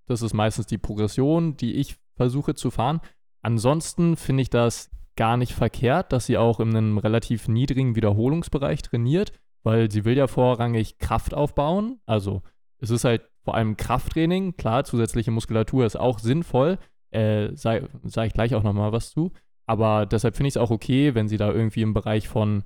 das 0.07 0.21
ist 0.21 0.33
meistens 0.33 0.65
die 0.65 0.77
Progression, 0.77 1.55
die 1.55 1.75
ich 1.75 1.97
versuche 2.15 2.55
zu 2.55 2.71
fahren. 2.71 2.99
Ansonsten 3.41 4.15
finde 4.15 4.41
ich 4.41 4.49
das 4.49 4.89
gar 5.15 5.37
nicht 5.37 5.53
verkehrt, 5.53 6.11
dass 6.11 6.25
sie 6.25 6.37
auch 6.37 6.59
in 6.59 6.75
einem 6.75 6.97
relativ 6.97 7.47
niedrigen 7.47 7.95
Wiederholungsbereich 7.95 8.81
trainiert, 8.81 9.31
weil 9.63 9.89
sie 9.91 10.03
will 10.03 10.17
ja 10.17 10.27
vorrangig 10.27 10.97
Kraft 10.97 11.33
aufbauen. 11.33 11.99
Also 12.05 12.41
es 12.79 12.89
ist 12.89 13.03
halt 13.03 13.23
vor 13.43 13.55
allem 13.55 13.77
Krafttraining. 13.77 14.57
Klar, 14.57 14.83
zusätzliche 14.83 15.31
Muskulatur 15.31 15.85
ist 15.85 15.95
auch 15.95 16.19
sinnvoll. 16.19 16.77
Äh, 17.11 17.55
Sage 17.55 17.89
ich 18.03 18.33
gleich 18.33 18.55
auch 18.55 18.63
nochmal 18.63 18.91
was 18.91 19.11
zu. 19.11 19.31
Aber 19.65 20.05
deshalb 20.05 20.35
finde 20.35 20.49
ich 20.49 20.55
es 20.55 20.61
auch 20.61 20.71
okay, 20.71 21.15
wenn 21.15 21.27
sie 21.27 21.37
da 21.37 21.51
irgendwie 21.51 21.81
im 21.81 21.93
Bereich 21.93 22.27
von 22.27 22.63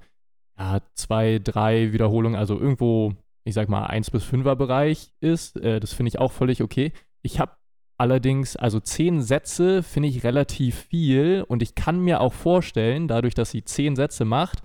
ja, 0.57 0.81
zwei, 0.93 1.39
drei 1.39 1.93
Wiederholungen, 1.93 2.37
also 2.37 2.59
irgendwo, 2.59 3.13
ich 3.45 3.53
sag 3.53 3.69
mal, 3.69 3.85
1 3.85 4.11
bis 4.11 4.25
5er 4.25 4.55
Bereich 4.55 5.13
ist. 5.21 5.57
Äh, 5.57 5.79
das 5.79 5.93
finde 5.93 6.09
ich 6.09 6.19
auch 6.19 6.31
völlig 6.31 6.61
okay. 6.61 6.91
Ich 7.21 7.39
habe 7.39 7.53
allerdings, 7.97 8.55
also 8.55 8.79
zehn 8.79 9.21
Sätze 9.21 9.83
finde 9.83 10.09
ich 10.09 10.23
relativ 10.23 10.75
viel 10.89 11.43
und 11.47 11.61
ich 11.61 11.75
kann 11.75 12.01
mir 12.01 12.21
auch 12.21 12.33
vorstellen, 12.33 13.07
dadurch, 13.07 13.35
dass 13.35 13.51
sie 13.51 13.63
zehn 13.63 13.95
Sätze 13.95 14.25
macht, 14.25 14.59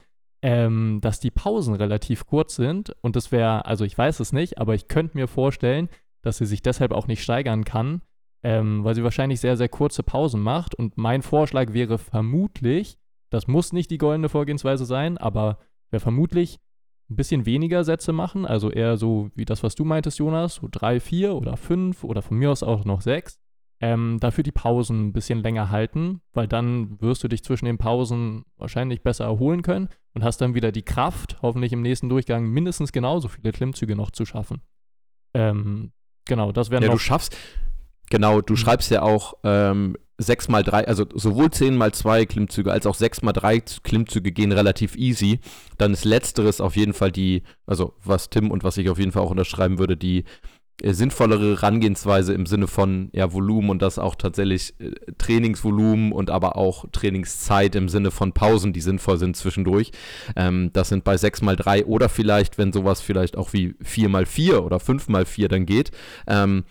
ähm, 0.44 0.98
dass 1.00 1.20
die 1.20 1.30
Pausen 1.30 1.74
relativ 1.74 2.26
kurz 2.26 2.54
sind 2.54 2.94
und 3.00 3.16
das 3.16 3.32
wäre, 3.32 3.64
also 3.64 3.86
ich 3.86 3.96
weiß 3.96 4.20
es 4.20 4.34
nicht, 4.34 4.58
aber 4.58 4.74
ich 4.74 4.88
könnte 4.88 5.16
mir 5.16 5.26
vorstellen, 5.26 5.88
dass 6.20 6.36
sie 6.36 6.44
sich 6.44 6.60
deshalb 6.60 6.92
auch 6.92 7.06
nicht 7.06 7.22
steigern 7.22 7.64
kann, 7.64 8.02
ähm, 8.42 8.84
weil 8.84 8.94
sie 8.94 9.02
wahrscheinlich 9.02 9.40
sehr, 9.40 9.56
sehr 9.56 9.70
kurze 9.70 10.02
Pausen 10.02 10.42
macht. 10.42 10.74
Und 10.74 10.98
mein 10.98 11.22
Vorschlag 11.22 11.72
wäre 11.72 11.96
vermutlich, 11.96 12.98
das 13.30 13.46
muss 13.46 13.72
nicht 13.72 13.90
die 13.90 13.96
goldene 13.96 14.28
Vorgehensweise 14.28 14.84
sein, 14.84 15.16
aber 15.16 15.60
wäre 15.90 16.00
vermutlich 16.00 16.58
ein 17.08 17.16
bisschen 17.16 17.46
weniger 17.46 17.82
Sätze 17.82 18.12
machen, 18.12 18.44
also 18.44 18.70
eher 18.70 18.98
so 18.98 19.30
wie 19.34 19.46
das, 19.46 19.62
was 19.62 19.74
du 19.74 19.86
meintest, 19.86 20.18
Jonas, 20.18 20.56
so 20.56 20.68
drei, 20.70 21.00
vier 21.00 21.36
oder 21.36 21.56
fünf 21.56 22.04
oder 22.04 22.20
von 22.20 22.36
mir 22.36 22.50
aus 22.50 22.62
auch 22.62 22.84
noch 22.84 23.00
sechs. 23.00 23.40
Ähm, 23.86 24.16
dafür 24.18 24.42
die 24.42 24.50
Pausen 24.50 25.08
ein 25.08 25.12
bisschen 25.12 25.42
länger 25.42 25.68
halten, 25.68 26.22
weil 26.32 26.48
dann 26.48 26.98
wirst 27.02 27.22
du 27.22 27.28
dich 27.28 27.44
zwischen 27.44 27.66
den 27.66 27.76
Pausen 27.76 28.46
wahrscheinlich 28.56 29.02
besser 29.02 29.24
erholen 29.24 29.60
können 29.60 29.90
und 30.14 30.24
hast 30.24 30.38
dann 30.40 30.54
wieder 30.54 30.72
die 30.72 30.86
Kraft, 30.86 31.36
hoffentlich 31.42 31.70
im 31.74 31.82
nächsten 31.82 32.08
Durchgang 32.08 32.46
mindestens 32.46 32.92
genauso 32.92 33.28
viele 33.28 33.52
Klimmzüge 33.52 33.94
noch 33.94 34.10
zu 34.10 34.24
schaffen. 34.24 34.62
Ähm, 35.34 35.92
genau, 36.24 36.50
das 36.50 36.70
wäre 36.70 36.80
ja, 36.80 36.88
noch. 36.88 36.94
Du 36.94 36.98
schaffst, 36.98 37.36
Genau, 38.10 38.40
du 38.40 38.54
mhm. 38.54 38.58
schreibst 38.58 38.90
ja 38.90 39.02
auch 39.02 39.34
ähm, 39.44 39.96
6 40.18 40.48
mal 40.48 40.62
3, 40.62 40.86
also 40.86 41.04
sowohl 41.14 41.50
10 41.50 41.76
mal 41.76 41.92
2 41.92 42.26
Klimmzüge 42.26 42.70
als 42.70 42.86
auch 42.86 42.94
6 42.94 43.22
mal 43.22 43.32
3 43.32 43.60
Klimmzüge 43.82 44.32
gehen 44.32 44.52
relativ 44.52 44.96
easy. 44.96 45.40
Dann 45.78 45.92
ist 45.92 46.04
letzteres 46.04 46.60
auf 46.60 46.76
jeden 46.76 46.92
Fall 46.92 47.10
die, 47.10 47.42
also 47.66 47.94
was 48.04 48.30
Tim 48.30 48.50
und 48.50 48.62
was 48.62 48.76
ich 48.76 48.88
auf 48.88 48.98
jeden 48.98 49.12
Fall 49.12 49.22
auch 49.22 49.30
unterschreiben 49.30 49.78
würde, 49.78 49.96
die 49.96 50.24
sinnvollere 50.82 51.52
Herangehensweise 51.52 52.34
im 52.34 52.46
Sinne 52.46 52.66
von 52.66 53.08
ja, 53.12 53.32
Volumen 53.32 53.70
und 53.70 53.80
das 53.80 53.98
auch 53.98 54.16
tatsächlich 54.16 54.74
äh, 54.80 54.90
Trainingsvolumen 55.18 56.12
und 56.12 56.30
aber 56.30 56.56
auch 56.56 56.86
Trainingszeit 56.90 57.74
im 57.76 57.88
Sinne 57.88 58.10
von 58.10 58.32
Pausen, 58.32 58.72
die 58.72 58.80
sinnvoll 58.80 59.18
sind 59.18 59.36
zwischendurch. 59.36 59.92
Ähm, 60.36 60.70
das 60.72 60.88
sind 60.88 61.04
bei 61.04 61.16
6 61.16 61.42
mal 61.42 61.56
3 61.56 61.86
oder 61.86 62.08
vielleicht, 62.08 62.58
wenn 62.58 62.72
sowas 62.72 63.00
vielleicht 63.00 63.36
auch 63.36 63.52
wie 63.52 63.74
4 63.82 64.08
mal 64.08 64.26
4 64.26 64.64
oder 64.64 64.80
5 64.80 65.08
mal 65.08 65.24
4 65.24 65.48
dann 65.48 65.66
geht, 65.66 65.92
ähm, 66.26 66.64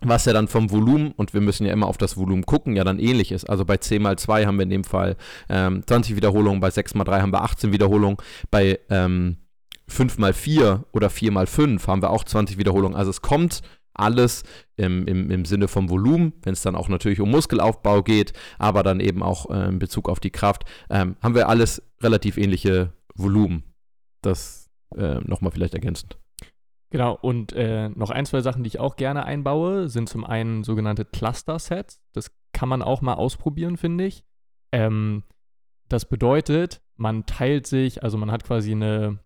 was 0.00 0.26
ja 0.26 0.32
dann 0.32 0.46
vom 0.46 0.70
Volumen, 0.70 1.12
und 1.12 1.34
wir 1.34 1.40
müssen 1.40 1.66
ja 1.66 1.72
immer 1.72 1.88
auf 1.88 1.98
das 1.98 2.16
Volumen 2.16 2.46
gucken, 2.46 2.76
ja 2.76 2.84
dann 2.84 3.00
ähnlich 3.00 3.32
ist. 3.32 3.48
Also 3.48 3.64
bei 3.64 3.78
10 3.78 4.02
mal 4.02 4.16
2 4.16 4.46
haben 4.46 4.58
wir 4.58 4.62
in 4.62 4.70
dem 4.70 4.84
Fall 4.84 5.16
ähm, 5.48 5.82
20 5.86 6.14
Wiederholungen, 6.14 6.60
bei 6.60 6.70
6 6.70 6.94
mal 6.94 7.04
3 7.04 7.22
haben 7.22 7.32
wir 7.32 7.42
18 7.42 7.72
Wiederholungen, 7.72 8.18
bei 8.50 8.78
ähm, 8.90 9.38
5 9.88 10.18
mal 10.18 10.32
4 10.32 10.84
oder 10.92 11.10
4 11.10 11.32
mal 11.32 11.46
5 11.46 11.86
haben 11.86 12.02
wir 12.02 12.10
auch 12.10 12.24
20 12.24 12.58
Wiederholungen. 12.58 12.96
Also 12.96 13.10
es 13.10 13.22
kommt 13.22 13.62
alles 13.94 14.44
im, 14.76 15.06
im, 15.06 15.30
im 15.30 15.44
Sinne 15.44 15.68
vom 15.68 15.90
Volumen, 15.90 16.32
wenn 16.42 16.52
es 16.52 16.62
dann 16.62 16.76
auch 16.76 16.88
natürlich 16.88 17.20
um 17.20 17.30
Muskelaufbau 17.30 18.02
geht, 18.02 18.32
aber 18.58 18.82
dann 18.82 19.00
eben 19.00 19.22
auch 19.22 19.50
äh, 19.50 19.68
in 19.68 19.78
Bezug 19.78 20.08
auf 20.08 20.20
die 20.20 20.30
Kraft, 20.30 20.64
ähm, 20.88 21.16
haben 21.22 21.34
wir 21.34 21.48
alles 21.48 21.82
relativ 22.00 22.36
ähnliche 22.38 22.92
Volumen. 23.14 23.64
Das 24.22 24.70
äh, 24.96 25.16
nochmal 25.24 25.52
vielleicht 25.52 25.74
ergänzend. 25.74 26.18
Genau, 26.90 27.18
und 27.20 27.52
äh, 27.52 27.90
noch 27.90 28.10
ein, 28.10 28.24
zwei 28.24 28.40
Sachen, 28.40 28.62
die 28.62 28.68
ich 28.68 28.80
auch 28.80 28.96
gerne 28.96 29.24
einbaue, 29.24 29.88
sind 29.88 30.08
zum 30.08 30.24
einen 30.24 30.64
sogenannte 30.64 31.04
Cluster-Sets. 31.04 32.00
Das 32.14 32.30
kann 32.52 32.68
man 32.68 32.82
auch 32.82 33.02
mal 33.02 33.14
ausprobieren, 33.14 33.76
finde 33.76 34.06
ich. 34.06 34.24
Ähm, 34.72 35.24
das 35.88 36.06
bedeutet, 36.06 36.80
man 36.96 37.26
teilt 37.26 37.66
sich, 37.66 38.02
also 38.02 38.16
man 38.16 38.30
hat 38.30 38.44
quasi 38.44 38.72
eine 38.72 39.18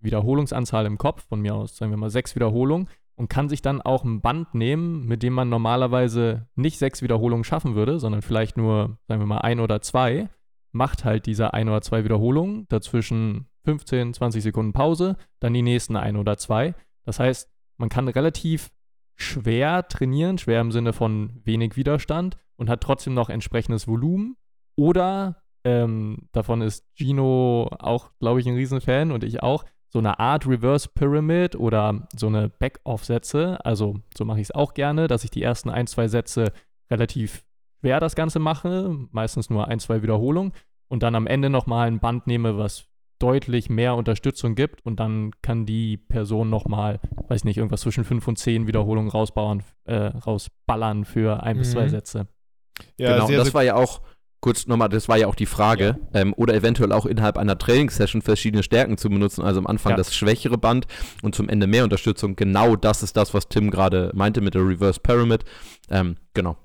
Wiederholungsanzahl 0.00 0.86
im 0.86 0.98
Kopf, 0.98 1.26
von 1.28 1.40
mir 1.40 1.54
aus, 1.54 1.76
sagen 1.76 1.92
wir 1.92 1.96
mal 1.96 2.10
sechs 2.10 2.34
Wiederholungen, 2.34 2.88
und 3.16 3.28
kann 3.28 3.48
sich 3.48 3.60
dann 3.60 3.82
auch 3.82 4.04
ein 4.04 4.22
Band 4.22 4.54
nehmen, 4.54 5.06
mit 5.06 5.22
dem 5.22 5.34
man 5.34 5.48
normalerweise 5.50 6.48
nicht 6.54 6.78
sechs 6.78 7.02
Wiederholungen 7.02 7.44
schaffen 7.44 7.74
würde, 7.74 7.98
sondern 7.98 8.22
vielleicht 8.22 8.56
nur, 8.56 8.98
sagen 9.08 9.20
wir 9.20 9.26
mal, 9.26 9.38
ein 9.38 9.60
oder 9.60 9.82
zwei, 9.82 10.30
macht 10.72 11.04
halt 11.04 11.26
diese 11.26 11.52
ein 11.52 11.68
oder 11.68 11.82
zwei 11.82 12.04
Wiederholungen, 12.04 12.66
dazwischen 12.68 13.46
15, 13.64 14.14
20 14.14 14.42
Sekunden 14.42 14.72
Pause, 14.72 15.16
dann 15.38 15.52
die 15.52 15.62
nächsten 15.62 15.96
ein 15.96 16.16
oder 16.16 16.38
zwei 16.38 16.74
das 17.04 17.18
heißt, 17.18 17.50
man 17.76 17.88
kann 17.88 18.08
relativ 18.08 18.70
schwer 19.16 19.86
trainieren, 19.88 20.38
schwer 20.38 20.60
im 20.60 20.72
Sinne 20.72 20.92
von 20.92 21.40
wenig 21.44 21.76
Widerstand 21.76 22.36
und 22.56 22.70
hat 22.70 22.82
trotzdem 22.82 23.14
noch 23.14 23.30
entsprechendes 23.30 23.88
Volumen. 23.88 24.36
Oder, 24.76 25.42
ähm, 25.64 26.28
davon 26.32 26.62
ist 26.62 26.86
Gino 26.94 27.68
auch, 27.78 28.12
glaube 28.18 28.40
ich, 28.40 28.46
ein 28.46 28.54
Riesenfan 28.54 29.12
und 29.12 29.24
ich 29.24 29.42
auch, 29.42 29.64
so 29.92 29.98
eine 29.98 30.18
Art 30.18 30.46
Reverse 30.46 30.88
Pyramid 30.94 31.56
oder 31.56 32.06
so 32.16 32.28
eine 32.28 32.48
Back-Off-Sätze. 32.48 33.58
Also 33.64 33.96
so 34.16 34.24
mache 34.24 34.40
ich 34.40 34.46
es 34.46 34.54
auch 34.54 34.74
gerne, 34.74 35.08
dass 35.08 35.24
ich 35.24 35.30
die 35.30 35.42
ersten 35.42 35.68
ein, 35.68 35.86
zwei 35.86 36.08
Sätze 36.08 36.52
relativ 36.90 37.44
schwer 37.80 38.00
das 38.00 38.14
Ganze 38.14 38.38
mache, 38.38 38.96
meistens 39.10 39.50
nur 39.50 39.68
ein, 39.68 39.80
zwei 39.80 40.02
Wiederholungen 40.02 40.52
und 40.88 41.02
dann 41.02 41.14
am 41.14 41.26
Ende 41.26 41.50
nochmal 41.50 41.88
ein 41.88 42.00
Band 42.00 42.26
nehme, 42.26 42.56
was 42.56 42.86
deutlich 43.18 43.68
mehr 43.68 43.96
Unterstützung 43.96 44.54
gibt 44.54 44.84
und 44.84 44.98
dann 44.98 45.32
kann 45.42 45.66
die 45.66 45.98
Person 45.98 46.48
nochmal, 46.48 47.00
weiß 47.28 47.44
nicht, 47.44 47.58
irgendwas 47.58 47.82
zwischen 47.82 48.04
fünf 48.04 48.26
und 48.26 48.38
zehn 48.38 48.66
Wiederholungen 48.66 49.10
rausbauen, 49.10 49.62
äh, 49.84 49.94
rausballern 49.94 51.04
für 51.04 51.42
ein 51.42 51.56
mhm. 51.56 51.60
bis 51.60 51.72
zwei 51.72 51.84
mhm. 51.84 51.90
Sätze. 51.90 52.28
Ja, 52.96 53.14
genau, 53.14 53.26
sehr, 53.26 53.38
das 53.38 53.52
war 53.52 53.62
ja 53.62 53.74
auch, 53.74 54.00
kurz 54.40 54.66
nochmal, 54.66 54.88
das 54.88 55.08
war 55.08 55.18
ja 55.18 55.26
auch 55.26 55.34
die 55.34 55.46
Frage, 55.46 55.98
ja. 56.14 56.20
ähm, 56.20 56.34
oder 56.36 56.54
eventuell 56.54 56.92
auch 56.92 57.06
innerhalb 57.06 57.36
einer 57.36 57.58
Trainingssession 57.58 58.22
verschiedene 58.22 58.62
Stärken 58.62 58.96
zu 58.96 59.08
benutzen, 59.08 59.42
also 59.42 59.60
am 59.60 59.66
Anfang 59.66 59.90
ja. 59.90 59.96
das 59.96 60.14
schwächere 60.14 60.58
Band 60.58 60.86
und 61.22 61.34
zum 61.34 61.48
Ende 61.48 61.66
mehr 61.66 61.84
Unterstützung. 61.84 62.36
Genau 62.36 62.76
das 62.76 63.02
ist 63.02 63.16
das, 63.16 63.34
was 63.34 63.48
Tim 63.48 63.70
gerade 63.70 64.10
meinte 64.14 64.40
mit 64.40 64.54
der 64.54 64.62
Reverse 64.62 65.00
Pyramid. 65.00 65.44
Ähm, 65.90 66.16
genau. 66.34 66.56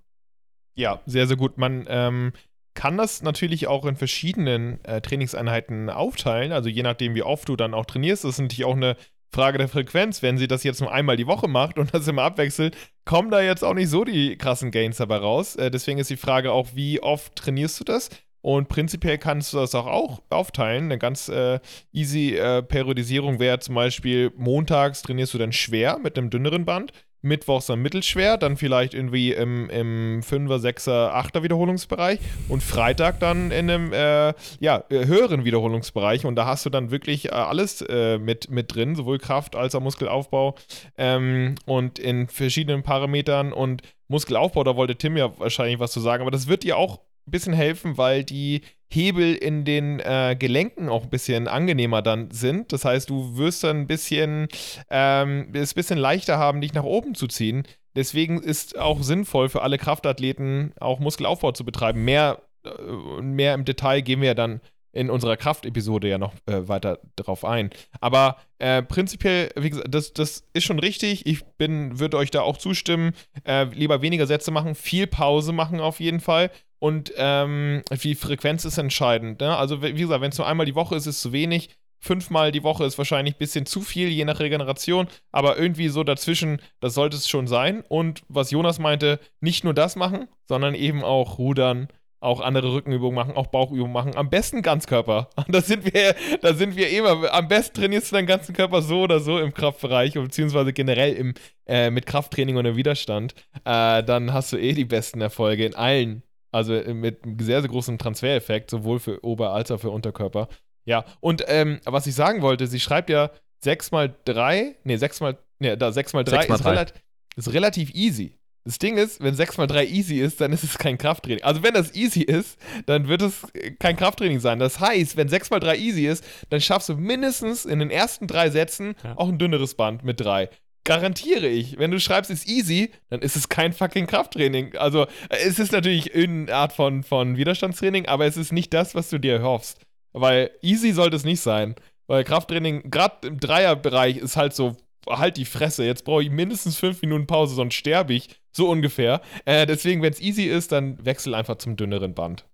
Ja, 0.76 1.02
sehr, 1.06 1.28
sehr 1.28 1.38
gut. 1.38 1.58
Man 1.58 1.86
ähm, 1.88 2.34
kann 2.74 2.98
das 2.98 3.24
natürlich 3.24 3.68
auch 3.68 3.86
in 3.86 3.96
verschiedenen 3.96 4.84
äh, 4.84 5.02
Trainingseinheiten 5.02 5.90
aufteilen. 5.90 6.52
Also 6.52 6.70
je 6.70 6.84
nachdem, 6.84 7.16
wie 7.16 7.24
oft 7.24 7.48
du 7.50 7.56
dann 7.56 7.74
auch 7.74 7.86
trainierst, 7.86 8.26
das 8.26 8.32
ist 8.32 8.42
natürlich 8.42 8.66
auch 8.66 8.76
eine 8.76 8.98
Frage 9.36 9.58
der 9.58 9.67
Frequenz. 9.67 10.21
Wenn 10.21 10.38
sie 10.38 10.48
das 10.48 10.63
jetzt 10.63 10.80
nur 10.80 10.91
einmal 10.91 11.17
die 11.17 11.28
Woche 11.28 11.50
macht 11.50 11.78
und 11.78 11.93
das 11.93 12.08
immer 12.08 12.24
abwechselt, 12.24 12.76
kommen 13.04 13.30
da 13.30 13.41
jetzt 13.41 13.63
auch 13.63 13.74
nicht 13.74 13.89
so 13.89 14.06
die 14.06 14.38
krassen 14.38 14.71
Gains 14.71 14.98
dabei 14.98 15.17
raus. 15.17 15.58
Äh, 15.58 15.69
deswegen 15.69 16.00
ist 16.00 16.10
die 16.10 16.17
Frage 16.17 16.54
auch, 16.54 16.69
wie 16.74 17.04
oft 17.04 17.36
trainierst 17.36 17.80
du 17.82 17.84
das? 17.84 18.10
Und 18.41 18.69
prinzipiell 18.69 19.17
kannst 19.17 19.54
du 19.54 19.58
das 19.58 19.76
auch, 19.76 19.88
auch 19.88 20.21
aufteilen. 20.30 20.86
Eine 20.86 21.00
ganz 21.00 21.28
äh, 21.30 21.60
easy 21.91 22.36
äh, 22.36 22.62
Periodisierung 22.63 23.39
wäre 23.39 23.60
zum 23.60 23.76
Beispiel, 23.76 24.32
montags 24.38 25.02
trainierst 25.02 25.34
du 25.34 25.38
dann 25.38 25.52
schwer 25.52 25.98
mit 25.98 26.17
einem 26.17 26.30
dünneren 26.30 26.63
Band 26.63 26.93
Mittwochs 27.26 27.66
dann 27.66 27.82
mittelschwer, 27.82 28.38
dann 28.38 28.56
vielleicht 28.56 28.94
irgendwie 28.94 29.34
im, 29.34 29.70
im 29.70 30.22
5er, 30.22 30.60
6er, 30.60 31.12
8er 31.12 31.44
Wiederholungsbereich 31.44 32.20
und 32.48 32.64
Freitag 32.64 33.20
dann 33.20 33.52
in 33.52 33.70
einem 33.70 33.92
äh, 33.92 34.34
ja, 34.60 34.84
äh, 34.90 35.06
höheren 35.06 35.44
Wiederholungsbereich 35.44 36.26
und 36.26 36.36
da 36.36 36.46
hast 36.46 36.66
du 36.66 36.70
dann 36.70 36.92
wirklich 36.92 37.26
äh, 37.26 37.32
alles 37.32 37.82
äh, 37.82 38.18
mit, 38.18 38.50
mit 38.50 38.74
drin, 38.74 38.96
sowohl 38.96 39.18
Kraft 39.18 39.56
als 39.56 39.76
auch 39.76 39.82
Muskelaufbau 39.82 40.56
ähm, 40.98 41.56
und 41.66 42.00
in 42.00 42.28
verschiedenen 42.28 42.84
Parametern 42.84 43.52
und 43.52 43.82
Muskelaufbau, 44.08 44.64
da 44.64 44.76
wollte 44.76 44.96
Tim 44.96 45.18
ja 45.18 45.38
wahrscheinlich 45.40 45.80
was 45.80 45.92
zu 45.92 46.00
sagen, 46.00 46.22
aber 46.22 46.32
das 46.32 46.48
wird 46.48 46.64
dir 46.64 46.78
auch 46.78 47.00
ein 47.28 47.32
bisschen 47.32 47.54
helfen, 47.54 47.98
weil 47.98 48.24
die 48.24 48.62
Hebel 48.95 49.36
in 49.36 49.65
den 49.65 49.99
äh, 49.99 50.36
Gelenken 50.38 50.89
auch 50.89 51.03
ein 51.03 51.10
bisschen 51.10 51.47
angenehmer 51.47 52.01
dann 52.01 52.31
sind. 52.31 52.71
Das 52.73 52.86
heißt, 52.86 53.10
du 53.10 53.38
wirst 53.38 53.63
dann 53.63 53.81
ein 53.81 53.88
bisschen, 53.88 54.47
ähm, 54.89 55.49
es 55.53 55.73
ein 55.73 55.75
bisschen 55.75 55.99
leichter 55.99 56.38
haben, 56.38 56.62
dich 56.62 56.73
nach 56.73 56.84
oben 56.84 57.15
zu 57.15 57.27
ziehen. 57.27 57.63
Deswegen 57.95 58.41
ist 58.41 58.77
auch 58.77 59.03
sinnvoll 59.03 59.49
für 59.49 59.62
alle 59.62 59.77
Kraftathleten 59.77 60.73
auch 60.79 60.99
Muskelaufbau 60.99 61.51
zu 61.51 61.63
betreiben. 61.63 62.03
Mehr, 62.03 62.41
äh, 62.65 63.21
mehr 63.21 63.53
im 63.53 63.65
Detail 63.65 64.01
gehen 64.01 64.21
wir 64.21 64.29
ja 64.29 64.34
dann 64.34 64.62
in 64.95 65.10
unserer 65.10 65.36
Kraftepisode 65.36 66.08
ja 66.08 66.17
noch 66.17 66.34
äh, 66.45 66.67
weiter 66.67 66.99
drauf 67.17 67.43
ein. 67.43 67.69
Aber 67.99 68.38
äh, 68.60 68.81
prinzipiell, 68.81 69.51
wie 69.58 69.69
gesagt, 69.69 69.93
das, 69.93 70.13
das 70.13 70.47
ist 70.53 70.63
schon 70.63 70.79
richtig. 70.79 71.25
Ich 71.25 71.43
bin, 71.58 71.99
würde 71.99 72.17
euch 72.17 72.31
da 72.31 72.41
auch 72.41 72.58
zustimmen. 72.58 73.13
Äh, 73.45 73.65
lieber 73.65 74.01
weniger 74.01 74.25
Sätze 74.25 74.51
machen, 74.51 74.73
viel 74.73 75.05
Pause 75.05 75.51
machen 75.51 75.81
auf 75.81 75.99
jeden 75.99 76.21
Fall. 76.21 76.49
Und 76.86 77.12
ähm, 77.17 77.82
die 78.04 78.13
Frequenz 78.13 78.63
ist 78.63 78.78
entscheidend. 78.78 79.39
Ne? 79.39 79.58
Also, 79.58 79.82
wie 79.82 79.91
gesagt, 79.93 80.21
wenn 80.21 80.30
es 80.30 80.38
nur 80.38 80.45
einmal 80.45 80.67
die 80.67 80.76
Woche 80.76 80.95
ist, 80.95 81.08
ist 81.08 81.15
es 81.15 81.21
zu 81.21 81.32
wenig. 81.32 81.71
fünfmal 82.00 82.52
die 82.52 82.62
Woche 82.62 82.86
ist 82.86 83.00
wahrscheinlich 83.00 83.34
ein 83.34 83.39
bisschen 83.39 83.65
zu 83.65 83.82
viel, 83.82 84.10
je 84.10 84.24
nach 84.24 84.39
Regeneration, 84.39 85.08
aber 85.32 85.58
irgendwie 85.58 85.88
so 85.88 86.04
dazwischen, 86.04 86.62
das 86.82 86.93
sollte 86.93 87.17
es 87.17 87.28
schon 87.28 87.48
sein. 87.48 87.84
Und 87.89 88.21
was 88.28 88.52
Jonas 88.52 88.78
meinte, 88.78 89.19
nicht 89.39 89.63
nur 89.63 89.74
das 89.74 89.95
machen, 89.95 90.28
sondern 90.48 90.76
eben 90.76 91.04
auch 91.04 91.39
rudern, 91.39 91.88
auch 92.19 92.39
andere 92.39 92.71
Rückenübungen 92.71 93.15
machen, 93.15 93.36
auch 93.36 93.48
Bauchübungen 93.48 93.91
machen. 93.91 94.15
Am 94.15 94.30
besten 94.30 94.62
Ganzkörper. 94.62 95.32
Da 95.48 95.62
sind 95.62 95.91
wir, 95.91 96.15
da 96.43 96.54
sind 96.54 96.76
wir 96.76 96.91
immer. 96.91 97.34
Am 97.34 97.48
besten 97.48 97.78
trainierst 97.78 98.12
du 98.12 98.15
deinen 98.17 98.28
ganzen 98.28 98.54
Körper 98.54 98.84
so 98.84 99.02
oder 99.02 99.19
so 99.19 99.39
im 99.39 99.56
Kraftbereich, 99.56 100.13
beziehungsweise 100.13 100.71
generell 100.71 101.13
im, 101.13 101.34
äh, 101.65 101.89
mit 101.89 102.06
Krafttraining 102.06 102.58
und 102.58 102.65
im 102.65 102.76
Widerstand. 102.76 103.34
Äh, 103.63 104.04
dann 104.04 104.34
hast 104.34 104.54
du 104.54 104.58
eh 104.58 104.74
die 104.74 104.86
besten 104.86 105.19
Erfolge 105.21 105.65
in 105.65 105.74
allen. 105.74 106.21
Also 106.56 106.74
mit 106.94 107.24
einem 107.24 107.38
sehr, 107.39 107.62
sehr 107.62 107.70
großen 107.70 107.98
Transfereffekt, 107.98 108.70
sowohl 108.72 109.00
für 109.00 109.24
Ober- 109.24 109.52
als 109.52 109.72
auch 109.72 109.80
für 109.80 109.89
Unterkörper. 109.89 110.48
Ja, 110.86 111.04
und 111.20 111.44
ähm, 111.48 111.80
was 111.86 112.08
ich 112.08 112.15
sagen 112.15 112.41
wollte, 112.41 112.68
sie 112.68 112.80
schreibt 112.80 113.10
ja 113.10 113.30
6 113.63 113.91
mal 113.91 114.13
3, 114.26 114.76
nee, 114.84 114.96
6 114.98 115.20
mal, 115.20 115.38
nee, 115.60 115.76
da 115.76 115.91
6 115.91 116.13
mal 116.13 116.24
3 116.24 116.38
6 116.38 116.50
mal 116.50 116.56
ist, 116.56 116.63
3. 116.63 116.70
relat 116.70 116.94
ist 117.36 117.54
relativ 117.54 117.94
easy. 117.94 118.38
Das 118.68 118.80
Ding 118.80 118.98
ist, 118.98 119.22
wenn 119.22 119.36
6 119.36 119.58
mal 119.58 119.68
3 119.68 119.86
easy 119.86 120.20
ist, 120.20 120.41
dann 120.41 120.52
ist 120.52 120.63
es 120.63 120.78
kein 120.80 120.98
Krafttraining. 120.98 121.44
Also 121.44 121.62
wenn 121.62 121.74
das 121.76 121.94
easy 121.94 122.22
ist, 122.22 122.58
dann 122.88 123.08
wird 123.08 123.22
es 123.22 123.44
äh, 123.54 123.72
kein 123.72 123.96
Krafttraining 123.96 124.39
sein. 124.39 124.58
Das 124.60 124.80
heißt, 124.80 125.18
wenn 125.18 125.28
6 125.30 125.50
mal 125.52 125.60
3 125.60 125.78
easy 125.78 126.08
ist, 126.08 126.24
dann 126.50 126.62
schaffst 126.62 126.89
du 126.89 126.96
mindestens 126.96 127.65
in 127.65 127.80
den 127.80 127.91
ersten 127.91 128.26
drei 128.28 128.50
Sätzen 128.50 128.96
Ja. 129.04 129.18
auch 129.18 129.28
ein 129.30 129.38
dünneres 129.38 129.76
Band 129.76 130.04
mit 130.04 130.20
3. 130.22 130.50
Garantiere 130.86 131.48
ich. 131.48 131.78
Wenn 131.80 131.91
du 131.91 132.00
schreibst, 132.00 132.32
ist 132.32 132.48
easy, 132.48 132.91
dann 133.10 133.21
ist 133.21 133.36
es 133.36 133.50
kein 133.50 133.74
fucking 133.74 134.06
Krafttraining. 134.06 134.78
Also 134.78 135.04
äh, 135.30 135.38
es 135.45 135.60
ist 135.60 135.71
natürlich 135.71 136.13
irgendeine 136.13 136.58
Art 136.58 136.74
von, 136.74 137.04
von 137.04 137.36
Widerstandstraining, 137.36 138.06
aber 138.06 138.26
es 138.26 138.38
ist 138.38 138.54
nicht 138.54 138.74
das, 138.74 138.95
was 138.95 139.10
du 139.10 139.17
dir 139.17 139.34
erhoffst. 139.34 139.82
Weil 140.13 140.52
easy 140.62 140.93
sollte 140.93 141.17
es 141.17 141.26
nicht 141.26 141.41
sein. 141.41 141.76
Weil 142.08 142.24
Krafttraining, 142.24 142.91
gerade 142.91 143.28
im 143.28 143.39
Dreierbereich, 143.39 144.17
ist 144.17 144.38
halt 144.38 144.54
so, 144.54 144.78
halt 145.10 145.38
die 145.38 145.45
Fresse. 145.45 145.84
Jetzt 145.84 146.06
brauche 146.06 146.21
ich 146.21 146.30
mindestens 146.30 146.78
fünf 146.78 147.02
Minuten 147.02 147.26
Pause, 147.26 147.56
sonst 147.56 147.74
sterbe 147.74 148.13
ich. 148.13 148.30
So 148.52 148.69
ungefähr. 148.69 149.21
Äh, 149.45 149.65
deswegen, 149.65 150.04
wenn 150.04 150.13
es 150.13 150.21
easy 150.21 150.43
ist, 150.43 150.71
dann 150.71 151.04
wechsel 151.04 151.34
einfach 151.34 151.58
zum 151.58 151.76
dünneren 151.76 152.13
Band. 152.13 152.45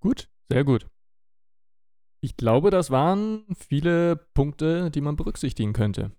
Gut, 0.00 0.28
sehr 0.50 0.64
gut. 0.64 0.86
Ich 2.20 2.36
glaube, 2.36 2.70
das 2.70 2.90
waren 2.90 3.46
viele 3.56 4.16
Punkte, 4.34 4.90
die 4.90 5.00
man 5.00 5.14
berücksichtigen 5.14 5.72
könnte. 5.72 6.10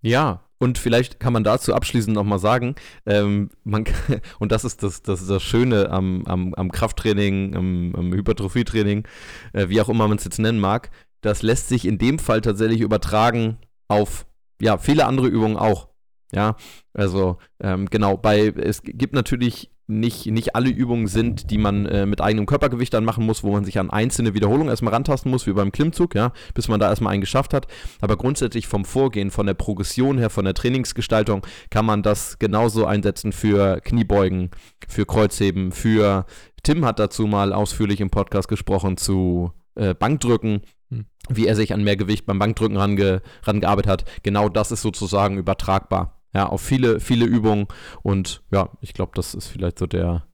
Ja, 0.00 0.44
und 0.58 0.78
vielleicht 0.78 1.20
kann 1.20 1.32
man 1.32 1.44
dazu 1.44 1.74
abschließend 1.74 2.14
nochmal 2.14 2.38
sagen, 2.38 2.74
ähm, 3.06 3.50
man, 3.64 3.84
und 4.38 4.52
das 4.52 4.64
ist 4.64 4.82
das, 4.82 5.02
das, 5.02 5.20
ist 5.22 5.30
das 5.30 5.42
Schöne 5.42 5.90
am, 5.90 6.24
am, 6.26 6.54
am 6.54 6.72
Krafttraining, 6.72 7.54
am, 7.56 7.94
am 7.94 8.12
Hypertrophietraining, 8.12 9.06
äh, 9.52 9.68
wie 9.68 9.80
auch 9.80 9.88
immer 9.88 10.08
man 10.08 10.18
es 10.18 10.24
jetzt 10.24 10.38
nennen 10.38 10.60
mag, 10.60 10.90
das 11.20 11.42
lässt 11.42 11.68
sich 11.68 11.86
in 11.86 11.98
dem 11.98 12.18
Fall 12.18 12.40
tatsächlich 12.40 12.80
übertragen 12.80 13.58
auf 13.88 14.26
ja, 14.60 14.78
viele 14.78 15.06
andere 15.06 15.28
Übungen 15.28 15.56
auch. 15.56 15.88
Ja, 16.32 16.56
also 16.92 17.38
ähm, 17.60 17.88
genau, 17.88 18.18
bei 18.18 18.48
es 18.48 18.82
gibt 18.82 19.14
natürlich 19.14 19.70
nicht, 19.88 20.26
nicht 20.26 20.54
alle 20.54 20.70
Übungen 20.70 21.06
sind, 21.06 21.50
die 21.50 21.58
man 21.58 21.86
äh, 21.86 22.06
mit 22.06 22.20
eigenem 22.20 22.46
Körpergewicht 22.46 22.94
dann 22.94 23.04
machen 23.04 23.26
muss, 23.26 23.42
wo 23.42 23.52
man 23.52 23.64
sich 23.64 23.78
an 23.78 23.90
einzelne 23.90 24.34
Wiederholungen 24.34 24.68
erstmal 24.68 24.92
rantasten 24.92 25.30
muss, 25.30 25.46
wie 25.46 25.52
beim 25.52 25.72
Klimmzug, 25.72 26.14
ja, 26.14 26.32
bis 26.54 26.68
man 26.68 26.78
da 26.78 26.88
erstmal 26.88 27.12
einen 27.12 27.22
geschafft 27.22 27.54
hat. 27.54 27.66
Aber 28.00 28.16
grundsätzlich 28.16 28.68
vom 28.68 28.84
Vorgehen, 28.84 29.30
von 29.30 29.46
der 29.46 29.54
Progression 29.54 30.18
her, 30.18 30.30
von 30.30 30.44
der 30.44 30.54
Trainingsgestaltung, 30.54 31.46
kann 31.70 31.86
man 31.86 32.02
das 32.02 32.38
genauso 32.38 32.84
einsetzen 32.84 33.32
für 33.32 33.80
Kniebeugen, 33.80 34.50
für 34.86 35.06
Kreuzheben, 35.06 35.72
für 35.72 36.26
Tim 36.62 36.84
hat 36.84 36.98
dazu 36.98 37.26
mal 37.26 37.52
ausführlich 37.52 38.00
im 38.00 38.10
Podcast 38.10 38.48
gesprochen 38.48 38.96
zu 38.96 39.52
äh, 39.74 39.94
Bankdrücken, 39.94 40.60
Hm. 40.90 41.04
wie 41.28 41.46
er 41.46 41.54
sich 41.54 41.74
an 41.74 41.84
mehr 41.84 41.96
Gewicht 41.96 42.26
beim 42.26 42.38
Bankdrücken 42.38 42.76
range, 42.76 43.20
rangearbeitet 43.42 43.90
hat. 43.90 44.04
Genau 44.22 44.48
das 44.48 44.72
ist 44.72 44.82
sozusagen 44.82 45.36
übertragbar. 45.36 46.17
Ja, 46.34 46.46
auf 46.46 46.60
viele, 46.60 47.00
viele 47.00 47.24
Übungen 47.24 47.66
und 48.02 48.42
ja, 48.50 48.70
ich 48.80 48.92
glaube, 48.92 49.12
das 49.14 49.34
ist 49.34 49.48
vielleicht 49.48 49.78
so 49.78 49.86
der. 49.86 50.26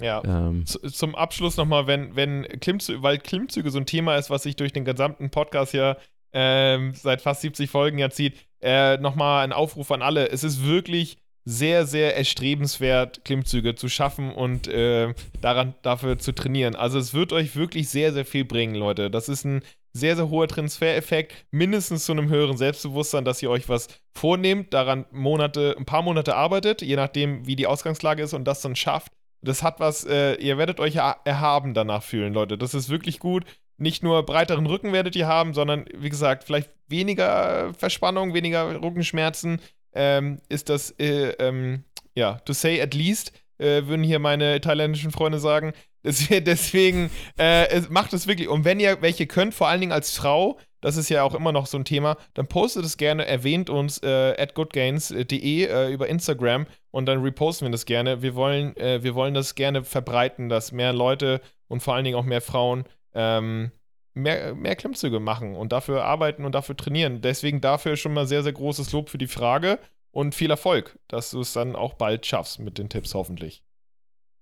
Ja. 0.00 0.22
Ähm, 0.24 0.66
Zum 0.66 1.14
Abschluss 1.14 1.56
nochmal, 1.56 1.86
wenn, 1.86 2.14
wenn 2.14 2.42
Klimmzüge, 2.60 3.02
weil 3.02 3.18
Klimmzüge 3.18 3.70
so 3.70 3.78
ein 3.78 3.86
Thema 3.86 4.16
ist, 4.16 4.28
was 4.30 4.42
sich 4.42 4.54
durch 4.54 4.72
den 4.72 4.84
gesamten 4.84 5.30
Podcast 5.30 5.72
ja 5.72 5.96
ähm, 6.32 6.92
seit 6.94 7.22
fast 7.22 7.40
70 7.40 7.70
Folgen 7.70 7.98
ja 7.98 8.10
zieht, 8.10 8.34
äh, 8.60 8.98
nochmal 8.98 9.42
ein 9.42 9.52
Aufruf 9.52 9.90
an 9.90 10.02
alle. 10.02 10.28
Es 10.28 10.44
ist 10.44 10.66
wirklich 10.66 11.16
sehr, 11.46 11.86
sehr 11.86 12.16
erstrebenswert, 12.16 13.24
Klimmzüge 13.24 13.76
zu 13.76 13.88
schaffen 13.88 14.32
und 14.32 14.66
äh, 14.66 15.14
daran, 15.40 15.74
dafür 15.82 16.18
zu 16.18 16.32
trainieren. 16.32 16.74
Also 16.74 16.98
es 16.98 17.14
wird 17.14 17.32
euch 17.32 17.54
wirklich 17.54 17.88
sehr, 17.88 18.12
sehr 18.12 18.26
viel 18.26 18.44
bringen, 18.44 18.74
Leute. 18.74 19.10
Das 19.10 19.28
ist 19.28 19.44
ein 19.44 19.62
sehr, 19.96 20.16
sehr 20.16 20.30
hoher 20.30 20.48
Transfereffekt, 20.48 21.46
mindestens 21.50 22.04
zu 22.04 22.12
einem 22.12 22.28
höheren 22.28 22.56
Selbstbewusstsein, 22.56 23.24
dass 23.24 23.42
ihr 23.42 23.50
euch 23.50 23.68
was 23.68 23.88
vornehmt, 24.14 24.72
daran 24.72 25.06
Monate, 25.10 25.74
ein 25.78 25.84
paar 25.84 26.02
Monate 26.02 26.36
arbeitet, 26.36 26.82
je 26.82 26.96
nachdem, 26.96 27.46
wie 27.46 27.56
die 27.56 27.66
Ausgangslage 27.66 28.22
ist 28.22 28.34
und 28.34 28.44
das 28.44 28.60
dann 28.60 28.76
schafft. 28.76 29.12
Das 29.42 29.62
hat 29.62 29.80
was, 29.80 30.04
äh, 30.04 30.34
ihr 30.34 30.58
werdet 30.58 30.80
euch 30.80 30.96
er 30.96 31.18
erhaben 31.24 31.74
danach 31.74 32.02
fühlen, 32.02 32.32
Leute. 32.32 32.58
Das 32.58 32.74
ist 32.74 32.88
wirklich 32.88 33.18
gut. 33.18 33.44
Nicht 33.78 34.02
nur 34.02 34.24
breiteren 34.24 34.66
Rücken 34.66 34.92
werdet 34.92 35.14
ihr 35.16 35.26
haben, 35.26 35.52
sondern 35.52 35.84
wie 35.94 36.08
gesagt, 36.08 36.44
vielleicht 36.44 36.70
weniger 36.88 37.74
Verspannung, 37.74 38.32
weniger 38.32 38.82
Rückenschmerzen. 38.82 39.60
Ähm, 39.92 40.40
ist 40.48 40.68
das, 40.68 40.90
äh, 40.98 41.30
ähm, 41.38 41.84
ja, 42.14 42.34
to 42.40 42.52
say 42.52 42.80
at 42.80 42.94
least, 42.94 43.32
äh, 43.58 43.86
würden 43.86 44.02
hier 44.02 44.18
meine 44.18 44.60
thailändischen 44.60 45.10
Freunde 45.10 45.38
sagen. 45.38 45.72
Deswegen, 46.02 47.10
äh, 47.38 47.80
macht 47.88 48.12
es 48.12 48.26
wirklich. 48.26 48.48
Und 48.48 48.64
wenn 48.64 48.80
ihr 48.80 49.02
welche 49.02 49.26
könnt, 49.26 49.54
vor 49.54 49.68
allen 49.68 49.80
Dingen 49.80 49.92
als 49.92 50.14
Frau, 50.16 50.58
das 50.80 50.96
ist 50.96 51.08
ja 51.08 51.22
auch 51.24 51.34
immer 51.34 51.52
noch 51.52 51.66
so 51.66 51.78
ein 51.78 51.84
Thema, 51.84 52.16
dann 52.34 52.46
postet 52.46 52.84
es 52.84 52.96
gerne, 52.96 53.26
erwähnt 53.26 53.70
uns 53.70 53.98
äh, 54.02 54.34
at 54.38 54.54
goodgains.de 54.54 55.64
äh, 55.64 55.92
über 55.92 56.08
Instagram 56.08 56.66
und 56.92 57.06
dann 57.06 57.22
reposten 57.22 57.66
wir 57.66 57.72
das 57.72 57.86
gerne. 57.86 58.22
Wir 58.22 58.34
wollen, 58.36 58.76
äh, 58.76 59.02
wir 59.02 59.14
wollen 59.14 59.34
das 59.34 59.54
gerne 59.54 59.82
verbreiten, 59.82 60.48
dass 60.48 60.70
mehr 60.70 60.92
Leute 60.92 61.40
und 61.66 61.82
vor 61.82 61.94
allen 61.94 62.04
Dingen 62.04 62.16
auch 62.16 62.24
mehr 62.24 62.40
Frauen 62.40 62.84
ähm, 63.14 63.72
mehr, 64.16 64.54
mehr 64.54 64.76
Klimmzüge 64.76 65.20
machen 65.20 65.54
und 65.54 65.72
dafür 65.72 66.04
arbeiten 66.04 66.44
und 66.44 66.54
dafür 66.54 66.76
trainieren. 66.76 67.20
Deswegen 67.20 67.60
dafür 67.60 67.96
schon 67.96 68.14
mal 68.14 68.26
sehr, 68.26 68.42
sehr 68.42 68.52
großes 68.52 68.92
Lob 68.92 69.10
für 69.10 69.18
die 69.18 69.26
Frage 69.26 69.78
und 70.16 70.34
viel 70.34 70.50
Erfolg, 70.50 70.98
dass 71.08 71.30
du 71.30 71.40
es 71.40 71.52
dann 71.52 71.76
auch 71.76 71.92
bald 71.94 72.24
schaffst 72.24 72.58
mit 72.58 72.78
den 72.78 72.88
Tipps 72.88 73.14
hoffentlich. 73.14 73.62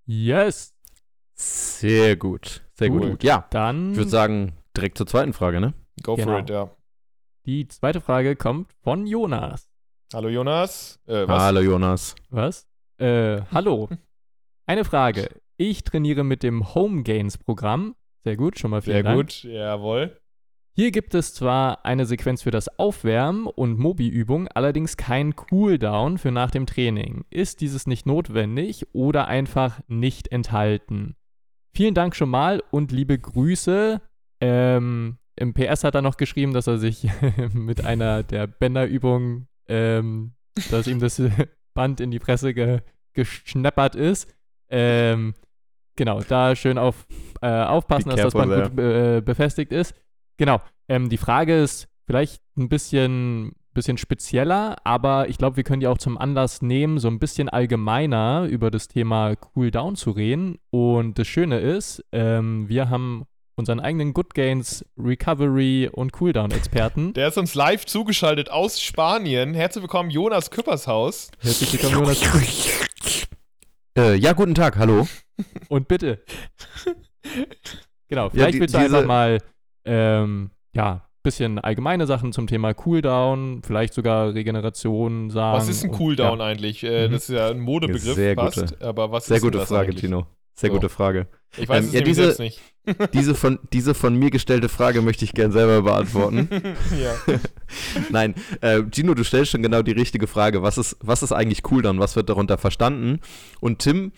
Yes! 0.06 0.72
sehr 1.36 2.14
gut. 2.16 2.62
Sehr 2.74 2.90
Cool. 2.92 3.10
gut. 3.10 3.24
Ja, 3.24 3.46
Dann 3.50 3.90
ich 3.92 3.96
würde 3.96 4.10
sagen, 4.10 4.52
direkt 4.76 4.98
zur 4.98 5.06
zweiten 5.08 5.32
Frage, 5.32 5.60
ne? 5.60 5.74
Go 6.02 6.14
Genau. 6.14 6.28
for 6.28 6.38
it, 6.38 6.50
ja. 6.50 6.70
die 7.44 7.66
zweite 7.66 8.00
Frage 8.00 8.36
kommt 8.36 8.72
von 8.84 9.06
Jonas. 9.06 9.68
Hallo 10.12 10.28
Jonas. 10.28 11.00
Äh, 11.06 11.26
was? 11.26 11.42
Hallo 11.42 11.60
Jonas. 11.60 12.14
Was? 12.30 12.68
Äh, 12.98 13.40
hallo. 13.50 13.88
Eine 14.66 14.84
Frage. 14.84 15.28
Ich 15.56 15.82
trainiere 15.82 16.22
mit 16.22 16.44
dem 16.44 16.74
Home 16.74 17.02
Gains 17.02 17.36
Programm. 17.36 17.96
Sehr 18.22 18.36
gut, 18.36 18.58
schon 18.58 18.70
mal 18.70 18.80
vielen 18.80 18.94
Sehr 18.96 19.02
Dank. 19.02 19.16
gut, 19.16 19.42
jawohl. 19.42 20.20
Hier 20.76 20.90
gibt 20.90 21.14
es 21.14 21.32
zwar 21.32 21.84
eine 21.84 22.04
Sequenz 22.04 22.42
für 22.42 22.50
das 22.50 22.80
Aufwärmen 22.80 23.46
und 23.46 23.78
Mobi-Übung, 23.78 24.48
allerdings 24.48 24.96
kein 24.96 25.36
Cooldown 25.36 26.18
für 26.18 26.32
nach 26.32 26.50
dem 26.50 26.66
Training. 26.66 27.24
Ist 27.30 27.60
dieses 27.60 27.86
nicht 27.86 28.06
notwendig 28.06 28.88
oder 28.92 29.28
einfach 29.28 29.80
nicht 29.86 30.32
enthalten? 30.32 31.14
Vielen 31.76 31.94
Dank 31.94 32.16
schon 32.16 32.28
mal 32.28 32.60
und 32.72 32.90
liebe 32.90 33.16
Grüße. 33.16 34.00
Ähm, 34.40 35.18
Im 35.36 35.54
PS 35.54 35.84
hat 35.84 35.94
er 35.94 36.02
noch 36.02 36.16
geschrieben, 36.16 36.52
dass 36.52 36.66
er 36.66 36.78
sich 36.78 37.06
mit 37.52 37.84
einer 37.84 38.24
der 38.24 38.48
Bänderübungen, 38.48 39.46
ähm, 39.68 40.34
dass 40.72 40.88
ihm 40.88 40.98
das 40.98 41.22
Band 41.74 42.00
in 42.00 42.10
die 42.10 42.18
Fresse 42.18 42.52
ge 42.52 42.80
geschneppert 43.12 43.94
ist. 43.94 44.34
Ähm, 44.68 45.34
genau, 45.94 46.20
da 46.20 46.56
schön 46.56 46.78
auf, 46.78 47.06
äh, 47.42 47.46
aufpassen, 47.46 48.08
dass 48.10 48.22
das 48.22 48.34
Band 48.34 48.70
gut 48.70 48.84
äh, 48.84 49.22
befestigt 49.24 49.70
ist. 49.70 49.94
Genau. 50.36 50.60
Ähm, 50.88 51.08
die 51.08 51.16
Frage 51.16 51.62
ist 51.62 51.88
vielleicht 52.06 52.42
ein 52.56 52.68
bisschen, 52.68 53.52
bisschen 53.72 53.98
spezieller, 53.98 54.76
aber 54.84 55.28
ich 55.28 55.38
glaube, 55.38 55.56
wir 55.56 55.64
können 55.64 55.80
die 55.80 55.86
auch 55.86 55.98
zum 55.98 56.18
Anlass 56.18 56.62
nehmen, 56.62 56.98
so 56.98 57.08
ein 57.08 57.18
bisschen 57.18 57.48
allgemeiner 57.48 58.46
über 58.50 58.70
das 58.70 58.88
Thema 58.88 59.34
Cooldown 59.36 59.96
zu 59.96 60.10
reden. 60.10 60.58
Und 60.70 61.18
das 61.18 61.26
Schöne 61.26 61.58
ist, 61.60 62.04
ähm, 62.12 62.68
wir 62.68 62.90
haben 62.90 63.24
unseren 63.56 63.78
eigenen 63.80 64.12
Good 64.14 64.34
Gains 64.34 64.84
Recovery 64.98 65.88
und 65.92 66.12
Cooldown-Experten. 66.12 67.12
Der 67.14 67.28
ist 67.28 67.38
uns 67.38 67.54
live 67.54 67.86
zugeschaltet 67.86 68.50
aus 68.50 68.80
Spanien. 68.80 69.54
Herzlich 69.54 69.82
willkommen, 69.82 70.10
Jonas 70.10 70.50
Küppershaus. 70.50 71.30
Herzlich 71.40 71.72
willkommen, 71.72 72.02
Jonas. 72.02 72.20
Äh, 73.96 74.16
ja, 74.16 74.32
guten 74.32 74.56
Tag, 74.56 74.76
hallo. 74.76 75.06
Und 75.68 75.88
bitte. 75.88 76.22
Genau, 78.08 78.28
vielleicht 78.28 78.54
die- 78.54 78.60
willst 78.60 78.74
du 78.74 78.78
diese- 78.78 78.96
einfach 78.98 79.08
mal, 79.08 79.38
ähm, 79.84 80.50
ja, 80.74 81.02
bisschen 81.22 81.58
allgemeine 81.58 82.06
Sachen 82.06 82.32
zum 82.32 82.46
Thema 82.46 82.74
Cooldown, 82.74 83.62
vielleicht 83.64 83.94
sogar 83.94 84.34
Regeneration 84.34 85.30
sagen. 85.30 85.56
Was 85.56 85.68
ist 85.68 85.84
ein 85.84 85.90
und- 85.90 85.96
Cooldown 85.96 86.38
Ja. 86.40 86.44
eigentlich? 86.46 86.84
Äh, 86.84 87.08
Mhm. 87.08 87.12
Das 87.12 87.28
ist 87.30 87.34
ja 87.36 87.48
ein 87.48 87.60
Modebegriff 87.60 88.14
Sehr 88.14 88.34
fast. 88.34 88.60
gute- 88.60 88.84
Aber 88.86 89.10
was 89.10 89.26
Sehr 89.26 89.38
ist 89.38 89.42
gute 89.42 89.58
das 89.58 89.68
Frage, 89.68 89.86
eigentlich? 89.88 90.00
Tino. 90.02 90.26
Sehr 90.56 90.68
So. 90.70 90.74
gute 90.76 90.88
Frage. 90.88 91.26
Ich 91.56 91.68
weiß 91.68 91.80
Ähm, 91.84 91.88
es 91.88 91.92
ja, 91.94 92.00
diese- 92.02 92.22
selbst 92.24 92.40
nicht. 92.40 92.60
Diese 93.14 93.34
von, 93.34 93.58
diese 93.72 93.94
von 93.94 94.14
mir 94.14 94.28
gestellte 94.30 94.68
Frage 94.68 95.00
möchte 95.00 95.24
ich 95.24 95.32
gern 95.32 95.50
selber 95.52 95.80
beantworten. 95.82 96.48
ja. 97.02 97.34
Nein, 98.10 98.34
äh, 98.60 98.82
Gino, 98.92 99.14
du 99.14 99.24
stellst 99.24 99.52
schon 99.52 99.62
genau 99.62 99.80
die 99.82 99.92
richtige 99.92 100.26
Frage. 100.26 100.62
Was 100.62 100.76
ist, 100.78 100.96
was 101.00 101.22
ist 101.22 101.32
eigentlich 101.32 101.62
Cooldown? 101.62 101.98
Was 101.98 102.14
wird 102.16 102.28
darunter 102.28 102.58
verstanden? 102.58 103.20
Und 103.60 103.78
Tim, 103.78 104.12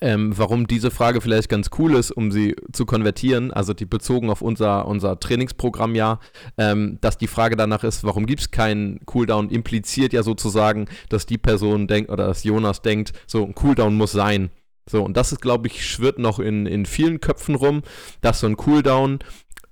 ähm, 0.00 0.36
warum 0.36 0.66
diese 0.66 0.90
Frage 0.90 1.20
vielleicht 1.20 1.48
ganz 1.48 1.70
cool 1.78 1.94
ist, 1.94 2.10
um 2.10 2.30
sie 2.30 2.54
zu 2.72 2.86
konvertieren, 2.86 3.52
also 3.52 3.74
die 3.74 3.86
bezogen 3.86 4.30
auf 4.30 4.42
unser, 4.42 4.86
unser 4.86 5.18
Trainingsprogramm 5.18 5.94
ja, 5.94 6.20
ähm, 6.58 6.98
dass 7.00 7.18
die 7.18 7.26
Frage 7.26 7.56
danach 7.56 7.84
ist, 7.84 8.04
warum 8.04 8.26
gibt 8.26 8.40
es 8.40 8.50
keinen 8.50 9.04
Cooldown, 9.06 9.50
impliziert 9.50 10.12
ja 10.12 10.22
sozusagen, 10.22 10.86
dass 11.08 11.26
die 11.26 11.38
Person 11.38 11.86
denkt 11.86 12.10
oder 12.10 12.26
dass 12.26 12.44
Jonas 12.44 12.82
denkt, 12.82 13.12
so 13.26 13.44
ein 13.44 13.54
Cooldown 13.54 13.96
muss 13.96 14.12
sein. 14.12 14.50
So, 14.88 15.02
und 15.02 15.16
das 15.16 15.32
ist, 15.32 15.40
glaube 15.40 15.66
ich, 15.66 15.84
schwirrt 15.84 16.18
noch 16.18 16.38
in, 16.38 16.66
in 16.66 16.86
vielen 16.86 17.20
Köpfen 17.20 17.56
rum, 17.56 17.82
dass 18.20 18.40
so 18.40 18.46
ein 18.46 18.56
Cooldown 18.56 19.18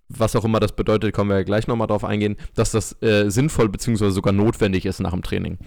was 0.09 0.37
auch 0.37 0.45
immer 0.45 0.61
das 0.61 0.73
bedeutet, 0.73 1.15
können 1.15 1.31
wir 1.31 1.39
ja 1.39 1.43
gleich 1.45 1.67
nochmal 1.67 1.87
drauf 1.87 2.05
eingehen, 2.05 2.37
dass 2.55 2.71
das 2.71 3.01
äh, 3.03 3.31
sinnvoll 3.31 3.69
bzw. 3.69 4.11
sogar 4.11 4.33
notwendig 4.33 4.87
ist 4.87 5.01
nach 5.01 5.13
dem 5.13 5.23
Training. 5.23 5.59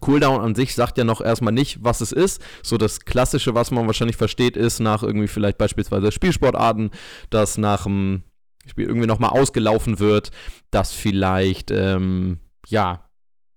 Cooldown 0.00 0.40
an 0.40 0.54
sich 0.54 0.74
sagt 0.74 0.96
ja 0.98 1.04
noch 1.04 1.20
erstmal 1.20 1.52
nicht, 1.52 1.78
was 1.82 2.00
es 2.00 2.10
ist. 2.10 2.42
So 2.62 2.78
das 2.78 3.00
Klassische, 3.00 3.54
was 3.54 3.70
man 3.70 3.86
wahrscheinlich 3.86 4.16
versteht, 4.16 4.56
ist 4.56 4.80
nach 4.80 5.02
irgendwie 5.02 5.28
vielleicht 5.28 5.58
beispielsweise 5.58 6.10
Spielsportarten, 6.10 6.90
dass 7.30 7.58
nach 7.58 7.84
dem 7.84 8.22
Spiel 8.66 8.86
irgendwie 8.86 9.06
nochmal 9.06 9.30
ausgelaufen 9.30 9.98
wird, 9.98 10.30
dass 10.70 10.92
vielleicht, 10.92 11.70
ähm, 11.70 12.38
ja, 12.66 13.04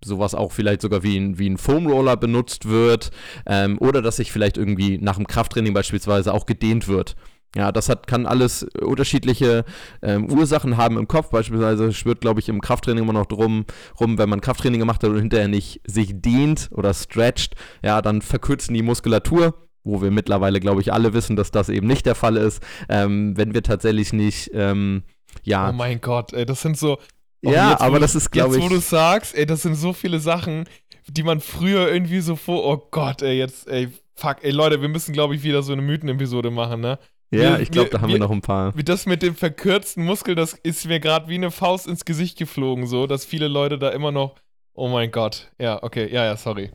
sowas 0.04 0.36
auch 0.36 0.52
vielleicht 0.52 0.82
sogar 0.82 1.02
wie 1.02 1.18
ein, 1.18 1.40
wie 1.40 1.50
ein 1.50 1.58
Foamroller 1.58 2.18
benutzt 2.18 2.68
wird 2.68 3.10
ähm, 3.46 3.78
oder 3.80 4.02
dass 4.02 4.18
sich 4.18 4.32
vielleicht 4.32 4.58
irgendwie 4.58 5.00
nach 5.00 5.16
dem 5.16 5.28
Krafttraining 5.28 5.74
beispielsweise 5.74 6.34
auch 6.34 6.46
gedehnt 6.46 6.88
wird. 6.88 7.16
Ja, 7.56 7.72
das 7.72 7.90
hat, 7.90 8.08
kann 8.08 8.26
alles 8.26 8.64
unterschiedliche 8.82 9.64
ähm, 10.02 10.30
Ursachen 10.32 10.78
haben 10.78 10.98
im 10.98 11.08
Kopf. 11.08 11.30
Beispielsweise 11.30 11.94
schwirrt, 11.94 12.22
glaube 12.22 12.40
ich, 12.40 12.50
im 12.50 12.62
Krafttraining 12.62 13.04
immer 13.04 13.14
noch 13.14 13.26
drum, 13.26 13.66
rum, 14.00 14.18
wenn 14.18 14.30
man 14.30 14.42
Krafttraining 14.42 14.80
gemacht 14.80 15.04
hat 15.04 15.10
und 15.10 15.18
hinterher 15.18 15.48
nicht 15.48 15.82
sich 15.86 16.22
dehnt 16.22 16.70
oder 16.72 16.94
stretcht, 16.94 17.56
ja, 17.84 18.02
dann 18.02 18.22
verkürzen 18.22 18.74
die 18.74 18.84
Muskulatur, 18.84 19.56
wo 19.84 20.02
wir 20.02 20.12
mittlerweile, 20.12 20.60
glaube 20.60 20.82
ich, 20.82 20.92
alle 20.94 21.14
wissen, 21.14 21.36
dass 21.36 21.50
das 21.52 21.70
eben 21.70 21.88
nicht 21.88 22.06
der 22.06 22.16
Fall 22.16 22.38
ist, 22.38 22.62
ähm, 22.90 23.36
wenn 23.38 23.54
wir 23.54 23.64
tatsächlich 23.64 24.14
nicht, 24.14 24.52
ähm, 24.54 25.04
ja, 25.44 25.70
Oh 25.70 25.74
mein 25.74 26.02
Gott, 26.02 26.34
ey, 26.34 26.46
das 26.46 26.62
sind 26.62 26.78
so. 26.78 26.98
Oh, 27.46 27.52
ja, 27.52 27.72
jetzt, 27.72 27.82
aber 27.82 28.00
das 28.00 28.16
ist, 28.16 28.32
glaube 28.32 28.56
Jetzt, 28.56 28.64
wo 28.64 28.70
du 28.70 28.78
ich, 28.78 28.86
sagst, 28.86 29.36
ey, 29.36 29.46
das 29.46 29.62
sind 29.62 29.76
so 29.76 29.94
viele 29.94 30.20
Sachen, 30.20 30.66
die 31.08 31.24
man 31.24 31.40
früher 31.40 31.92
irgendwie 31.92 32.20
so 32.20 32.36
vor. 32.36 32.66
Oh 32.66 32.88
Gott, 32.92 33.22
ey, 33.22 33.38
jetzt, 33.38 33.68
ey, 33.68 33.90
fuck, 34.16 34.38
ey, 34.42 34.52
Leute, 34.52 34.82
wir 34.82 34.90
müssen, 34.90 35.14
glaube 35.14 35.36
ich, 35.36 35.44
wieder 35.44 35.64
so 35.64 35.74
eine 35.74 35.82
Mythen-Episode 35.82 36.52
machen, 36.52 36.82
ne? 36.82 37.00
Ja, 37.32 37.60
ich 37.60 37.72
glaube, 37.72 37.90
da 37.90 38.02
haben 38.02 38.10
wir 38.10 38.16
wir- 38.16 38.20
noch 38.20 38.32
ein 38.32 38.42
paar. 38.42 38.76
Wie 38.78 38.84
das 38.84 39.06
mit 39.06 39.22
dem 39.22 39.36
verkürzten 39.36 40.04
Muskel, 40.06 40.36
das 40.36 40.54
ist 40.54 40.88
mir 40.88 41.00
gerade 41.00 41.28
wie 41.28 41.36
eine 41.36 41.52
Faust 41.52 41.88
ins 41.88 42.06
Gesicht 42.06 42.38
geflogen, 42.38 42.88
so, 42.88 43.08
dass 43.08 43.26
viele 43.26 43.48
Leute 43.48 43.78
da 43.78 43.90
immer 43.90 44.12
noch. 44.12 44.36
Oh 44.74 44.88
mein 44.88 45.12
Gott. 45.12 45.52
Ja, 45.60 45.82
okay, 45.84 46.08
ja, 46.12 46.26
ja, 46.26 46.38
sorry. 46.38 46.72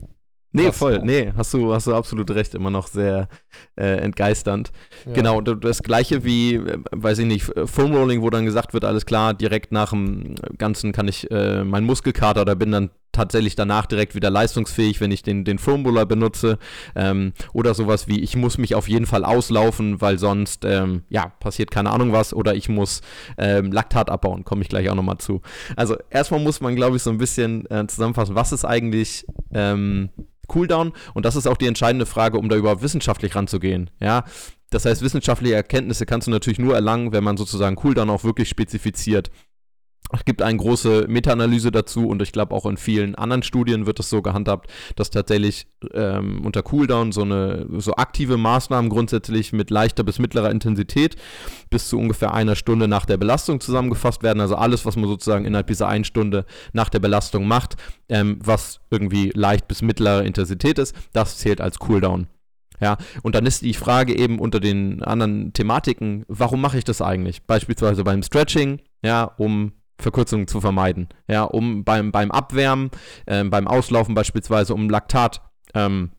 Nee, 0.55 0.65
Krass. 0.65 0.77
voll, 0.77 0.99
nee, 1.03 1.31
hast 1.35 1.51
du, 1.55 1.73
hast 1.73 1.87
du 1.87 1.95
absolut 1.95 2.29
recht, 2.29 2.53
immer 2.53 2.69
noch 2.69 2.85
sehr 2.85 3.27
äh, 3.75 3.95
entgeisternd. 3.97 4.71
Ja. 5.07 5.13
Genau, 5.13 5.41
das 5.41 5.81
gleiche 5.81 6.23
wie, 6.23 6.55
äh, 6.55 6.77
weiß 6.91 7.17
ich 7.19 7.25
nicht, 7.25 7.51
Foam 7.65 7.95
Rolling, 7.95 8.21
wo 8.21 8.29
dann 8.29 8.45
gesagt 8.45 8.71
wird, 8.75 8.85
alles 8.85 9.07
klar, 9.07 9.33
direkt 9.33 9.71
nach 9.71 9.89
dem 9.89 10.35
Ganzen 10.59 10.91
kann 10.91 11.07
ich 11.07 11.31
äh, 11.31 11.63
meinen 11.63 11.87
Muskelkater 11.87 12.41
oder 12.41 12.55
bin 12.55 12.71
dann 12.71 12.91
tatsächlich 13.13 13.55
danach 13.55 13.85
direkt 13.85 14.15
wieder 14.15 14.29
leistungsfähig, 14.29 14.99
wenn 14.99 15.11
ich 15.11 15.23
den, 15.23 15.45
den 15.45 15.57
Foam 15.57 15.85
Roller 15.85 16.05
benutze. 16.05 16.57
Ähm, 16.95 17.31
oder 17.53 17.73
sowas 17.73 18.07
wie, 18.07 18.19
ich 18.19 18.35
muss 18.35 18.57
mich 18.57 18.75
auf 18.75 18.89
jeden 18.89 19.05
Fall 19.05 19.23
auslaufen, 19.23 20.01
weil 20.01 20.19
sonst, 20.19 20.65
ähm, 20.65 21.03
ja, 21.09 21.31
passiert 21.39 21.71
keine 21.71 21.91
Ahnung 21.91 22.11
was. 22.11 22.33
Oder 22.33 22.55
ich 22.55 22.67
muss 22.67 23.01
ähm, 23.37 23.71
Laktat 23.71 24.09
abbauen, 24.09 24.43
komme 24.43 24.61
ich 24.61 24.69
gleich 24.69 24.89
auch 24.89 24.95
nochmal 24.95 25.19
zu. 25.19 25.41
Also 25.77 25.95
erstmal 26.09 26.41
muss 26.41 26.59
man, 26.59 26.75
glaube 26.75 26.97
ich, 26.97 27.03
so 27.03 27.09
ein 27.09 27.17
bisschen 27.17 27.69
äh, 27.71 27.87
zusammenfassen, 27.87 28.35
was 28.35 28.51
ist 28.51 28.65
eigentlich 28.65 29.25
ähm, 29.53 30.09
Cooldown? 30.47 30.91
Und 31.13 31.25
das 31.25 31.35
ist 31.35 31.47
auch 31.47 31.57
die 31.57 31.67
entscheidende 31.67 32.05
Frage, 32.05 32.37
um 32.37 32.49
da 32.49 32.55
überhaupt 32.55 32.81
wissenschaftlich 32.81 33.35
ranzugehen. 33.35 33.89
Ja, 33.99 34.25
das 34.69 34.85
heißt, 34.85 35.01
wissenschaftliche 35.01 35.55
Erkenntnisse 35.55 36.05
kannst 36.05 36.27
du 36.27 36.31
natürlich 36.31 36.59
nur 36.59 36.73
erlangen, 36.73 37.13
wenn 37.13 37.23
man 37.23 37.37
sozusagen 37.37 37.75
Cooldown 37.75 38.09
auch 38.09 38.23
wirklich 38.23 38.49
spezifiziert. 38.49 39.29
Es 40.11 40.25
gibt 40.25 40.43
eine 40.43 40.57
große 40.57 41.05
Meta-Analyse 41.07 41.71
dazu 41.71 42.07
und 42.07 42.21
ich 42.21 42.31
glaube 42.31 42.53
auch 42.53 42.67
in 42.67 42.77
vielen 42.77 43.15
anderen 43.15 43.41
Studien 43.41 43.87
wird 43.87 43.99
es 43.99 44.09
so 44.09 44.21
gehandhabt, 44.21 44.69
dass 44.95 45.09
tatsächlich 45.09 45.65
ähm, 45.93 46.45
unter 46.45 46.61
Cooldown 46.61 47.11
so 47.11 47.21
eine 47.21 47.65
so 47.79 47.95
aktive 47.95 48.37
Maßnahmen 48.37 48.89
grundsätzlich 48.89 49.53
mit 49.53 49.71
leichter 49.71 50.03
bis 50.03 50.19
mittlerer 50.19 50.51
Intensität 50.51 51.15
bis 51.71 51.89
zu 51.89 51.97
ungefähr 51.97 52.33
einer 52.33 52.55
Stunde 52.55 52.87
nach 52.87 53.05
der 53.05 53.17
Belastung 53.17 53.59
zusammengefasst 53.59 54.21
werden. 54.21 54.39
Also 54.39 54.55
alles, 54.55 54.85
was 54.85 54.95
man 54.95 55.07
sozusagen 55.07 55.45
innerhalb 55.45 55.67
dieser 55.67 55.87
einen 55.87 56.05
Stunde 56.05 56.45
nach 56.73 56.89
der 56.89 56.99
Belastung 56.99 57.47
macht, 57.47 57.75
ähm, 58.07 58.39
was 58.43 58.81
irgendwie 58.91 59.31
leicht 59.33 59.67
bis 59.67 59.81
mittlere 59.81 60.23
Intensität 60.25 60.77
ist, 60.77 60.95
das 61.13 61.37
zählt 61.37 61.59
als 61.59 61.79
Cooldown. 61.79 62.27
Ja, 62.79 62.97
und 63.21 63.35
dann 63.35 63.45
ist 63.45 63.61
die 63.61 63.73
Frage 63.73 64.17
eben 64.17 64.39
unter 64.39 64.59
den 64.59 65.03
anderen 65.03 65.53
Thematiken, 65.53 66.25
warum 66.27 66.59
mache 66.59 66.77
ich 66.77 66.83
das 66.83 67.01
eigentlich? 67.01 67.43
Beispielsweise 67.43 68.03
beim 68.03 68.23
Stretching, 68.23 68.81
ja, 69.01 69.23
um 69.23 69.71
Verkürzungen 70.03 70.47
zu 70.47 70.61
vermeiden. 70.61 71.09
Ja, 71.27 71.43
um 71.43 71.83
beim, 71.83 72.11
beim 72.11 72.31
Abwärmen, 72.31 72.91
ähm, 73.25 73.49
beim 73.49 73.67
Auslaufen 73.67 74.13
beispielsweise, 74.13 74.73
um 74.73 74.89
Laktat 74.89 75.41
ähm, 75.73 76.11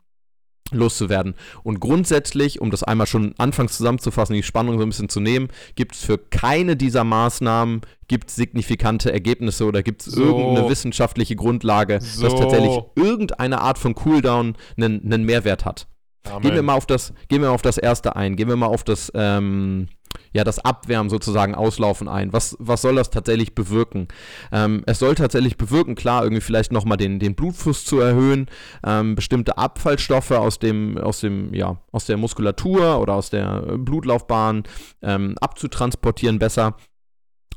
loszuwerden. 0.72 1.34
Und 1.62 1.78
grundsätzlich, 1.80 2.60
um 2.60 2.70
das 2.70 2.82
einmal 2.82 3.06
schon 3.06 3.34
anfangs 3.38 3.76
zusammenzufassen, 3.76 4.34
die 4.34 4.42
Spannung 4.42 4.78
so 4.78 4.82
ein 4.84 4.88
bisschen 4.88 5.08
zu 5.08 5.20
nehmen, 5.20 5.48
gibt 5.74 5.94
es 5.94 6.04
für 6.04 6.18
keine 6.18 6.76
dieser 6.76 7.04
Maßnahmen 7.04 7.82
gibt's 8.08 8.36
signifikante 8.36 9.12
Ergebnisse 9.12 9.64
oder 9.66 9.82
gibt 9.82 10.06
es 10.06 10.12
So. 10.14 10.22
irgendeine 10.24 10.68
wissenschaftliche 10.68 11.36
Grundlage, 11.36 11.94
dass 11.98 12.14
So. 12.14 12.28
tatsächlich 12.28 12.78
irgendeine 12.96 13.60
Art 13.60 13.78
von 13.78 13.94
Cooldown 13.94 14.56
einen, 14.76 15.04
einen 15.04 15.24
Mehrwert 15.24 15.64
hat. 15.64 15.86
Amen. 16.24 16.42
Gehen 16.42 16.54
wir 16.54 16.62
mal 16.62 16.74
auf 16.74 16.86
das, 16.86 17.12
gehen 17.28 17.42
wir 17.42 17.48
mal 17.48 17.54
auf 17.54 17.62
das 17.62 17.78
erste 17.78 18.16
ein. 18.16 18.36
Gehen 18.36 18.48
wir 18.48 18.56
mal 18.56 18.66
auf 18.66 18.84
das, 18.84 19.12
ähm, 19.14 19.88
ja, 20.34 20.42
das 20.44 20.58
Abwärmen 20.58 21.08
sozusagen, 21.08 21.54
Auslaufen 21.54 22.08
ein. 22.08 22.32
Was, 22.32 22.56
was 22.58 22.82
soll 22.82 22.96
das 22.96 23.10
tatsächlich 23.10 23.54
bewirken? 23.54 24.08
Ähm, 24.52 24.82
es 24.86 24.98
soll 24.98 25.14
tatsächlich 25.14 25.56
bewirken, 25.56 25.94
klar, 25.94 26.24
irgendwie 26.24 26.42
vielleicht 26.42 26.72
nochmal 26.72 26.98
den, 26.98 27.20
den 27.20 27.36
Blutfluss 27.36 27.84
zu 27.84 28.00
erhöhen, 28.00 28.46
ähm, 28.84 29.14
bestimmte 29.14 29.56
Abfallstoffe 29.56 30.32
aus 30.32 30.58
dem, 30.58 30.98
aus 30.98 31.20
dem, 31.20 31.54
ja, 31.54 31.78
aus 31.92 32.06
der 32.06 32.16
Muskulatur 32.16 33.00
oder 33.00 33.14
aus 33.14 33.30
der 33.30 33.62
Blutlaufbahn 33.78 34.64
ähm, 35.02 35.36
abzutransportieren 35.40 36.40
besser. 36.40 36.76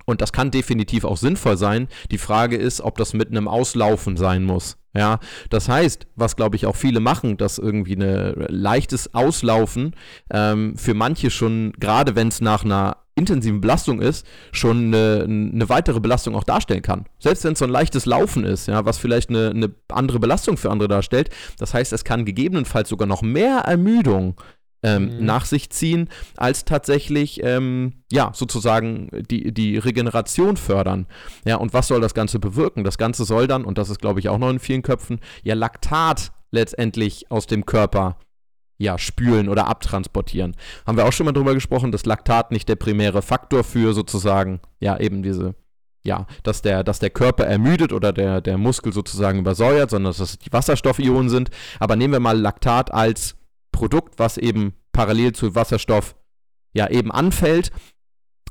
Und 0.09 0.21
das 0.21 0.31
kann 0.31 0.51
definitiv 0.51 1.03
auch 1.03 1.17
sinnvoll 1.17 1.57
sein. 1.57 1.89
Die 2.11 2.17
Frage 2.17 2.55
ist, 2.55 2.79
ob 2.79 2.97
das 2.97 3.13
mit 3.13 3.29
einem 3.29 3.47
Auslaufen 3.47 4.15
sein 4.15 4.43
muss. 4.45 4.77
Ja, 4.95 5.19
das 5.49 5.69
heißt, 5.69 6.07
was 6.15 6.37
glaube 6.37 6.55
ich 6.55 6.65
auch 6.65 6.75
viele 6.75 7.01
machen, 7.01 7.37
dass 7.37 7.59
irgendwie 7.59 7.95
ein 7.95 8.45
leichtes 8.47 9.13
Auslaufen 9.13 9.95
ähm, 10.31 10.75
für 10.75 10.93
manche 10.95 11.29
schon, 11.29 11.73
gerade 11.77 12.15
wenn 12.15 12.29
es 12.29 12.41
nach 12.41 12.63
einer 12.63 12.97
intensiven 13.13 13.61
Belastung 13.61 13.99
ist, 13.99 14.25
schon 14.51 14.93
eine, 14.93 15.23
eine 15.27 15.69
weitere 15.69 15.99
Belastung 15.99 16.35
auch 16.35 16.43
darstellen 16.43 16.83
kann. 16.83 17.05
Selbst 17.19 17.43
wenn 17.43 17.53
es 17.53 17.59
so 17.59 17.65
ein 17.65 17.71
leichtes 17.71 18.05
Laufen 18.05 18.45
ist, 18.45 18.67
ja, 18.67 18.85
was 18.85 18.97
vielleicht 18.97 19.29
eine, 19.29 19.49
eine 19.49 19.71
andere 19.89 20.19
Belastung 20.19 20.55
für 20.55 20.69
andere 20.69 20.87
darstellt. 20.87 21.29
Das 21.57 21.73
heißt, 21.73 21.91
es 21.93 22.03
kann 22.03 22.25
gegebenenfalls 22.25 22.89
sogar 22.89 23.07
noch 23.07 23.23
mehr 23.23 23.59
Ermüdung 23.59 24.39
ähm, 24.83 25.17
Mhm. 25.17 25.25
nach 25.25 25.45
sich 25.45 25.69
ziehen, 25.69 26.09
als 26.35 26.65
tatsächlich, 26.65 27.41
ähm, 27.43 28.03
ja, 28.11 28.31
sozusagen 28.33 29.09
die, 29.29 29.53
die 29.53 29.77
Regeneration 29.77 30.57
fördern. 30.57 31.07
Ja, 31.45 31.55
und 31.57 31.73
was 31.73 31.87
soll 31.87 32.01
das 32.01 32.13
Ganze 32.13 32.39
bewirken? 32.39 32.83
Das 32.83 32.97
Ganze 32.97 33.25
soll 33.25 33.47
dann, 33.47 33.65
und 33.65 33.77
das 33.77 33.89
ist, 33.89 33.99
glaube 33.99 34.19
ich, 34.19 34.29
auch 34.29 34.37
noch 34.37 34.49
in 34.49 34.59
vielen 34.59 34.83
Köpfen, 34.83 35.19
ja, 35.43 35.55
Laktat 35.55 36.31
letztendlich 36.51 37.29
aus 37.31 37.47
dem 37.47 37.65
Körper 37.65 38.17
ja, 38.79 38.99
spülen 38.99 39.49
oder 39.49 39.67
abtransportieren. 39.67 40.55
Haben 40.85 40.97
wir 40.97 41.05
auch 41.05 41.11
schon 41.11 41.25
mal 41.25 41.31
drüber 41.31 41.55
gesprochen, 41.55 41.91
dass 41.91 42.05
Laktat 42.05 42.51
nicht 42.51 42.69
der 42.69 42.75
primäre 42.75 43.23
Faktor 43.23 43.63
für 43.63 43.93
sozusagen, 43.93 44.59
ja, 44.79 44.99
eben 44.99 45.23
diese, 45.23 45.55
ja, 46.03 46.27
dass 46.43 46.61
der, 46.61 46.83
dass 46.83 46.99
der 46.99 47.09
Körper 47.09 47.45
ermüdet 47.45 47.91
oder 47.91 48.13
der, 48.13 48.39
der 48.39 48.59
Muskel 48.59 48.93
sozusagen 48.93 49.39
übersäuert, 49.39 49.89
sondern 49.89 50.11
dass 50.11 50.19
es 50.19 50.37
die 50.37 50.53
Wasserstoffionen 50.53 51.29
sind. 51.29 51.49
Aber 51.79 51.95
nehmen 51.95 52.13
wir 52.13 52.19
mal 52.19 52.39
Laktat 52.39 52.93
als 52.93 53.36
Produkt, 53.77 54.17
was 54.17 54.39
eben 54.39 54.73
parallel 54.91 55.33
zu 55.33 55.53
Wasserstoff 55.53 56.15
ja 56.73 56.89
eben 56.89 57.11
anfällt, 57.11 57.71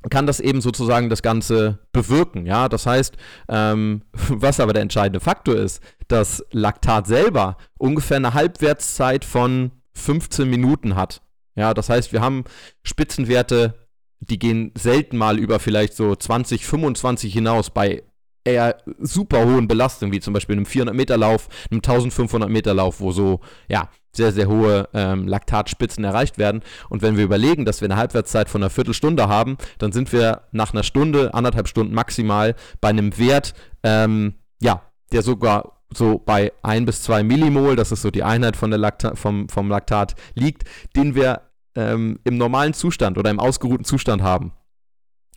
kann 0.08 0.24
das 0.24 0.38
eben 0.38 0.60
sozusagen 0.60 1.10
das 1.10 1.20
Ganze 1.20 1.80
bewirken. 1.90 2.46
Ja, 2.46 2.68
das 2.68 2.86
heißt, 2.86 3.16
ähm, 3.48 4.02
was 4.12 4.60
aber 4.60 4.72
der 4.72 4.82
entscheidende 4.82 5.18
Faktor 5.18 5.56
ist, 5.56 5.82
dass 6.06 6.44
Laktat 6.52 7.08
selber 7.08 7.56
ungefähr 7.76 8.18
eine 8.18 8.34
Halbwertszeit 8.34 9.24
von 9.24 9.72
15 9.94 10.48
Minuten 10.48 10.94
hat. 10.94 11.22
Ja, 11.56 11.74
das 11.74 11.88
heißt, 11.88 12.12
wir 12.12 12.20
haben 12.20 12.44
Spitzenwerte, 12.84 13.88
die 14.20 14.38
gehen 14.38 14.70
selten 14.78 15.16
mal 15.16 15.40
über 15.40 15.58
vielleicht 15.58 15.94
so 15.94 16.14
20, 16.14 16.66
25 16.66 17.32
hinaus 17.32 17.70
bei 17.70 18.04
eher 18.46 18.76
super 18.98 19.44
hohen 19.44 19.68
Belastungen, 19.68 20.12
wie 20.12 20.20
zum 20.20 20.32
Beispiel 20.32 20.56
einem 20.56 20.64
400-Meter-Lauf, 20.64 21.48
einem 21.70 21.80
1500-Meter-Lauf, 21.80 23.00
wo 23.00 23.12
so, 23.12 23.40
ja, 23.68 23.88
sehr, 24.12 24.32
sehr 24.32 24.48
hohe 24.48 24.88
ähm, 24.94 25.28
Laktatspitzen 25.28 26.02
erreicht 26.02 26.38
werden. 26.38 26.62
Und 26.88 27.02
wenn 27.02 27.16
wir 27.16 27.24
überlegen, 27.24 27.64
dass 27.64 27.80
wir 27.82 27.86
eine 27.86 27.96
Halbwertszeit 27.96 28.48
von 28.48 28.62
einer 28.62 28.70
Viertelstunde 28.70 29.28
haben, 29.28 29.58
dann 29.78 29.92
sind 29.92 30.12
wir 30.12 30.42
nach 30.52 30.72
einer 30.72 30.82
Stunde, 30.82 31.34
anderthalb 31.34 31.68
Stunden 31.68 31.94
maximal 31.94 32.54
bei 32.80 32.88
einem 32.88 33.18
Wert, 33.18 33.54
ähm, 33.82 34.34
ja, 34.60 34.82
der 35.12 35.22
sogar 35.22 35.76
so 35.92 36.18
bei 36.18 36.52
1 36.62 36.86
bis 36.86 37.02
2 37.02 37.22
Millimol, 37.22 37.76
das 37.76 37.92
ist 37.92 38.02
so 38.02 38.10
die 38.10 38.24
Einheit 38.24 38.56
von 38.56 38.70
der 38.70 38.78
Lakta 38.78 39.14
vom, 39.14 39.48
vom 39.48 39.68
Laktat, 39.68 40.14
liegt, 40.34 40.64
den 40.96 41.14
wir 41.14 41.42
ähm, 41.74 42.18
im 42.24 42.38
normalen 42.38 42.72
Zustand 42.72 43.18
oder 43.18 43.30
im 43.30 43.38
ausgeruhten 43.38 43.84
Zustand 43.84 44.22
haben. 44.22 44.52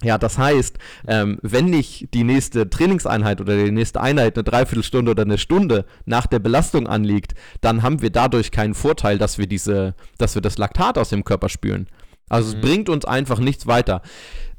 Ja, 0.03 0.17
das 0.17 0.38
heißt, 0.38 0.77
ähm, 1.07 1.39
wenn 1.41 1.65
nicht 1.65 2.13
die 2.13 2.23
nächste 2.23 2.69
Trainingseinheit 2.69 3.41
oder 3.41 3.57
die 3.57 3.71
nächste 3.71 3.99
Einheit 3.99 4.38
eine 4.38 4.43
Dreiviertelstunde 4.43 5.12
oder 5.12 5.23
eine 5.23 5.38
Stunde 5.38 5.85
nach 6.05 6.25
der 6.25 6.39
Belastung 6.39 6.88
anliegt, 6.88 7.33
dann 7.62 7.83
haben 7.83 8.01
wir 8.01 8.09
dadurch 8.09 8.51
keinen 8.51 8.75
Vorteil, 8.75 9.17
dass 9.17 9.38
wir 9.38 9.47
diese, 9.47 9.95
dass 10.17 10.35
wir 10.35 10.41
das 10.41 10.57
Laktat 10.57 10.97
aus 10.97 11.09
dem 11.09 11.25
Körper 11.25 11.49
spülen. 11.49 11.88
Also 12.29 12.55
mhm. 12.55 12.55
es 12.55 12.62
bringt 12.65 12.89
uns 12.89 13.03
einfach 13.05 13.39
nichts 13.39 13.67
weiter. 13.67 14.01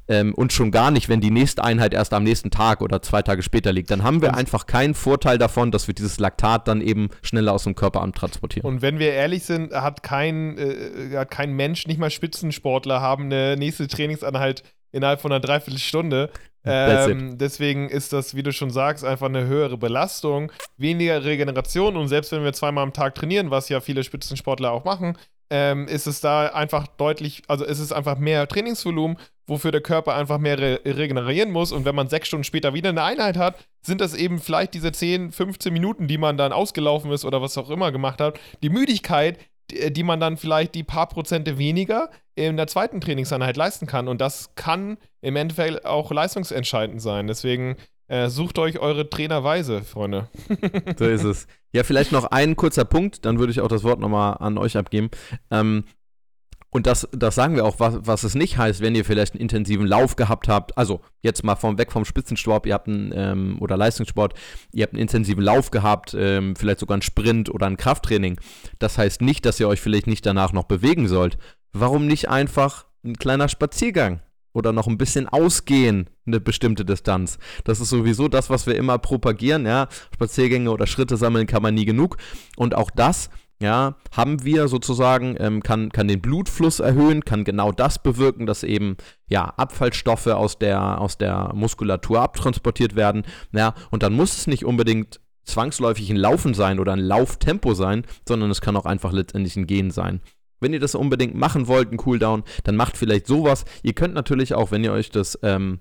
Ähm, 0.08 0.34
und 0.34 0.52
schon 0.52 0.72
gar 0.72 0.90
nicht, 0.90 1.08
wenn 1.08 1.20
die 1.20 1.30
nächste 1.30 1.62
Einheit 1.62 1.94
erst 1.94 2.12
am 2.12 2.24
nächsten 2.24 2.50
Tag 2.50 2.82
oder 2.82 3.00
zwei 3.00 3.22
Tage 3.22 3.42
später 3.42 3.72
liegt. 3.72 3.92
Dann 3.92 4.02
haben 4.02 4.20
wir 4.20 4.34
einfach 4.34 4.66
keinen 4.66 4.94
Vorteil 4.94 5.38
davon, 5.38 5.70
dass 5.70 5.86
wir 5.86 5.94
dieses 5.94 6.18
Laktat 6.18 6.66
dann 6.66 6.80
eben 6.80 7.10
schneller 7.22 7.52
aus 7.52 7.62
dem 7.62 7.76
Körper 7.76 8.02
antransportieren. 8.02 8.68
Und 8.68 8.82
wenn 8.82 8.98
wir 8.98 9.12
ehrlich 9.12 9.44
sind, 9.44 9.72
hat 9.72 10.02
kein, 10.02 10.58
äh, 10.58 11.16
hat 11.16 11.30
kein 11.30 11.52
Mensch, 11.52 11.86
nicht 11.86 11.98
mal 11.98 12.10
Spitzensportler, 12.10 13.00
haben 13.00 13.26
eine 13.26 13.56
nächste 13.56 13.86
Trainingseinheit 13.86 14.64
innerhalb 14.92 15.20
von 15.20 15.32
einer 15.32 15.40
Dreiviertelstunde. 15.40 16.30
Ähm, 16.64 17.38
deswegen 17.38 17.88
ist 17.88 18.12
das, 18.12 18.34
wie 18.34 18.42
du 18.42 18.52
schon 18.52 18.70
sagst, 18.70 19.04
einfach 19.04 19.26
eine 19.26 19.46
höhere 19.46 19.78
Belastung, 19.78 20.52
weniger 20.76 21.24
Regeneration 21.24 21.96
und 21.96 22.08
selbst 22.08 22.32
wenn 22.32 22.44
wir 22.44 22.52
zweimal 22.52 22.84
am 22.84 22.92
Tag 22.92 23.14
trainieren, 23.14 23.50
was 23.50 23.70
ja 23.70 23.80
viele 23.80 24.04
Spitzensportler 24.04 24.70
auch 24.70 24.84
machen, 24.84 25.16
ähm, 25.50 25.88
ist 25.88 26.06
es 26.06 26.20
da 26.20 26.46
einfach 26.46 26.86
deutlich, 26.86 27.42
also 27.48 27.64
ist 27.64 27.80
es 27.80 27.92
einfach 27.92 28.18
mehr 28.18 28.46
Trainingsvolumen, 28.46 29.16
wofür 29.46 29.72
der 29.72 29.80
Körper 29.80 30.14
einfach 30.14 30.38
mehr 30.38 30.58
re 30.58 30.80
regenerieren 30.84 31.50
muss. 31.50 31.72
Und 31.72 31.84
wenn 31.84 31.94
man 31.94 32.08
sechs 32.08 32.28
Stunden 32.28 32.44
später 32.44 32.72
wieder 32.72 32.90
eine 32.90 33.02
Einheit 33.02 33.36
hat, 33.36 33.56
sind 33.82 34.00
das 34.00 34.14
eben 34.14 34.38
vielleicht 34.38 34.74
diese 34.74 34.92
10, 34.92 35.32
15 35.32 35.72
Minuten, 35.72 36.06
die 36.06 36.18
man 36.18 36.36
dann 36.36 36.52
ausgelaufen 36.52 37.10
ist 37.10 37.24
oder 37.24 37.42
was 37.42 37.58
auch 37.58 37.68
immer 37.68 37.90
gemacht 37.90 38.20
hat. 38.20 38.38
Die 38.62 38.70
Müdigkeit, 38.70 39.38
die, 39.70 39.92
die 39.92 40.02
man 40.02 40.20
dann 40.20 40.36
vielleicht 40.36 40.74
die 40.74 40.82
paar 40.82 41.08
Prozente 41.08 41.58
weniger 41.58 42.10
in 42.34 42.56
der 42.56 42.66
zweiten 42.66 43.00
Trainingseinheit 43.00 43.56
leisten 43.56 43.86
kann. 43.86 44.08
Und 44.08 44.20
das 44.20 44.54
kann 44.54 44.98
im 45.20 45.36
Endeffekt 45.36 45.84
auch 45.84 46.10
leistungsentscheidend 46.10 47.00
sein. 47.00 47.26
Deswegen 47.26 47.76
äh, 48.08 48.28
sucht 48.28 48.58
euch 48.58 48.78
eure 48.78 49.08
Trainerweise, 49.08 49.82
Freunde. 49.82 50.28
so 50.98 51.04
ist 51.04 51.24
es. 51.24 51.46
Ja, 51.72 51.84
vielleicht 51.84 52.10
noch 52.10 52.24
ein 52.24 52.56
kurzer 52.56 52.84
Punkt, 52.84 53.24
dann 53.24 53.38
würde 53.38 53.52
ich 53.52 53.60
auch 53.60 53.68
das 53.68 53.84
Wort 53.84 54.00
nochmal 54.00 54.36
an 54.40 54.58
euch 54.58 54.76
abgeben. 54.76 55.10
Ähm, 55.50 55.84
und 56.70 56.86
das, 56.86 57.08
das 57.10 57.34
sagen 57.34 57.56
wir 57.56 57.64
auch, 57.64 57.80
was, 57.80 57.98
was 58.02 58.22
es 58.22 58.36
nicht 58.36 58.56
heißt, 58.56 58.80
wenn 58.80 58.94
ihr 58.94 59.04
vielleicht 59.04 59.34
einen 59.34 59.40
intensiven 59.40 59.86
Lauf 59.86 60.14
gehabt 60.14 60.48
habt. 60.48 60.78
Also 60.78 61.00
jetzt 61.20 61.42
mal 61.42 61.56
vom, 61.56 61.78
weg 61.78 61.90
vom 61.90 62.04
Spitzensport, 62.04 62.64
ihr 62.64 62.74
habt 62.74 62.86
einen, 62.86 63.12
ähm, 63.14 63.56
oder 63.60 63.76
Leistungssport, 63.76 64.34
ihr 64.72 64.84
habt 64.84 64.94
einen 64.94 65.02
intensiven 65.02 65.42
Lauf 65.42 65.72
gehabt, 65.72 66.14
ähm, 66.16 66.54
vielleicht 66.54 66.78
sogar 66.78 66.94
einen 66.94 67.02
Sprint 67.02 67.52
oder 67.52 67.66
ein 67.66 67.76
Krafttraining. 67.76 68.38
Das 68.78 68.98
heißt 68.98 69.20
nicht, 69.20 69.44
dass 69.46 69.58
ihr 69.58 69.66
euch 69.66 69.80
vielleicht 69.80 70.06
nicht 70.06 70.24
danach 70.24 70.52
noch 70.52 70.64
bewegen 70.64 71.08
sollt. 71.08 71.38
Warum 71.72 72.06
nicht 72.06 72.28
einfach 72.28 72.86
ein 73.04 73.16
kleiner 73.16 73.48
Spaziergang? 73.48 74.20
Oder 74.52 74.72
noch 74.72 74.88
ein 74.88 74.98
bisschen 74.98 75.28
ausgehen, 75.28 76.10
eine 76.26 76.40
bestimmte 76.40 76.84
Distanz. 76.84 77.38
Das 77.62 77.78
ist 77.78 77.88
sowieso 77.88 78.26
das, 78.26 78.50
was 78.50 78.66
wir 78.66 78.74
immer 78.74 78.98
propagieren, 78.98 79.64
ja. 79.64 79.88
Spaziergänge 80.12 80.72
oder 80.72 80.88
Schritte 80.88 81.16
sammeln 81.16 81.46
kann 81.46 81.62
man 81.62 81.74
nie 81.74 81.84
genug. 81.84 82.16
Und 82.56 82.74
auch 82.74 82.90
das 82.90 83.30
ja, 83.60 83.96
haben 84.12 84.42
wir 84.42 84.68
sozusagen, 84.68 85.36
ähm, 85.38 85.62
kann, 85.62 85.90
kann 85.90 86.08
den 86.08 86.22
Blutfluss 86.22 86.80
erhöhen, 86.80 87.24
kann 87.24 87.44
genau 87.44 87.72
das 87.72 88.02
bewirken, 88.02 88.46
dass 88.46 88.62
eben 88.62 88.96
ja, 89.28 89.44
Abfallstoffe 89.44 90.28
aus 90.28 90.58
der, 90.58 91.00
aus 91.00 91.18
der 91.18 91.52
Muskulatur 91.54 92.20
abtransportiert 92.20 92.96
werden. 92.96 93.24
Ja, 93.52 93.74
und 93.90 94.02
dann 94.02 94.14
muss 94.14 94.38
es 94.38 94.46
nicht 94.46 94.64
unbedingt 94.64 95.20
zwangsläufig 95.44 96.08
ein 96.10 96.16
Laufen 96.16 96.54
sein 96.54 96.78
oder 96.78 96.92
ein 96.92 97.00
Lauftempo 97.00 97.74
sein, 97.74 98.04
sondern 98.26 98.50
es 98.50 98.62
kann 98.62 98.76
auch 98.76 98.86
einfach 98.86 99.12
letztendlich 99.12 99.56
ein 99.56 99.66
Gehen 99.66 99.90
sein. 99.90 100.22
Wenn 100.60 100.72
ihr 100.72 100.80
das 100.80 100.94
unbedingt 100.94 101.34
machen 101.34 101.68
wollt, 101.68 101.92
ein 101.92 101.96
Cooldown, 101.96 102.44
dann 102.64 102.76
macht 102.76 102.96
vielleicht 102.96 103.26
sowas. 103.26 103.64
Ihr 103.82 103.94
könnt 103.94 104.14
natürlich 104.14 104.54
auch, 104.54 104.70
wenn 104.70 104.84
ihr 104.84 104.92
euch 104.92 105.10
das 105.10 105.38
ähm, 105.42 105.80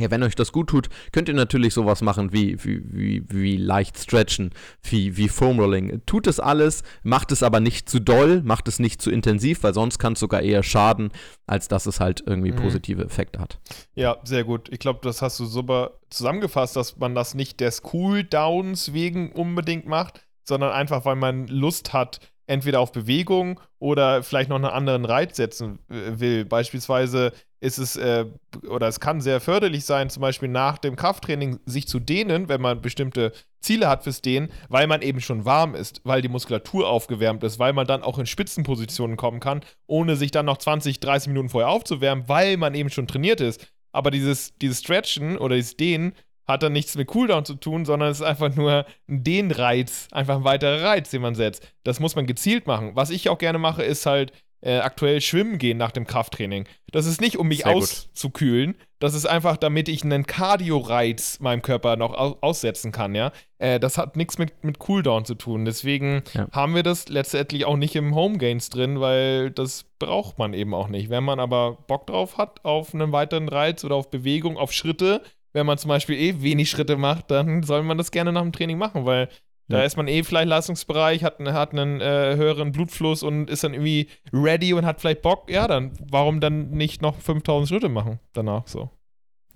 ja, 0.00 0.10
wenn 0.10 0.22
euch 0.22 0.34
das 0.34 0.52
gut 0.52 0.68
tut, 0.68 0.88
könnt 1.12 1.28
ihr 1.28 1.34
natürlich 1.34 1.74
sowas 1.74 2.02
machen 2.02 2.32
wie, 2.32 2.62
wie, 2.64 2.82
wie, 2.84 3.24
wie 3.28 3.56
leicht 3.56 3.98
stretchen, 3.98 4.50
wie, 4.82 5.16
wie 5.16 5.28
Foam 5.28 5.58
Rolling. 5.58 6.02
Tut 6.06 6.26
es 6.26 6.40
alles, 6.40 6.82
macht 7.02 7.32
es 7.32 7.42
aber 7.42 7.60
nicht 7.60 7.88
zu 7.88 8.00
doll, 8.00 8.42
macht 8.42 8.68
es 8.68 8.78
nicht 8.78 9.02
zu 9.02 9.10
intensiv, 9.10 9.62
weil 9.62 9.74
sonst 9.74 9.98
kann 9.98 10.14
es 10.14 10.20
sogar 10.20 10.42
eher 10.42 10.62
schaden, 10.62 11.10
als 11.46 11.68
dass 11.68 11.86
es 11.86 12.00
halt 12.00 12.22
irgendwie 12.26 12.52
mhm. 12.52 12.56
positive 12.56 13.04
Effekte 13.04 13.40
hat. 13.40 13.58
Ja, 13.94 14.16
sehr 14.24 14.44
gut. 14.44 14.68
Ich 14.72 14.78
glaube, 14.78 15.00
das 15.02 15.22
hast 15.22 15.38
du 15.38 15.44
super 15.44 15.98
zusammengefasst, 16.10 16.76
dass 16.76 16.96
man 16.96 17.14
das 17.14 17.34
nicht 17.34 17.60
des 17.60 17.82
Cooldowns 17.82 18.92
wegen 18.92 19.32
unbedingt 19.32 19.86
macht, 19.86 20.26
sondern 20.44 20.72
einfach, 20.72 21.04
weil 21.04 21.16
man 21.16 21.46
Lust 21.46 21.92
hat, 21.92 22.20
entweder 22.50 22.80
auf 22.80 22.90
Bewegung 22.90 23.60
oder 23.78 24.24
vielleicht 24.24 24.50
noch 24.50 24.56
einen 24.56 24.64
anderen 24.64 25.04
Reiz 25.04 25.36
setzen 25.36 25.78
äh, 25.88 26.18
will. 26.18 26.44
Beispielsweise 26.44 27.32
ist 27.60 27.78
es 27.78 27.96
äh, 27.96 28.26
oder 28.68 28.88
es 28.88 29.00
kann 29.00 29.20
sehr 29.20 29.40
förderlich 29.40 29.84
sein, 29.84 30.10
zum 30.10 30.22
Beispiel 30.22 30.48
nach 30.48 30.78
dem 30.78 30.96
Krafttraining 30.96 31.60
sich 31.66 31.86
zu 31.86 32.00
dehnen, 32.00 32.48
wenn 32.48 32.60
man 32.60 32.80
bestimmte 32.80 33.32
Ziele 33.60 33.88
hat 33.88 34.04
fürs 34.04 34.22
Dehnen, 34.22 34.50
weil 34.68 34.86
man 34.86 35.02
eben 35.02 35.20
schon 35.20 35.44
warm 35.44 35.74
ist, 35.74 36.00
weil 36.04 36.22
die 36.22 36.28
Muskulatur 36.28 36.88
aufgewärmt 36.88 37.44
ist, 37.44 37.58
weil 37.58 37.74
man 37.74 37.86
dann 37.86 38.02
auch 38.02 38.18
in 38.18 38.26
Spitzenpositionen 38.26 39.16
kommen 39.16 39.40
kann, 39.40 39.60
ohne 39.86 40.16
sich 40.16 40.30
dann 40.30 40.46
noch 40.46 40.56
20, 40.56 41.00
30 41.00 41.28
Minuten 41.28 41.50
vorher 41.50 41.68
aufzuwärmen, 41.68 42.28
weil 42.28 42.56
man 42.56 42.74
eben 42.74 42.90
schon 42.90 43.06
trainiert 43.06 43.40
ist. 43.40 43.66
Aber 43.92 44.10
dieses, 44.10 44.56
dieses 44.58 44.80
Stretchen 44.80 45.36
oder 45.36 45.56
dieses 45.56 45.76
Dehnen 45.76 46.14
hat 46.46 46.62
dann 46.62 46.72
nichts 46.72 46.96
mit 46.96 47.08
Cooldown 47.08 47.44
zu 47.44 47.54
tun, 47.54 47.84
sondern 47.84 48.10
es 48.10 48.20
ist 48.20 48.26
einfach 48.26 48.54
nur 48.56 48.84
ein 49.08 49.22
Dehnreiz, 49.22 50.08
einfach 50.10 50.36
ein 50.36 50.44
weiterer 50.44 50.82
Reiz, 50.82 51.10
den 51.10 51.22
man 51.22 51.34
setzt. 51.34 51.66
Das 51.84 52.00
muss 52.00 52.16
man 52.16 52.26
gezielt 52.26 52.66
machen. 52.66 52.92
Was 52.94 53.10
ich 53.10 53.28
auch 53.28 53.38
gerne 53.38 53.58
mache, 53.58 53.82
ist 53.82 54.06
halt 54.06 54.32
äh, 54.62 54.78
aktuell 54.78 55.20
schwimmen 55.20 55.58
gehen 55.58 55.78
nach 55.78 55.90
dem 55.90 56.06
Krafttraining. 56.06 56.66
Das 56.92 57.06
ist 57.06 57.20
nicht, 57.20 57.38
um 57.38 57.48
mich 57.48 57.62
Sehr 57.62 57.74
auszukühlen. 57.74 58.74
Das 58.98 59.14
ist 59.14 59.26
einfach, 59.26 59.56
damit 59.56 59.88
ich 59.88 60.04
einen 60.04 60.26
Cardio-Reiz 60.26 61.40
meinem 61.40 61.62
Körper 61.62 61.96
noch 61.96 62.12
au 62.14 62.36
aussetzen 62.42 62.92
kann, 62.92 63.14
ja. 63.14 63.32
Äh, 63.58 63.80
das 63.80 63.96
hat 63.96 64.16
nichts 64.16 64.36
mit, 64.36 64.62
mit 64.62 64.78
Cooldown 64.78 65.24
zu 65.24 65.34
tun. 65.34 65.64
Deswegen 65.64 66.22
ja. 66.34 66.46
haben 66.52 66.74
wir 66.74 66.82
das 66.82 67.08
letztendlich 67.08 67.64
auch 67.64 67.76
nicht 67.76 67.96
im 67.96 68.14
Home 68.14 68.38
Gains 68.38 68.68
drin, 68.68 69.00
weil 69.00 69.50
das 69.50 69.84
braucht 69.98 70.38
man 70.38 70.52
eben 70.52 70.74
auch 70.74 70.88
nicht. 70.88 71.08
Wenn 71.08 71.24
man 71.24 71.40
aber 71.40 71.78
Bock 71.86 72.06
drauf 72.06 72.36
hat, 72.36 72.64
auf 72.64 72.94
einen 72.94 73.12
weiteren 73.12 73.48
Reiz 73.48 73.84
oder 73.84 73.94
auf 73.94 74.10
Bewegung, 74.10 74.58
auf 74.58 74.72
Schritte, 74.72 75.22
wenn 75.52 75.66
man 75.66 75.78
zum 75.78 75.88
Beispiel 75.88 76.16
eh 76.16 76.42
wenig 76.42 76.70
Schritte 76.70 76.96
macht, 76.96 77.30
dann 77.30 77.62
soll 77.62 77.82
man 77.82 77.98
das 77.98 78.10
gerne 78.10 78.32
nach 78.32 78.42
dem 78.42 78.52
Training 78.52 78.78
machen, 78.78 79.04
weil 79.04 79.28
ja. 79.70 79.78
da 79.78 79.84
ist 79.84 79.96
man 79.96 80.08
eh 80.08 80.22
vielleicht 80.22 80.48
Leistungsbereich, 80.48 81.24
hat, 81.24 81.40
hat 81.40 81.72
einen 81.72 82.00
äh, 82.00 82.36
höheren 82.36 82.72
Blutfluss 82.72 83.22
und 83.22 83.50
ist 83.50 83.64
dann 83.64 83.74
irgendwie 83.74 84.08
ready 84.32 84.72
und 84.74 84.84
hat 84.84 85.00
vielleicht 85.00 85.22
Bock. 85.22 85.50
Ja, 85.50 85.66
dann 85.66 85.92
warum 86.10 86.40
dann 86.40 86.70
nicht 86.70 87.02
noch 87.02 87.16
5000 87.16 87.68
Schritte 87.68 87.88
machen 87.88 88.20
danach 88.32 88.66
so? 88.66 88.90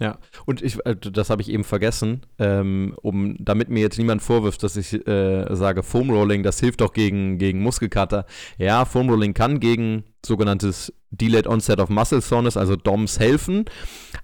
Ja, 0.01 0.19
und 0.45 0.61
ich, 0.61 0.85
äh, 0.87 0.97
das 0.97 1.31
habe 1.31 1.41
ich 1.41 1.49
eben 1.49 1.63
vergessen, 1.63 2.23
ähm, 2.39 2.97
um, 3.01 3.37
damit 3.39 3.69
mir 3.69 3.81
jetzt 3.81 3.97
niemand 3.97 4.23
vorwirft, 4.23 4.65
dass 4.65 4.77
ich 4.77 5.07
äh, 5.07 5.55
sage, 5.55 5.85
Foam 5.85 6.11
Rolling, 6.11 6.43
das 6.43 6.59
hilft 6.59 6.81
doch 6.81 6.93
gegen, 6.93 7.39
gegen 7.39 7.63
Muskelkater. 7.63 8.27
Ja, 8.59 8.85
Foam 8.87 9.09
Rolling 9.09 9.35
kann 9.35 9.61
gegen 9.61 10.03
sogenanntes 10.27 10.93
Delayed 11.11 11.47
Onset 11.47 11.79
of 11.79 11.91
Muscle 11.91 12.21
Soreness, 12.21 12.57
also 12.57 12.75
DOMS, 12.75 13.21
helfen. 13.21 13.67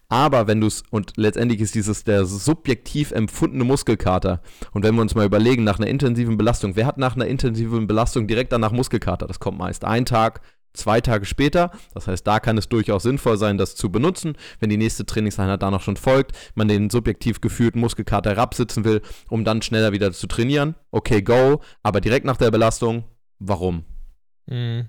Aber 0.08 0.48
wenn 0.48 0.60
du 0.60 0.66
es, 0.66 0.82
und 0.90 1.12
letztendlich 1.16 1.60
ist 1.60 1.76
dieses 1.76 2.02
der 2.02 2.24
subjektiv 2.24 3.12
empfundene 3.12 3.62
Muskelkater. 3.62 4.42
Und 4.72 4.82
wenn 4.82 4.96
wir 4.96 5.02
uns 5.02 5.14
mal 5.14 5.26
überlegen, 5.26 5.62
nach 5.62 5.78
einer 5.78 5.86
intensiven 5.86 6.36
Belastung, 6.36 6.74
wer 6.74 6.86
hat 6.86 6.98
nach 6.98 7.14
einer 7.14 7.26
intensiven 7.26 7.86
Belastung 7.86 8.26
direkt 8.26 8.52
danach 8.52 8.72
Muskelkater? 8.72 9.28
Das 9.28 9.38
kommt 9.38 9.58
meist 9.58 9.84
ein 9.84 10.04
Tag, 10.04 10.40
zwei 10.72 11.00
Tage 11.00 11.26
später. 11.26 11.70
Das 11.94 12.06
heißt, 12.06 12.26
da 12.26 12.40
kann 12.40 12.58
es 12.58 12.68
durchaus 12.68 13.02
sinnvoll 13.02 13.36
sein, 13.36 13.58
das 13.58 13.76
zu 13.76 13.90
benutzen, 13.90 14.36
wenn 14.58 14.70
die 14.70 14.76
nächste 14.76 15.06
Trainingseinheit 15.06 15.62
da 15.62 15.70
noch 15.70 15.82
schon 15.82 15.96
folgt, 15.96 16.32
man 16.54 16.68
den 16.68 16.90
subjektiv 16.90 17.40
gefühlten 17.40 17.80
Muskelkater 17.80 18.30
herabsitzen 18.30 18.84
will, 18.84 19.02
um 19.28 19.44
dann 19.44 19.62
schneller 19.62 19.92
wieder 19.92 20.12
zu 20.12 20.26
trainieren. 20.26 20.74
Okay, 20.90 21.22
go. 21.22 21.60
Aber 21.82 22.00
direkt 22.00 22.26
nach 22.26 22.36
der 22.36 22.50
Belastung, 22.50 23.04
warum? 23.38 23.84
Mhm. 24.46 24.88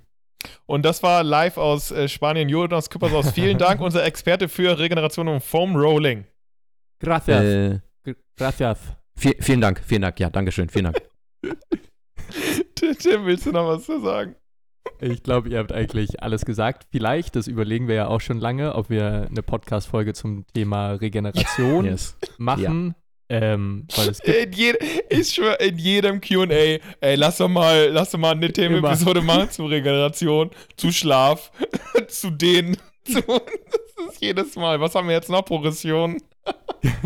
Und 0.66 0.84
das 0.86 1.04
war 1.04 1.24
live 1.24 1.58
aus 1.58 1.92
äh, 1.92 2.08
Spanien. 2.08 2.50
Jonas 2.50 2.90
Küppersaus, 2.90 3.32
vielen 3.32 3.58
Dank, 3.58 3.80
unser 3.82 4.04
Experte 4.04 4.50
für 4.50 4.80
Regeneration 4.80 5.28
und 5.28 5.42
Foam 5.42 5.76
Rolling. 5.76 6.26
Gracias. 7.00 7.44
Äh, 7.44 7.80
Gracias. 8.38 8.80
Vielen 9.16 9.62
Dank, 9.62 9.82
vielen 9.86 10.02
Dank. 10.02 10.20
Ja, 10.20 10.30
Dankeschön, 10.30 10.70
vielen 10.70 10.86
Dank. 10.86 11.02
Tim, 12.76 13.26
willst 13.26 13.46
du 13.46 13.52
noch 13.52 13.68
was 13.68 13.86
zu 13.86 14.00
sagen? 14.02 14.36
Ich 15.00 15.24
glaube, 15.24 15.50
ihr 15.50 15.60
habt 15.60 15.72
eigentlich 15.72 16.22
alles 16.22 16.46
gesagt. 16.46 16.88
Vielleicht, 16.92 17.36
das 17.36 17.48
überlegen 17.48 17.88
wir 17.88 17.96
ja 17.96 18.08
auch 18.08 18.22
schon 18.22 18.40
lange, 18.40 18.76
ob 18.76 18.90
wir 18.90 19.28
eine 19.30 19.44
Podcast-Folge 19.44 20.14
zum 20.14 20.46
Thema 20.54 20.94
Regeneration 20.94 21.86
yes. 21.86 22.18
machen. 22.38 22.96
Ähm, 23.30 23.88
weil 23.96 24.10
es 24.10 24.20
gibt 24.20 24.38
In, 24.38 24.52
je, 24.52 24.74
ich 25.10 25.30
schwör, 25.30 25.58
in 25.62 25.78
jedem 25.78 26.20
QA, 26.20 26.46
ey, 26.50 27.16
lass 27.16 27.38
doch 27.38 27.48
mal, 27.48 27.88
lass 27.90 28.12
doch 28.12 28.20
mal 28.20 28.32
eine 28.32 28.52
Themenepisode 28.52 29.22
machen 29.22 29.50
zu 29.50 29.66
Regeneration, 29.68 30.52
zu 30.76 30.92
Schlaf, 30.92 31.52
zu 32.08 32.30
denen. 32.30 32.76
Zu, 33.04 33.20
das 33.22 34.14
ist 34.14 34.22
jedes 34.22 34.56
Mal. 34.56 34.80
Was 34.80 34.94
haben 34.94 35.08
wir 35.08 35.16
jetzt 35.16 35.30
noch? 35.30 35.44
Progression. 35.44 36.22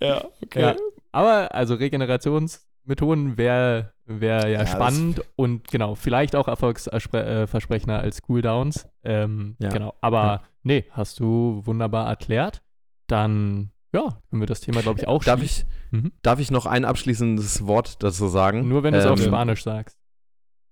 ja, 0.00 0.22
okay. 0.42 0.60
Ja, 0.60 0.76
aber 1.12 1.54
also 1.54 1.74
Regenerationsmethoden 1.76 3.38
wäre 3.38 3.94
wär 4.08 4.48
ja, 4.48 4.60
Ja, 4.60 4.66
spannend 4.66 5.22
und 5.36 5.68
genau, 5.68 5.94
vielleicht 5.94 6.34
auch 6.34 6.48
erfolgsversprechender 6.48 8.00
als 8.00 8.22
Cooldowns. 8.22 8.88
Ähm, 9.04 9.56
Ja. 9.60 9.68
Genau, 9.70 9.94
aber 10.00 10.22
Ja. 10.24 10.42
nee, 10.62 10.84
hast 10.90 11.20
du 11.20 11.62
wunderbar 11.64 12.08
erklärt. 12.08 12.62
Dann, 13.06 13.70
ja, 13.92 14.18
können 14.30 14.42
wir 14.42 14.46
das 14.46 14.60
Thema, 14.60 14.82
glaube 14.82 15.00
ich, 15.00 15.08
auch 15.08 15.22
Darf 15.24 15.42
ich, 15.42 15.64
Mhm. 15.90 16.12
darf 16.22 16.40
ich 16.40 16.50
noch 16.50 16.66
ein 16.66 16.84
abschließendes 16.84 17.66
Wort 17.66 18.02
dazu 18.02 18.28
sagen? 18.28 18.68
Nur 18.68 18.82
wenn 18.82 18.92
du 18.94 19.00
es 19.00 19.06
auf 19.06 19.18
Ähm, 19.20 19.26
Spanisch 19.26 19.62
sagst. 19.62 19.96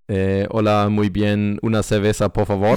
Äh, 0.09 0.47
hola, 0.51 0.89
muy 0.89 1.11
bien, 1.11 1.59
una 1.61 1.83
cerveza, 1.83 2.29
por 2.29 2.47
favor. 2.47 2.77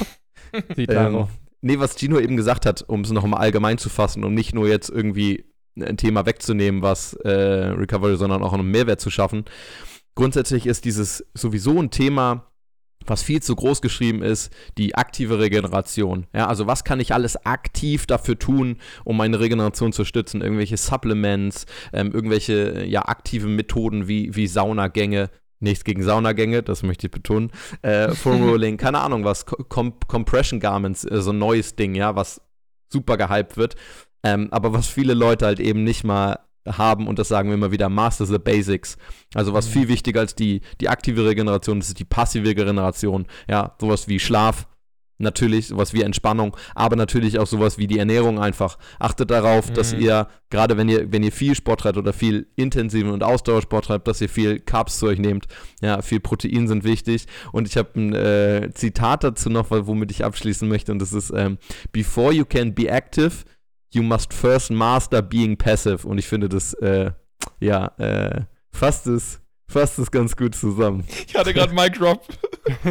Sí, 0.75 0.85
Ähm, 0.89 1.27
nee, 1.61 1.77
was 1.77 1.95
Gino 1.97 2.19
eben 2.19 2.35
gesagt 2.37 2.65
hat, 2.65 2.81
um 2.87 3.01
es 3.01 3.11
nochmal 3.11 3.39
allgemein 3.41 3.77
zu 3.77 3.89
fassen, 3.89 4.23
um 4.23 4.33
nicht 4.33 4.55
nur 4.55 4.67
jetzt 4.67 4.89
irgendwie 4.89 5.45
ein 5.79 5.95
Thema 5.97 6.25
wegzunehmen, 6.25 6.81
was 6.81 7.13
äh, 7.13 7.29
Recovery, 7.29 8.17
sondern 8.17 8.41
auch 8.41 8.53
einen 8.53 8.71
Mehrwert 8.71 8.99
zu 8.99 9.09
schaffen. 9.11 9.45
Grundsätzlich 10.19 10.65
ist 10.65 10.83
dieses 10.83 11.25
sowieso 11.33 11.81
ein 11.81 11.91
Thema, 11.91 12.51
was 13.05 13.23
viel 13.23 13.41
zu 13.41 13.55
groß 13.55 13.81
geschrieben 13.81 14.21
ist, 14.21 14.51
die 14.77 14.95
aktive 14.95 15.39
Regeneration. 15.39 16.27
Ja, 16.35 16.47
also 16.47 16.67
was 16.67 16.83
kann 16.83 16.99
ich 16.99 17.13
alles 17.13 17.45
aktiv 17.45 18.05
dafür 18.05 18.37
tun, 18.37 18.79
um 19.05 19.15
meine 19.15 19.39
Regeneration 19.39 19.93
zu 19.93 20.03
stützen? 20.03 20.41
Irgendwelche 20.41 20.75
Supplements, 20.75 21.67
ähm, 21.93 22.11
irgendwelche 22.11 22.83
ja, 22.83 23.03
aktive 23.03 23.47
Methoden 23.47 24.09
wie, 24.09 24.35
wie 24.35 24.47
Saunagänge. 24.47 25.29
Nichts 25.61 25.85
gegen 25.85 26.03
Saunagänge, 26.03 26.63
das 26.63 26.83
möchte 26.83 27.07
ich 27.07 27.11
betonen. 27.11 27.53
Äh, 27.81 28.09
Foam 28.09 28.43
Rolling, 28.49 28.75
keine 28.75 28.99
Ahnung 28.99 29.23
was. 29.23 29.45
Com 29.45 30.01
Compression 30.05 30.59
Garments, 30.59 31.05
äh, 31.05 31.21
so 31.21 31.31
ein 31.31 31.39
neues 31.39 31.77
Ding, 31.77 31.95
ja, 31.95 32.17
was 32.17 32.41
super 32.91 33.15
gehypt 33.15 33.55
wird. 33.55 33.77
Ähm, 34.21 34.49
aber 34.51 34.73
was 34.73 34.87
viele 34.87 35.13
Leute 35.13 35.45
halt 35.45 35.61
eben 35.61 35.85
nicht 35.85 36.03
mal 36.03 36.39
haben, 36.77 37.07
und 37.07 37.19
das 37.19 37.27
sagen 37.27 37.49
wir 37.49 37.55
immer 37.55 37.71
wieder, 37.71 37.89
Master 37.89 38.25
the 38.25 38.37
Basics. 38.39 38.97
Also 39.33 39.53
was 39.53 39.67
viel 39.67 39.87
wichtiger 39.87 40.21
als 40.21 40.35
die, 40.35 40.61
die 40.81 40.89
aktive 40.89 41.25
Regeneration, 41.25 41.79
das 41.79 41.89
ist 41.89 41.99
die 41.99 42.05
passive 42.05 42.47
Regeneration. 42.47 43.25
Ja, 43.49 43.75
sowas 43.79 44.07
wie 44.07 44.19
Schlaf, 44.19 44.67
natürlich, 45.21 45.67
sowas 45.67 45.93
wie 45.93 46.01
Entspannung, 46.01 46.55
aber 46.75 46.95
natürlich 46.95 47.39
auch 47.39 47.45
sowas 47.45 47.77
wie 47.77 47.87
die 47.87 47.99
Ernährung 47.99 48.39
einfach. 48.39 48.77
Achtet 48.99 49.29
darauf, 49.29 49.69
dass 49.69 49.93
Mhm. 49.93 49.99
ihr, 50.01 50.27
gerade 50.49 50.77
wenn 50.77 50.87
ihr, 50.87 51.11
wenn 51.11 51.23
ihr 51.23 51.33
viel 51.33 51.55
Sport 51.55 51.81
treibt 51.81 51.97
oder 51.97 52.13
viel 52.13 52.47
intensiven 52.55 53.11
und 53.11 53.21
Ausdauersport 53.21 53.85
treibt, 53.85 54.07
dass 54.07 54.21
ihr 54.21 54.29
viel 54.29 54.59
Carbs 54.59 54.97
zu 54.97 55.07
euch 55.07 55.19
nehmt. 55.19 55.47
Ja, 55.81 56.01
viel 56.01 56.21
Protein 56.21 56.69
sind 56.69 56.85
wichtig. 56.85 57.25
Und 57.51 57.67
ich 57.67 57.75
habe 57.75 57.89
ein 57.99 58.13
äh, 58.15 58.71
Zitat 58.73 59.25
dazu 59.25 59.49
noch, 59.49 59.71
womit 59.71 60.09
ich 60.11 60.23
abschließen 60.23 60.67
möchte, 60.69 60.93
und 60.93 60.99
das 60.99 61.11
ist, 61.11 61.33
ähm, 61.35 61.57
Before 61.91 62.31
you 62.33 62.45
can 62.45 62.73
be 62.73 62.87
active, 62.87 63.43
you 63.91 64.03
must 64.03 64.33
first 64.33 64.71
master 64.71 65.21
being 65.21 65.57
passive. 65.57 66.07
Und 66.07 66.17
ich 66.17 66.27
finde 66.27 66.49
das, 66.49 66.73
äh, 66.75 67.11
ja, 67.59 67.87
äh, 67.97 68.41
fasst 68.71 69.07
es, 69.07 69.41
fasst 69.67 69.99
es 69.99 70.11
ganz 70.11 70.35
gut 70.35 70.55
zusammen. 70.55 71.03
Ich 71.27 71.35
hatte 71.35 71.53
gerade 71.53 71.73
Mic 71.73 71.97
Drop. 71.97 72.23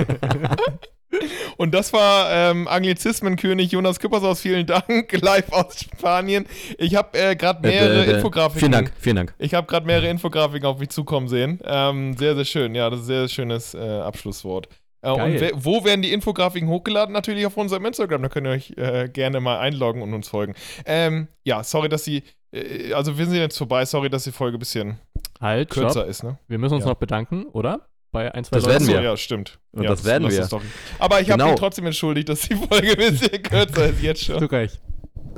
Und 1.56 1.72
das 1.72 1.92
war 1.92 2.30
ähm, 2.30 2.68
Anglizismenkönig 2.68 3.72
Jonas 3.72 3.98
Küppershaus. 3.98 4.40
Vielen 4.40 4.66
Dank, 4.66 5.10
live 5.20 5.50
aus 5.52 5.80
Spanien. 5.80 6.46
Ich 6.76 6.94
habe 6.94 7.18
äh, 7.18 7.34
gerade 7.34 7.66
mehrere 7.66 8.04
Äh, 8.04 8.10
äh, 8.10 8.14
Infografiken. 8.16 8.60
Vielen 8.60 8.72
Dank, 8.72 8.92
vielen 8.98 9.16
Dank. 9.16 9.34
Ich 9.38 9.54
habe 9.54 9.66
gerade 9.66 9.86
mehrere 9.86 10.08
Infografiken 10.08 10.66
auf 10.66 10.78
mich 10.78 10.90
zukommen 10.90 11.28
sehen. 11.28 11.60
Ähm, 11.64 12.16
sehr, 12.16 12.34
sehr 12.34 12.44
schön. 12.44 12.74
Ja, 12.74 12.90
das 12.90 13.00
ist 13.00 13.06
ein 13.06 13.08
sehr 13.08 13.28
schönes 13.28 13.74
äh, 13.74 13.78
Abschlusswort. 13.78 14.68
Äh, 15.02 15.10
und 15.10 15.16
Geil. 15.18 15.40
we- 15.40 15.52
wo 15.54 15.84
werden 15.84 16.02
die 16.02 16.12
Infografiken 16.12 16.68
hochgeladen? 16.68 17.12
Natürlich 17.12 17.46
auf 17.46 17.56
unserem 17.56 17.84
Instagram. 17.86 18.22
Da 18.22 18.28
könnt 18.28 18.46
ihr 18.46 18.50
euch 18.52 18.72
äh, 18.76 19.08
gerne 19.08 19.40
mal 19.40 19.58
einloggen 19.58 20.02
und 20.02 20.12
uns 20.14 20.28
folgen. 20.28 20.54
Ähm, 20.84 21.28
ja, 21.44 21.62
sorry, 21.62 21.88
dass 21.88 22.04
sie. 22.04 22.22
Äh, 22.52 22.92
also, 22.94 23.16
wir 23.18 23.26
sind 23.26 23.36
jetzt 23.36 23.56
vorbei. 23.58 23.84
Sorry, 23.84 24.10
dass 24.10 24.24
die 24.24 24.32
Folge 24.32 24.56
ein 24.56 24.60
bisschen 24.60 24.98
halt, 25.40 25.70
kürzer 25.70 25.90
stopp. 26.00 26.08
ist, 26.08 26.22
ne? 26.24 26.38
Wir 26.48 26.58
müssen 26.58 26.74
uns 26.74 26.84
Ja. 26.84 26.90
noch 26.90 26.98
bedanken, 26.98 27.44
oder? 27.52 27.86
Bei 28.10 28.34
ein, 28.34 28.42
zwei 28.42 28.56
Das 28.56 28.64
Leuten. 28.64 28.86
werden 28.86 29.02
wir. 29.02 29.02
ja, 29.10 29.16
stimmt. 29.18 29.58
Und 29.72 29.82
ja, 29.84 29.90
das 29.90 30.02
werden 30.04 30.24
lass 30.24 30.32
wir. 30.36 30.46
Doch. 30.46 30.62
Aber 30.98 31.20
ich 31.20 31.28
habe 31.30 31.38
Genau. 31.38 31.50
mich 31.52 31.60
trotzdem 31.60 31.84
entschuldigt, 31.86 32.28
dass 32.30 32.40
die 32.40 32.54
Folge 32.54 32.92
ein 32.92 32.96
bisschen 32.96 33.42
kürzer 33.42 33.84
ist 33.90 34.02
jetzt 34.02 34.20
Hast 34.22 34.28
du 34.30 34.38
schon. 34.38 34.44
recht. 34.48 34.80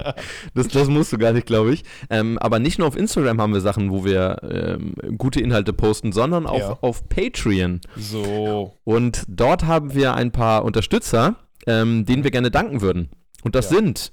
Das, 0.54 0.68
das 0.68 0.88
musst 0.88 1.12
du 1.12 1.18
gar 1.18 1.32
nicht, 1.32 1.46
glaube 1.46 1.72
ich. 1.72 1.84
Ähm, 2.10 2.38
aber 2.38 2.58
nicht 2.58 2.78
nur 2.78 2.88
auf 2.88 2.96
Instagram 2.96 3.40
haben 3.40 3.52
wir 3.52 3.60
Sachen, 3.60 3.90
wo 3.90 4.04
wir 4.04 4.38
ähm, 4.42 4.94
gute 5.18 5.40
Inhalte 5.40 5.72
posten, 5.72 6.12
sondern 6.12 6.46
auch 6.46 6.58
Ja. 6.58 6.78
auf 6.80 7.08
Patreon. 7.08 7.80
So. 7.96 8.76
Und 8.84 9.24
dort 9.28 9.64
haben 9.66 9.94
wir 9.94 10.14
ein 10.14 10.32
paar 10.32 10.64
Unterstützer, 10.64 11.36
ähm, 11.66 12.04
denen 12.06 12.24
wir 12.24 12.30
gerne 12.30 12.50
danken 12.50 12.80
würden. 12.80 13.10
Und 13.42 13.54
das 13.54 13.70
Ja. 13.70 13.76
sind 13.78 14.10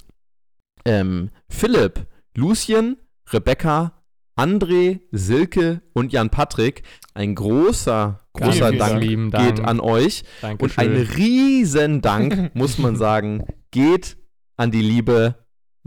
ähm, 0.86 1.30
Philipp, 1.50 2.06
Lucien, 2.36 2.98
Rebecca, 3.32 3.94
André, 4.38 5.00
Silke 5.12 5.82
und 5.94 6.14
Jan 6.14 6.30
Patrick. 6.30 6.84
Ein 7.14 7.34
großer, 7.36 8.20
großer 8.34 8.72
Dank 8.72 8.78
Dank. 8.80 9.02
lieben 9.02 9.32
Dank. 9.32 9.56
geht 9.58 9.66
an 9.66 9.80
euch. 9.80 10.24
Dankeschön. 10.42 10.70
Und 10.70 10.78
ein 10.78 10.96
riesen 11.18 12.02
Dank, 12.02 12.52
muss 12.56 12.78
man 12.78 12.96
sagen, 12.96 13.44
geht 13.72 14.18
an 14.56 14.70
die 14.72 14.82
liebe 14.84 15.36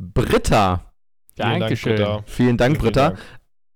Britta. 0.01 0.93
Vielen 1.37 1.49
Dank, 1.49 1.61
Dankeschön. 1.61 1.97
Britta. 1.97 2.23
Vielen 2.27 2.57
Dank, 2.57 2.77
Vielen 2.77 2.83
Britta. 2.93 3.09
Dank. 3.11 3.21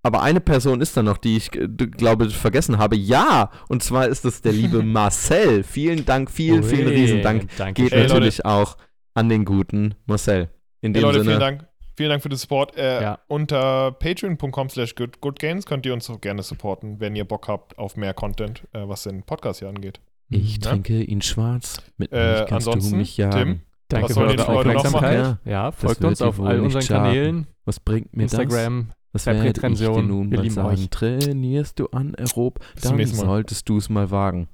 Aber 0.03 0.22
eine 0.22 0.41
Person 0.41 0.81
ist 0.83 0.97
da 0.97 1.03
noch, 1.03 1.16
die 1.18 1.37
ich 1.37 1.55
äh, 1.55 1.66
glaube 1.68 2.29
vergessen 2.31 2.79
habe. 2.79 2.97
Ja, 2.97 3.51
und 3.68 3.83
zwar 3.83 4.07
ist 4.09 4.25
es 4.25 4.43
der 4.43 4.53
liebe 4.53 4.83
Marcel. 4.83 5.62
Vielen 5.62 6.05
Dank, 6.05 6.31
vielen, 6.31 6.62
vielen 6.62 6.89
Ui, 6.89 6.95
Riesendank. 6.95 7.49
Dankeschön. 7.57 7.75
Geht 7.75 7.93
Hey, 7.93 8.03
Leute. 8.03 8.14
natürlich 8.14 8.45
auch 8.45 8.77
an 9.14 9.29
den 9.29 9.45
guten 9.45 9.95
Marcel. 10.07 10.51
In 10.83 10.93
Hey 10.93 11.01
dem 11.01 11.03
Leute, 11.03 11.18
Sinne, 11.20 11.31
vielen 11.31 11.41
Dank. 11.41 11.66
Vielen 11.97 12.11
Dank 12.11 12.22
für 12.22 12.29
den 12.29 12.37
Support. 12.37 12.77
Äh, 12.77 13.01
Ja. 13.03 13.18
Unter 13.29 13.93
patreon.com 13.93 14.68
slash 14.68 14.95
good- 14.97 15.20
goodgames 15.20 15.64
könnt 15.64 15.87
ihr 15.87 15.95
uns 15.95 16.11
auch 16.11 16.20
gerne 16.20 16.43
supporten, 16.43 16.99
wenn 17.01 17.14
ihr 17.16 17.25
Bock 17.25 17.47
habt 17.49 17.79
auf 17.79 17.97
mehr 17.97 18.12
Content, 18.12 18.64
äh, 18.72 18.87
was 18.87 19.05
den 19.05 19.22
Podcast 19.22 19.61
hier 19.61 19.68
angeht. 19.68 20.01
ich 20.29 20.57
Ja. 20.57 20.70
trinke 20.72 21.03
ihn 21.03 21.22
schwarz. 21.22 21.79
Mit 21.97 22.12
Äh, 22.12 22.45
kannst 22.49 22.66
du 22.66 22.72
ansonsten, 22.72 22.99
mich 22.99 23.16
jagen. 23.16 23.39
Tim? 23.39 23.61
Danke 23.89 24.14
für 24.14 24.20
eure 24.20 24.49
Aufmerksamkeit. 24.49 25.39
Ja, 25.45 25.70
folgt 25.72 26.05
uns 26.05 26.22
auf 26.22 26.41
all 26.41 26.61
unseren 26.61 26.82
schaden. 26.82 27.05
Kanälen. 27.05 27.47
Was 27.64 27.80
bringt 27.80 28.16
mir 28.16 28.24
das? 28.24 28.35
Instagram. 28.35 28.93
Das 29.12 29.24
dir 29.24 29.35
Verpetrension. 29.35 30.09
nun 30.09 30.30
Wir 30.30 30.41
lieben 30.41 30.55
sagen. 30.55 30.68
euch. 30.68 30.91
Trainierst 30.91 31.78
du 31.78 31.87
anaerob, 31.87 32.59
dann 32.82 33.05
solltest 33.07 33.68
du 33.68 33.76
es 33.78 33.89
mal 33.89 34.11
wagen. 34.11 34.49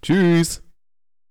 Tschüss. 0.00 0.62